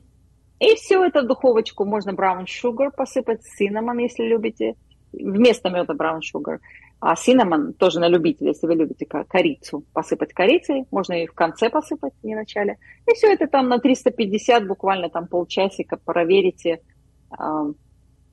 И 0.60 0.76
все 0.76 1.04
это 1.04 1.22
в 1.22 1.28
духовочку. 1.28 1.86
Можно 1.86 2.12
brown 2.12 2.46
sugar 2.46 2.90
посыпать, 2.96 3.42
cinnamon, 3.60 4.02
если 4.02 4.24
любите. 4.24 4.74
Вместо 5.14 5.70
меда 5.70 5.94
brown 5.94 6.20
sugar. 6.20 6.58
А 7.00 7.14
cinnamon 7.16 7.74
тоже 7.74 8.00
на 8.00 8.08
любителя, 8.08 8.50
если 8.50 8.68
вы 8.68 8.76
любите 8.76 9.06
ко- 9.06 9.26
корицу. 9.26 9.84
Посыпать 9.94 10.34
корицей. 10.34 10.86
Можно 10.92 11.24
и 11.24 11.28
в 11.28 11.34
конце 11.34 11.70
посыпать, 11.70 12.14
не 12.24 12.34
в 12.34 12.38
начале. 12.38 12.78
И 13.08 13.14
все 13.14 13.32
это 13.34 13.48
там 13.48 13.68
на 13.68 13.80
350, 13.80 14.68
буквально 14.68 15.10
там 15.10 15.28
полчасика 15.28 15.98
проверите 15.98 16.82
а, 17.30 17.66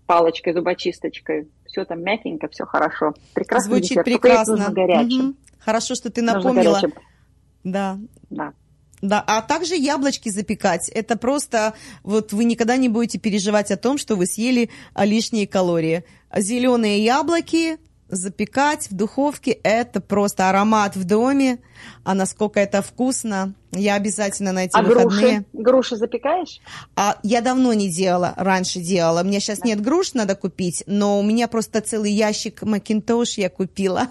палочкой, 0.06 0.54
зубочисточкой. 0.54 1.48
Все 1.66 1.84
там 1.84 2.02
мягенько, 2.02 2.48
все 2.48 2.64
хорошо. 2.64 3.14
Прекрасно. 3.34 3.68
Звучит 3.70 3.88
десерт. 3.90 4.04
Прекрасно. 4.04 4.56
нужно 4.56 4.72
горячим. 4.72 5.18
Мгм. 5.18 5.36
Хорошо, 5.58 5.94
что 5.94 6.10
ты 6.10 6.22
напомнила. 6.22 6.80
Да. 7.64 7.98
Да. 8.30 8.52
Да, 9.00 9.22
а 9.26 9.42
также 9.42 9.74
яблочки 9.74 10.28
запекать. 10.28 10.88
Это 10.88 11.18
просто, 11.18 11.74
вот 12.04 12.32
вы 12.32 12.44
никогда 12.44 12.76
не 12.76 12.88
будете 12.88 13.18
переживать 13.18 13.72
о 13.72 13.76
том, 13.76 13.98
что 13.98 14.14
вы 14.14 14.26
съели 14.26 14.70
а, 14.94 15.04
лишние 15.04 15.48
калории. 15.48 16.04
Зеленые 16.34 17.04
яблоки 17.04 17.78
запекать 18.12 18.90
в 18.90 18.94
духовке, 18.94 19.50
это 19.50 20.00
просто 20.00 20.48
аромат 20.48 20.94
в 20.96 21.04
доме. 21.04 21.58
А 22.04 22.14
насколько 22.14 22.60
это 22.60 22.82
вкусно, 22.82 23.54
я 23.72 23.94
обязательно 23.94 24.52
на 24.52 24.66
эти 24.66 24.76
А 24.76 24.82
выходные... 24.82 25.06
груши? 25.08 25.44
Груши 25.52 25.96
запекаешь? 25.96 26.60
А 26.94 27.18
я 27.22 27.40
давно 27.40 27.72
не 27.72 27.90
делала, 27.90 28.34
раньше 28.36 28.80
делала. 28.80 29.22
У 29.22 29.24
меня 29.24 29.40
сейчас 29.40 29.64
нет 29.64 29.80
груш, 29.80 30.12
надо 30.12 30.36
купить, 30.36 30.84
но 30.86 31.18
у 31.18 31.22
меня 31.22 31.48
просто 31.48 31.80
целый 31.80 32.12
ящик 32.12 32.62
Макинтош 32.62 33.38
я 33.38 33.48
купила. 33.48 34.08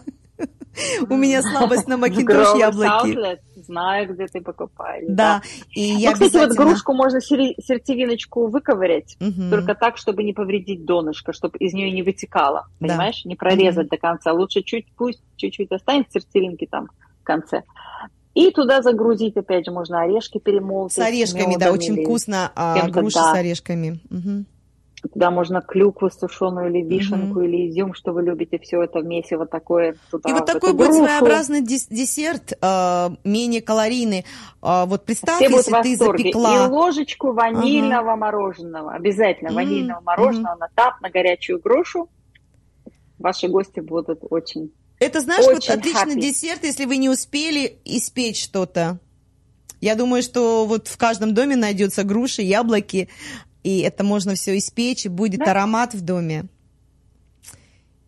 У 1.10 1.16
меня 1.16 1.42
слабость 1.42 1.88
на 1.88 1.98
Макинтош 1.98 2.58
яблоки. 2.58 3.40
Знаю, 3.56 4.14
где 4.14 4.28
ты 4.28 4.42
покупаешь. 4.42 5.06
Да, 5.08 5.42
и 5.70 5.82
я 5.82 6.10
ну, 6.10 6.14
кстати, 6.14 6.38
вот 6.38 6.52
грушку 6.52 6.94
можно 6.94 7.22
сердцевиночку 7.22 8.48
выковырять, 8.48 9.18
только 9.50 9.76
так, 9.76 9.98
чтобы 9.98 10.24
не 10.24 10.34
повредить 10.34 10.86
донышко, 10.86 11.34
чтобы 11.34 11.58
из 11.58 11.74
нее 11.74 11.92
не 11.92 12.04
вытекало, 12.04 12.68
понимаешь? 12.80 13.26
Не 13.26 13.36
прорезать 13.36 13.90
до 13.90 13.98
конца. 13.98 14.34
Лучше 14.34 14.62
чуть, 14.62 14.88
пусть 14.96 15.22
чуть-чуть 15.36 15.72
останется 15.72 16.20
сердцевинки 16.20 16.68
там 16.70 16.88
в 17.22 17.24
конце. 17.24 17.64
И 18.34 18.50
туда 18.52 18.82
загрузить, 18.82 19.36
опять 19.36 19.66
же, 19.66 19.72
можно 19.72 20.02
орешки 20.02 20.40
перемолоть. 20.40 20.94
С 20.94 21.00
орешками, 21.00 21.58
да, 21.58 21.72
очень 21.72 22.02
вкусно. 22.02 22.52
А, 22.56 22.88
груши 22.90 23.16
да. 23.16 23.34
с 23.34 23.38
орешками. 23.38 24.00
Мгм. 25.04 25.10
Туда 25.14 25.32
можно 25.32 25.62
клюкву 25.62 26.10
сушеную 26.12 26.70
или 26.70 26.84
вишенку, 26.84 27.42
или 27.42 27.70
изюм, 27.70 27.94
что 27.94 28.12
вы 28.14 28.22
любите, 28.24 28.60
все 28.60 28.84
это 28.84 29.00
вместе 29.00 29.36
вот 29.38 29.50
такое. 29.50 29.96
Туда, 30.12 30.30
И 30.30 30.34
вот 30.34 30.46
такой 30.46 30.74
будет 30.74 30.90
грушу. 30.92 31.06
своеобразный 31.06 31.62
дес- 31.62 31.88
десерт, 31.90 32.54
э, 32.62 33.10
менее 33.24 33.62
калорийный. 33.62 34.26
А, 34.62 34.86
вот 34.86 35.04
представь, 35.06 35.38
Все 35.44 35.50
если 35.50 35.72
ты 35.82 35.96
запекла... 35.98 36.68
И 36.68 36.70
ложечку 36.70 37.34
ванильного 37.34 38.16
мороженого. 38.16 38.94
Обязательно 38.94 39.50
М, 39.50 39.56
ванильного 39.56 40.02
мороженого 40.02 40.56
на 40.56 40.68
тап, 40.76 41.02
на 41.02 41.10
горячую 41.10 41.60
грушу. 41.60 42.08
Ваши 43.18 43.48
гости 43.48 43.80
будут 43.80 44.20
очень... 44.30 44.72
Это, 45.00 45.20
знаешь, 45.20 45.46
вот 45.46 45.56
Очень 45.58 45.74
отличный 45.74 46.16
happy. 46.16 46.22
десерт, 46.22 46.64
если 46.64 46.86
вы 46.86 46.98
не 46.98 47.10
успели 47.10 47.80
испечь 47.86 48.44
что-то. 48.44 49.00
Я 49.80 49.96
думаю, 49.96 50.22
что 50.22 50.66
вот 50.68 50.88
в 50.88 50.96
каждом 50.98 51.34
доме 51.34 51.56
найдется 51.56 52.04
груши, 52.04 52.44
яблоки, 52.44 53.10
и 53.64 53.80
это 53.82 54.04
можно 54.04 54.36
все 54.36 54.58
испечь, 54.58 55.06
и 55.06 55.10
будет 55.10 55.40
Да. 55.40 55.52
аромат 55.52 55.94
в 55.94 56.02
доме. 56.02 56.46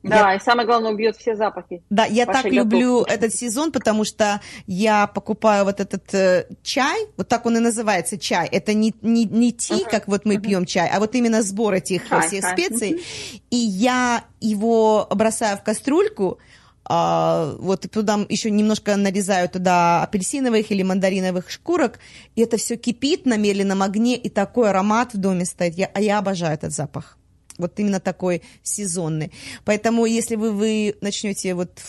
Да, 0.04 0.36
и 0.36 0.40
самое 0.42 0.68
главное, 0.68 0.92
убьет 0.92 1.16
все 1.16 1.34
запахи. 1.34 1.82
Да, 1.90 2.04
я 2.04 2.26
так 2.26 2.44
люблю 2.46 3.00
готовки. 3.00 3.14
этот 3.14 3.34
сезон, 3.34 3.72
потому 3.72 4.04
что 4.04 4.42
я 4.68 5.08
покупаю 5.08 5.64
вот 5.64 5.80
этот 5.80 6.14
э, 6.14 6.46
чай, 6.62 7.08
вот 7.16 7.30
так 7.30 7.46
он 7.46 7.56
и 7.56 7.60
называется 7.62 8.18
чай. 8.18 8.50
Это 8.52 8.74
не, 8.74 8.94
не, 9.02 9.24
не 9.24 9.54
ти, 9.54 9.76
Мгм, 9.76 9.86
как 9.90 10.10
вот 10.10 10.26
мы 10.26 10.34
мгм. 10.34 10.42
пьем 10.44 10.66
чай, 10.66 10.90
а 10.94 11.00
вот 11.00 11.16
именно 11.16 11.42
сбор 11.42 11.76
этих 11.76 12.06
Чай, 12.10 12.28
всех 12.28 12.42
чай, 12.42 12.52
специй. 12.52 13.02
И 13.50 13.56
я 13.56 14.26
его 14.42 15.08
бросаю 15.10 15.58
в 15.58 15.64
кастрюльку, 15.64 16.38
а, 16.86 17.56
вот 17.60 17.90
туда 17.90 18.26
еще 18.30 18.52
немножко 18.52 18.96
нарезаю 18.96 19.50
туда 19.50 20.04
апельсиновых 20.04 20.72
или 20.72 20.84
мандариновых 20.84 21.50
шкурок, 21.50 22.00
и 22.36 22.42
это 22.42 22.58
все 22.58 22.76
кипит 22.76 23.26
на 23.26 23.38
медленном 23.38 23.82
огне, 23.82 24.16
и 24.18 24.30
такой 24.30 24.70
аромат 24.70 25.14
в 25.14 25.18
доме 25.18 25.46
стоит. 25.46 25.76
Я, 25.76 25.90
а 25.94 26.02
я 26.02 26.20
обожаю 26.20 26.54
этот 26.54 26.74
запах. 26.74 27.18
Вот 27.58 27.80
именно 27.80 28.00
такой 28.00 28.42
сезонный. 28.64 29.32
Поэтому, 29.64 30.06
если 30.06 30.36
вы, 30.36 30.52
вы 30.52 30.96
начнете 31.02 31.54
вот 31.54 31.80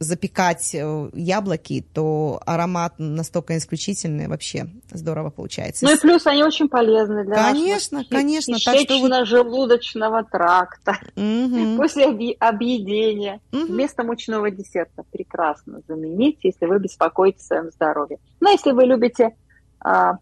запекать 0.00 0.74
э, 0.74 1.10
яблоки, 1.12 1.84
то 1.92 2.40
аромат 2.46 2.94
настолько 2.96 3.58
исключительный, 3.58 4.28
вообще 4.28 4.66
здорово 4.90 5.28
получается. 5.28 5.84
Ну 5.84 5.94
и 5.94 5.98
плюс 5.98 6.26
они 6.26 6.42
очень 6.42 6.70
полезны 6.70 7.24
для 7.24 7.34
конечно, 7.34 7.98
нашего 7.98 8.18
конечно, 8.18 8.54
кишечно-желудочного 8.54 10.24
тракта. 10.24 10.96
Угу. 11.16 11.76
После 11.76 12.06
объедения 12.38 13.40
Угу. 13.52 13.66
вместо 13.66 14.02
мучного 14.02 14.50
десерта 14.50 15.04
прекрасно 15.12 15.80
заменить, 15.86 16.38
если 16.42 16.64
вы 16.64 16.78
беспокоитесь 16.78 17.42
о 17.42 17.46
своем 17.46 17.70
здоровье. 17.70 18.18
Но 18.40 18.50
если 18.50 18.72
вы 18.72 18.84
любите 18.84 19.36
а, 19.80 20.14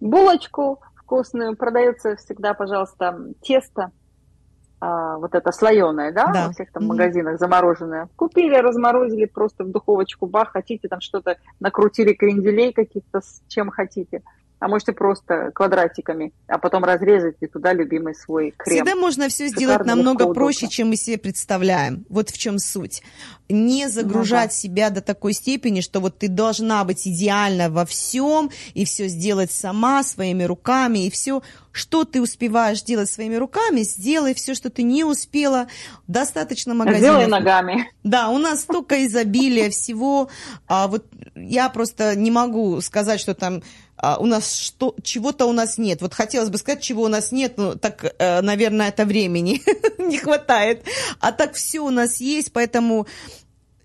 булочку 0.00 0.80
вкусную, 0.96 1.56
продается 1.56 2.16
всегда, 2.16 2.52
пожалуйста, 2.52 3.18
тесто 3.42 3.90
а, 4.80 5.16
вот 5.18 5.34
это 5.34 5.50
слоеное, 5.52 6.12
да, 6.12 6.26
Да. 6.32 6.46
во 6.46 6.52
всех 6.52 6.70
там 6.72 6.86
магазинах 6.86 7.38
замороженное. 7.38 8.08
Купили, 8.16 8.54
разморозили 8.56 9.24
просто 9.24 9.64
в 9.64 9.70
духовочку, 9.70 10.26
бах, 10.26 10.52
хотите 10.52 10.88
там 10.88 11.00
что-то, 11.00 11.36
накрутили 11.60 12.12
кренделей 12.12 12.72
каких-то, 12.72 13.20
с 13.20 13.42
чем 13.48 13.70
хотите. 13.70 14.22
А 14.60 14.66
можете 14.66 14.92
просто 14.92 15.52
квадратиками, 15.54 16.32
а 16.48 16.58
потом 16.58 16.82
разрезать 16.82 17.36
и 17.40 17.46
туда 17.46 17.72
любимый 17.72 18.14
свой 18.14 18.52
крем. 18.56 18.84
Всегда 18.84 18.96
можно 18.96 19.28
все 19.28 19.46
Шикарно, 19.48 19.66
сделать 19.66 19.86
намного 19.86 20.34
проще, 20.34 20.66
чем 20.66 20.88
мы 20.88 20.96
себе 20.96 21.16
представляем. 21.16 22.04
Вот 22.08 22.30
в 22.30 22.38
чем 22.38 22.58
суть. 22.58 23.02
Не 23.48 23.88
загружать 23.88 24.52
себя 24.52 24.90
до 24.90 25.00
такой 25.00 25.32
степени, 25.32 25.80
что 25.80 26.00
вот 26.00 26.18
ты 26.18 26.26
должна 26.28 26.82
быть 26.84 27.06
идеально 27.06 27.70
во 27.70 27.86
всем 27.86 28.50
и 28.74 28.84
все 28.84 29.06
сделать 29.06 29.52
сама 29.52 30.02
своими 30.02 30.42
руками 30.42 31.06
и 31.06 31.10
все, 31.10 31.40
что 31.78 32.04
ты 32.04 32.20
успеваешь 32.20 32.82
делать 32.82 33.10
своими 33.10 33.36
руками, 33.36 33.82
сделай 33.82 34.34
все, 34.34 34.54
что 34.54 34.68
ты 34.68 34.82
не 34.82 35.04
успела. 35.04 35.68
Достаточно 36.06 36.74
магазинов. 36.74 37.22
Сделай 37.22 37.26
ногами. 37.26 37.90
Да, 38.02 38.28
у 38.28 38.38
нас 38.38 38.62
столько 38.62 39.06
изобилия 39.06 39.70
всего. 39.70 40.28
А 40.66 40.88
вот 40.88 41.06
я 41.34 41.68
просто 41.68 42.16
не 42.16 42.30
могу 42.30 42.80
сказать, 42.80 43.20
что 43.20 43.34
там 43.34 43.62
а, 43.96 44.18
у 44.18 44.26
нас 44.26 44.54
что, 44.54 44.94
чего-то 45.02 45.46
у 45.46 45.52
нас 45.52 45.78
нет. 45.78 46.02
Вот 46.02 46.14
хотелось 46.14 46.50
бы 46.50 46.58
сказать, 46.58 46.82
чего 46.82 47.02
у 47.02 47.08
нас 47.08 47.32
нет, 47.32 47.54
но 47.56 47.74
так, 47.74 48.14
э, 48.18 48.40
наверное, 48.42 48.88
это 48.88 49.04
времени 49.04 49.62
не 49.98 50.18
хватает. 50.18 50.84
А 51.20 51.32
так 51.32 51.54
все 51.54 51.80
у 51.80 51.90
нас 51.90 52.20
есть, 52.20 52.52
поэтому 52.52 53.06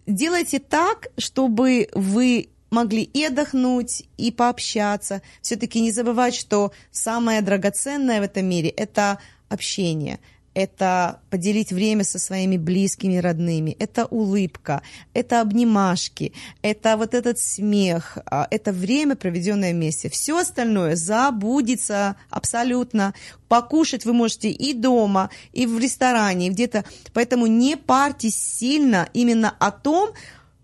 делайте 0.05 0.59
так, 0.59 1.07
чтобы 1.17 1.89
вы 1.93 2.49
могли 2.73 3.03
и 3.03 3.23
отдохнуть, 3.23 4.03
и 4.17 4.31
пообщаться. 4.31 5.21
Все-таки 5.41 5.79
не 5.79 5.91
забывать, 5.91 6.35
что 6.35 6.71
самое 6.91 7.41
драгоценное 7.41 8.19
в 8.19 8.23
этом 8.23 8.45
мире– 8.45 8.69
это 8.77 9.19
общение– 9.49 10.19
это 10.53 11.19
поделить 11.29 11.71
время 11.71 12.03
со 12.03 12.19
своими 12.19 12.57
близкими, 12.57 13.17
родными, 13.17 13.75
это 13.79 14.05
улыбка, 14.05 14.81
это 15.13 15.41
обнимашки, 15.41 16.33
это 16.61 16.97
вот 16.97 17.13
этот 17.13 17.39
смех, 17.39 18.17
а, 18.25 18.47
это 18.51 18.71
время, 18.71 19.15
проведенное 19.15 19.73
вместе. 19.73 20.09
Все 20.09 20.37
остальное 20.37 20.95
забудется 20.95 22.15
абсолютно. 22.29 23.13
Покушать 23.47 24.05
вы 24.05 24.13
можете 24.13 24.49
и 24.49 24.73
дома, 24.73 25.29
и 25.53 25.65
в 25.65 25.79
ресторане, 25.79 26.47
и 26.47 26.51
где-то. 26.51 26.85
Поэтому 27.13 27.47
не 27.47 27.75
парьтесь 27.75 28.35
сильно 28.35 29.09
именно 29.13 29.55
о 29.59 29.71
том, 29.71 30.11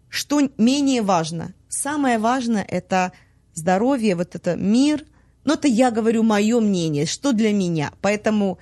что 0.10 0.41
менее 0.57 1.01
важно. 1.01 1.53
Самое 1.70 2.17
важное– 2.17 2.65
это 2.67 3.11
здоровье, 3.53 4.15
вот 4.15 4.36
это 4.36 4.55
мир. 4.55 5.05
Но 5.45 5.53
это 5.53 5.67
я 5.67 5.91
говорю 5.91 6.24
мое 6.24 6.59
мнение, 6.59 7.05
что 7.05 7.32
для 7.32 7.53
меня. 7.53 7.91
Поэтому 8.01 8.57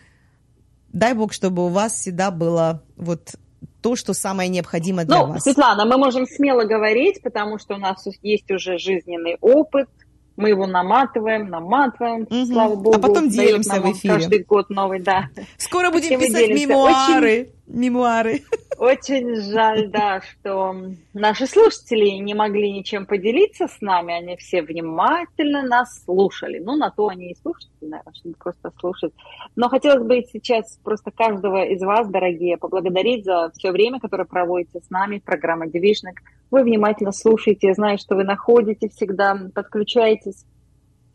дай 0.93 1.13
бог, 1.13 1.33
чтобы 1.33 1.65
у 1.65 1.69
вас 1.69 1.93
всегда 1.93 2.31
было 2.31 2.83
вот 2.97 3.35
то, 3.81 3.95
что 3.95 4.13
самое 4.13 4.49
необходимое 4.49 5.05
для 5.05 5.17
Ну, 5.19 5.27
вас. 5.33 5.43
Светлана, 5.43 5.85
мы 5.85 5.97
можем 5.97 6.27
смело 6.27 6.63
говорить, 6.65 7.21
потому 7.23 7.57
что 7.57 7.75
у 7.75 7.77
нас 7.77 8.05
есть 8.21 8.51
уже 8.51 8.77
жизненный 8.77 9.37
опыт, 9.41 9.87
мы 10.35 10.49
его 10.49 10.67
наматываем, 10.67 11.49
наматываем, 11.49 12.27
Мгм. 12.29 12.45
слава 12.45 12.75
богу. 12.75 12.95
А 12.95 12.99
потом 12.99 13.29
делимся 13.29 13.81
в 13.81 13.91
эфире. 13.91 14.13
Каждый 14.15 14.43
год 14.43 14.69
новый, 14.69 14.99
да. 15.01 15.29
Скоро 15.57 15.89
будем 15.91 16.19
Все 16.19 16.27
писать 16.27 16.49
мемуары. 16.49 17.49
Мемуары. 17.67 18.43
Очень 18.77 19.35
жаль, 19.41 19.89
да, 19.89 20.21
что 20.21 20.73
наши 21.13 21.47
слушатели 21.47 22.11
не 22.11 22.33
могли 22.33 22.71
ничем 22.71 23.05
поделиться 23.05 23.67
с 23.67 23.81
нами, 23.81 24.13
они 24.13 24.37
все 24.37 24.61
внимательно 24.61 25.63
нас 25.63 26.03
слушали. 26.05 26.59
Ну, 26.59 26.77
на 26.77 26.91
то 26.91 27.09
они 27.09 27.31
и 27.31 27.35
слушатели, 27.35 27.71
наверное, 27.81 28.13
чтобы 28.13 28.35
просто 28.35 28.71
слушать. 28.79 29.13
Но 29.55 29.67
хотелось 29.67 30.05
бы 30.05 30.23
сейчас 30.31 30.79
просто 30.83 31.11
каждого 31.11 31.65
из 31.65 31.81
вас, 31.81 32.07
дорогие, 32.07 32.57
поблагодарить 32.57 33.25
за 33.25 33.51
все 33.57 33.71
время, 33.71 33.99
которое 33.99 34.25
проводите 34.25 34.79
с 34.79 34.89
нами, 34.89 35.19
программа 35.23 35.67
«Девишник». 35.67 36.21
Вы 36.49 36.63
внимательно 36.63 37.11
слушаете, 37.11 37.73
знаю, 37.73 37.97
что 37.97 38.15
вы 38.15 38.23
находите 38.23 38.87
всегда, 38.87 39.37
подключаетесь. 39.53 40.45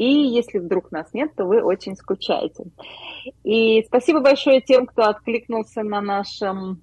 И 0.03 0.34
если 0.34 0.59
вдруг 0.59 0.90
нас 0.90 1.07
нет, 1.12 1.30
то 1.36 1.44
вы 1.44 1.62
очень 1.62 1.94
скучаете. 1.94 2.64
И 3.44 3.84
спасибо 3.86 4.20
большое 4.20 4.61
тем, 4.61 4.86
кто 4.86 5.03
откликнулся 5.03 5.84
на 5.84 6.00
нашем 6.00 6.82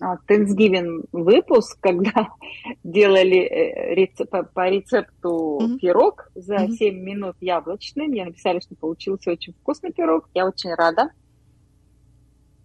а, 0.00 0.16
Thanksgiving 0.26 1.04
выпуск, 1.12 1.78
когда 1.80 2.28
делали 2.84 3.38
э, 3.40 3.94
рецеп- 3.94 4.48
по, 4.54 4.68
рецепту 4.70 5.58
Мгм. 5.60 5.78
пирог 5.78 6.30
за 6.34 6.54
Мгм. 6.60 6.72
7 6.72 6.94
минут 6.98 7.36
яблочный. 7.42 8.06
Мне 8.08 8.24
написали, 8.24 8.60
что 8.60 8.74
получился 8.74 9.32
очень 9.32 9.52
вкусный 9.52 9.92
пирог. 9.92 10.28
Я 10.32 10.46
очень 10.46 10.72
рада. 10.74 11.10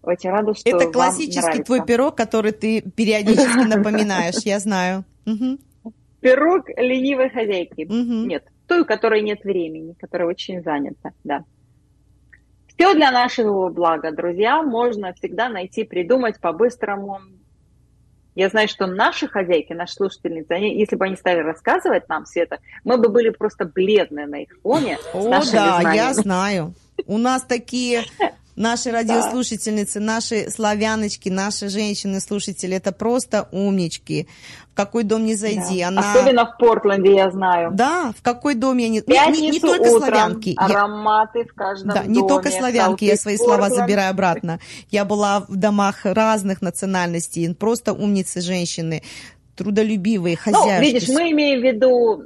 Очень 0.03 0.29
рада, 0.29 0.53
что 0.53 0.69
Это 0.69 0.89
классический 0.89 1.41
нравится. 1.41 1.63
твой 1.65 1.85
пирог, 1.85 2.15
который 2.15 2.53
ты 2.53 2.81
периодически 2.81 3.67
напоминаешь, 3.67 4.41
я 4.45 4.59
знаю. 4.59 5.03
Пирог 6.21 6.69
ленивой 6.77 7.29
хозяйки. 7.29 7.85
Нет, 7.89 8.45
той, 8.67 8.81
у 8.81 8.85
которой 8.85 9.21
нет 9.21 9.43
времени, 9.43 9.95
которая 9.99 10.27
очень 10.27 10.61
занята, 10.61 11.11
да. 11.23 11.43
Все 12.67 12.93
для 12.93 13.11
нашего 13.11 13.69
блага, 13.69 14.11
друзья, 14.11 14.63
можно 14.63 15.13
всегда 15.13 15.49
найти, 15.49 15.83
придумать 15.83 16.39
по-быстрому. 16.39 17.19
Я 18.33 18.49
знаю, 18.49 18.69
что 18.69 18.87
наши 18.87 19.27
хозяйки, 19.27 19.73
наши 19.73 19.93
слушательницы, 19.93 20.51
они, 20.51 20.79
если 20.79 20.95
бы 20.95 21.05
они 21.05 21.17
стали 21.17 21.39
рассказывать 21.39 22.07
нам 22.07 22.23
это, 22.33 22.59
мы 22.85 22.97
бы 22.97 23.09
были 23.09 23.29
просто 23.29 23.65
бледны 23.65 24.25
на 24.25 24.43
их 24.43 24.49
фоне. 24.63 24.97
О, 25.13 25.29
да, 25.29 25.37
я 25.37 25.43
знаниями. 25.43 26.13
знаю. 26.13 26.73
У 27.07 27.17
нас 27.17 27.43
такие 27.43 28.03
наши 28.55 28.91
радиослушательницы, 28.91 29.99
наши 29.99 30.49
славяночки, 30.51 31.29
наши 31.29 31.69
женщины-слушатели, 31.69 32.75
это 32.75 32.91
просто 32.91 33.47
умнички. 33.51 34.27
В 34.71 34.73
какой 34.75 35.03
дом 35.03 35.25
не 35.25 35.35
зайди, 35.35 35.81
Да. 35.81 35.87
она... 35.89 36.13
Особенно 36.13 36.45
в 36.45 36.57
Портленде, 36.57 37.13
я 37.15 37.31
знаю. 37.31 37.71
Да, 37.73 38.13
в 38.17 38.21
какой 38.21 38.55
дом 38.55 38.77
я 38.77 38.87
не... 38.89 39.01
В 39.01 39.07
Не, 39.07 39.13
Пятницу 39.13 39.41
не- 39.41 39.51
не 39.51 39.59
только 39.59 39.81
утром 39.89 39.99
славянки. 39.99 40.49
Я- 40.49 40.65
ароматы 40.65 41.43
в 41.45 41.53
каждом 41.53 41.89
Да, 41.89 42.03
доме. 42.03 42.07
не 42.21 42.27
только 42.27 42.51
славянки, 42.51 43.03
я 43.05 43.17
свои 43.17 43.37
слова 43.37 43.69
забираю 43.69 44.11
обратно. 44.11 44.59
Я 44.89 45.05
была 45.05 45.41
в 45.47 45.55
домах 45.55 46.01
разных 46.05 46.61
национальностей, 46.61 47.53
просто 47.53 47.93
умницы 47.93 48.41
женщины, 48.41 49.01
трудолюбивые, 49.55 50.37
Ну, 50.45 50.51
хозяюшки. 50.53 50.85
видишь, 50.93 51.09
мы 51.09 51.31
имеем 51.31 51.59
в 51.59 51.63
виду 51.63 52.23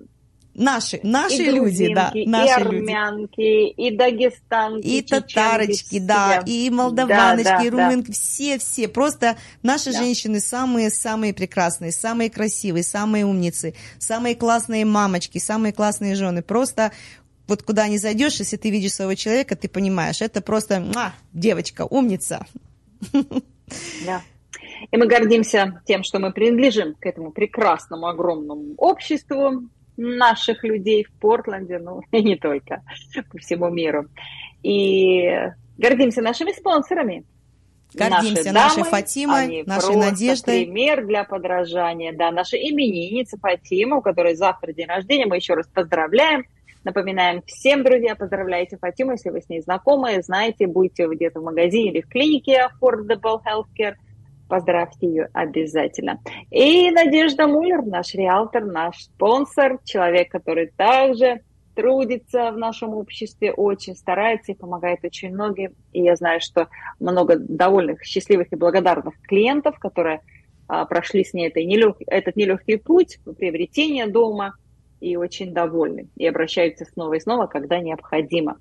Наши, 0.58 1.02
наши 1.04 1.44
и 1.44 1.52
люди, 1.52 1.94
да, 1.94 2.12
наши 2.14 2.62
и 2.62 2.64
люди. 2.64 2.78
армянки, 2.78 3.68
и 3.70 3.92
дагестанки, 3.96 4.88
И 4.88 5.02
татарочки, 5.02 6.00
да, 6.00 6.42
все. 6.46 6.66
и 6.66 6.70
молдаваночки, 6.70 7.44
Да, 7.44 7.58
да, 7.60 7.64
и 7.66 7.70
да. 7.70 7.76
румынки, 7.78 8.12
все-все. 8.12 8.88
Просто 8.88 9.36
наши 9.64 9.92
Да. 9.92 10.00
женщины 10.00 10.40
самые-самые 10.40 11.34
прекрасные, 11.34 11.92
самые 11.92 12.30
красивые, 12.30 12.84
самые 12.84 13.26
умницы, 13.26 13.74
самые 14.00 14.36
классные 14.36 14.86
мамочки, 14.86 15.40
самые 15.40 15.74
классные 15.74 16.16
жены. 16.16 16.42
Просто 16.42 16.94
вот 17.48 17.62
куда 17.62 17.90
не 17.90 17.98
зайдешь, 17.98 18.40
если 18.40 18.56
ты 18.56 18.70
видишь 18.70 18.94
своего 18.94 19.14
человека, 19.16 19.58
ты 19.58 19.68
понимаешь, 19.68 20.22
это 20.22 20.40
просто 20.42 20.80
муа, 20.80 21.14
девочка, 21.34 21.86
умница. 21.86 22.46
Да. 24.06 24.22
И 24.92 24.98
мы 24.98 25.08
гордимся 25.08 25.82
тем, 25.86 26.04
что 26.04 26.20
мы 26.20 26.32
принадлежим 26.32 26.96
к 26.96 27.06
этому 27.06 27.32
прекрасному, 27.32 28.08
огромному 28.08 28.74
обществу 28.78 29.64
наших 29.98 30.64
людей 30.64 31.04
в 31.04 31.12
Портленде, 31.20 31.80
ну 31.80 32.02
и 32.12 32.22
не 32.24 32.36
только, 32.36 32.84
по 33.32 33.38
всему 33.38 33.70
миру. 33.70 34.08
И 34.64 35.30
гордимся 35.78 36.22
нашими 36.22 36.52
спонсорами. 36.52 37.26
Гордимся 37.94 38.52
Наши 38.52 38.54
нашей 38.54 38.78
дамы, 38.78 38.90
Фатимой, 38.90 39.64
нашей 39.66 39.96
Надеждой. 39.96 40.66
пример 40.66 41.06
для 41.06 41.24
подражания. 41.24 42.14
Да, 42.14 42.32
наша 42.32 42.58
именинница 42.58 43.38
Фатима, 43.38 43.98
у 43.98 44.02
которой 44.02 44.36
завтра 44.36 44.74
день 44.74 44.88
рождения, 44.88 45.26
мы 45.26 45.38
еще 45.38 45.54
раз 45.54 45.68
поздравляем. 45.68 46.44
Напоминаем 46.84 47.42
всем, 47.48 47.84
друзья, 47.84 48.16
поздравляйте 48.16 48.78
Фатиму, 48.78 49.14
если 49.14 49.30
вы 49.32 49.42
с 49.42 49.50
ней 49.50 49.62
знакомы, 49.62 50.22
знаете, 50.22 50.68
будете 50.68 51.08
где-то 51.08 51.40
в 51.40 51.44
магазине 51.44 51.90
или 51.90 52.02
в 52.02 52.10
клинике 52.10 52.68
Affordable 52.70 53.40
Healthcare, 53.44 53.96
Поздравьте 54.48 55.08
ее 55.08 55.30
обязательно. 55.34 56.20
И 56.52 56.92
Надежда 56.92 57.48
Муллер, 57.48 57.84
наш 57.84 58.14
риэлтор, 58.14 58.66
наш 58.66 59.04
спонсор, 59.06 59.80
человек, 59.84 60.30
который 60.32 60.68
также 60.68 61.42
трудится 61.76 62.52
в 62.52 62.58
нашем 62.58 62.94
обществе, 62.94 63.52
очень 63.52 63.96
старается 63.96 64.52
и 64.52 64.56
помогает 64.56 65.00
очень 65.04 65.34
многим. 65.34 65.74
И 65.92 66.02
я 66.02 66.16
знаю, 66.16 66.40
что 66.42 66.70
много 67.00 67.38
довольных, 67.38 68.04
счастливых 68.04 68.52
и 68.52 68.56
благодарных 68.56 69.20
клиентов, 69.24 69.78
которые 69.80 70.22
а, 70.68 70.86
прошли 70.86 71.24
с 71.24 71.34
ней 71.34 71.50
это 71.50 71.64
нелег, 71.64 71.98
этот 72.08 72.36
нелегкий 72.36 72.78
путь 72.78 73.20
приобретения 73.38 74.08
дома 74.08 74.54
и 75.02 75.18
очень 75.18 75.54
довольны. 75.54 76.08
И 76.16 76.26
обращаются 76.26 76.86
снова 76.86 77.16
и 77.16 77.20
снова, 77.20 77.48
когда 77.48 77.80
необходимо. 77.80 78.58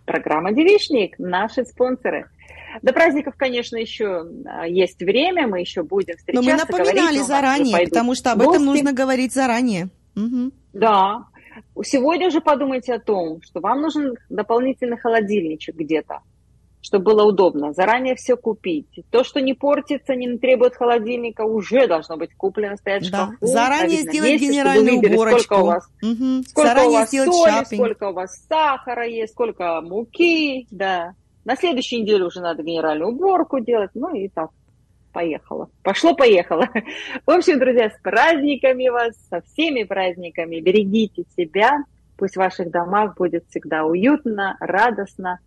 Программа 0.05 0.52
«Девичник», 0.52 1.18
наши 1.18 1.64
спонсоры. 1.64 2.28
До 2.80 2.93
праздников, 2.93 3.34
конечно, 3.36 3.76
еще 3.76 4.24
а, 4.47 4.66
есть 4.66 5.01
время, 5.01 5.47
мы 5.47 5.60
еще 5.60 5.82
будем 5.82 6.16
встречаться. 6.16 6.51
Но 6.51 6.52
мы 6.52 6.59
напоминали 6.59 7.18
заранее, 7.18 7.86
потому 7.86 8.14
что 8.14 8.32
об 8.32 8.39
гости. 8.39 8.55
этом 8.55 8.64
нужно 8.64 8.93
говорить 8.93 9.32
заранее. 9.32 9.90
Угу. 10.16 10.52
Да, 10.72 11.26
Сегодня 11.84 12.30
же 12.30 12.40
подумайте 12.40 12.94
о 12.94 13.00
том, 13.00 13.40
что 13.42 13.60
вам 13.60 13.80
нужен 13.80 14.14
дополнительный 14.28 14.96
холодильничек 14.96 15.74
где-то, 15.74 16.20
чтобы 16.80 17.04
было 17.04 17.24
удобно. 17.24 17.72
Заранее 17.72 18.14
все 18.14 18.36
купить. 18.36 18.88
То, 19.10 19.24
что 19.24 19.40
не 19.40 19.54
портится, 19.54 20.14
не 20.14 20.38
требует 20.38 20.74
холодильника, 20.74 21.42
уже 21.42 21.86
должно 21.86 22.16
быть 22.16 22.34
куплено, 22.34 22.76
стоять 22.76 23.06
в 23.06 23.10
да. 23.10 23.26
шкафу. 23.26 23.36
Заранее 23.40 24.02
сделать 24.02 24.32
месте, 24.32 24.46
генеральную 24.46 24.94
видели, 25.00 25.14
уборочку. 25.14 25.40
Сколько 25.42 25.62
у 25.62 25.66
вас, 25.66 25.88
угу. 26.02 26.42
сколько 26.48 26.68
Заранее 26.68 26.90
у 26.90 26.92
вас 26.92 27.10
соли, 27.10 27.50
шапинг. 27.50 27.80
сколько 27.80 28.08
у 28.08 28.12
вас 28.12 28.46
сахара 28.48 29.06
есть, 29.06 29.32
сколько 29.32 29.80
муки. 29.80 30.66
Да. 30.70 31.14
На 31.44 31.56
следующей 31.56 32.02
неделе 32.02 32.24
уже 32.24 32.40
надо 32.40 32.62
генеральную 32.62 33.10
уборку 33.10 33.58
делать. 33.60 33.90
Ну 33.94 34.14
и 34.14 34.28
так 34.28 34.50
поехала. 35.12 35.70
Пошло-поехало. 35.82 36.68
В 37.26 37.30
общем, 37.30 37.59
друзья, 37.59 37.90
с 37.90 38.01
праздниками 38.02 38.89
вас, 38.89 39.14
со 39.30 39.40
всеми 39.43 39.84
праздниками. 39.84 40.60
Берегите 40.60 41.24
себя. 41.36 41.84
Пусть 42.16 42.34
в 42.34 42.39
ваших 42.39 42.70
домах 42.70 43.16
будет 43.16 43.44
всегда 43.48 43.84
уютно, 43.84 44.56
радостно, 44.60 45.40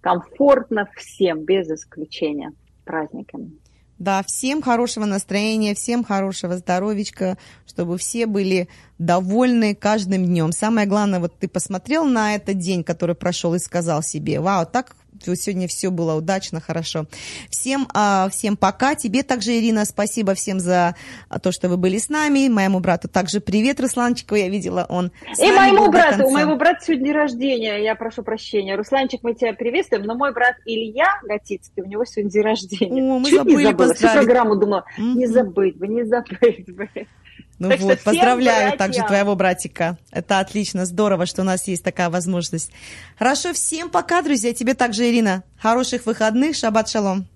комфортно 0.00 0.88
всем, 0.96 1.44
без 1.44 1.68
исключения. 1.70 2.52
Праздниками. 2.84 3.52
Да, 3.98 4.24
всем 4.26 4.62
хорошего 4.62 5.04
настроения, 5.04 5.74
всем 5.74 6.02
хорошего 6.02 6.56
здоровичка, 6.56 7.38
чтобы 7.66 7.98
все 7.98 8.26
были 8.26 8.68
довольны 8.98 9.76
каждым 9.76 10.24
днем. 10.24 10.50
Самое 10.50 10.88
главное, 10.88 11.20
вот 11.20 11.38
ты 11.38 11.46
посмотрел 11.46 12.04
на 12.04 12.34
этот 12.34 12.58
день, 12.58 12.82
который 12.82 13.14
прошел, 13.14 13.54
и 13.54 13.60
сказал 13.60 14.02
себе, 14.02 14.40
вау, 14.40 14.66
так 14.66 14.96
сегодня 15.24 15.68
все 15.68 15.90
было 15.90 16.14
удачно, 16.14 16.60
хорошо. 16.60 17.06
Всем, 17.50 17.88
а, 17.94 18.28
всем 18.30 18.56
пока. 18.56 18.94
Тебе 18.94 19.22
также, 19.22 19.58
Ирина, 19.58 19.84
спасибо 19.84 20.34
всем 20.34 20.60
за 20.60 20.94
то, 21.42 21.52
что 21.52 21.68
вы 21.68 21.76
были 21.76 21.98
с 21.98 22.08
нами. 22.08 22.48
Моему 22.48 22.80
брату 22.80 23.08
также 23.08 23.40
привет, 23.40 23.80
Русланчику, 23.80 24.34
я 24.34 24.48
видела, 24.48 24.86
он 24.88 25.12
И 25.38 25.52
моему 25.52 25.90
брату, 25.90 26.26
у 26.26 26.30
моего 26.30 26.56
брата 26.56 26.84
сегодня 26.84 27.06
день 27.06 27.14
рождения, 27.14 27.82
я 27.82 27.94
прошу 27.94 28.22
прощения. 28.22 28.76
Русланчик, 28.76 29.22
мы 29.22 29.34
тебя 29.34 29.52
приветствуем, 29.52 30.04
но 30.04 30.14
мой 30.14 30.32
брат 30.32 30.56
Илья 30.64 31.20
Готицкий, 31.22 31.82
у 31.82 31.86
него 31.86 32.04
сегодня 32.04 32.30
день 32.30 32.42
рождения. 32.42 33.02
О, 33.02 33.18
мы 33.18 33.26
Чуть 33.26 33.38
забыли 33.38 33.56
не 33.56 33.64
забыла. 33.64 33.94
Всю 33.94 34.08
программу 34.08 34.56
думала, 34.56 34.84
не 34.98 35.26
забыть 35.26 35.76
бы, 35.76 35.88
не 35.88 36.04
забыть 36.04 36.74
бы. 36.74 36.88
Ну 37.62 37.68
так 37.68 37.78
вот, 37.78 38.00
поздравляю 38.00 38.70
братьям. 38.70 38.78
также 38.78 39.06
твоего 39.06 39.36
братика. 39.36 39.96
Это 40.10 40.40
отлично, 40.40 40.84
здорово, 40.84 41.26
что 41.26 41.42
у 41.42 41.44
нас 41.44 41.68
есть 41.68 41.84
такая 41.84 42.10
возможность. 42.10 42.72
Хорошо, 43.16 43.52
всем 43.52 43.88
пока, 43.88 44.20
друзья. 44.20 44.52
Тебе 44.52 44.74
также, 44.74 45.08
Ирина. 45.08 45.44
Хороших 45.60 46.06
выходных. 46.06 46.56
Шаббат 46.56 46.88
шалом. 46.88 47.28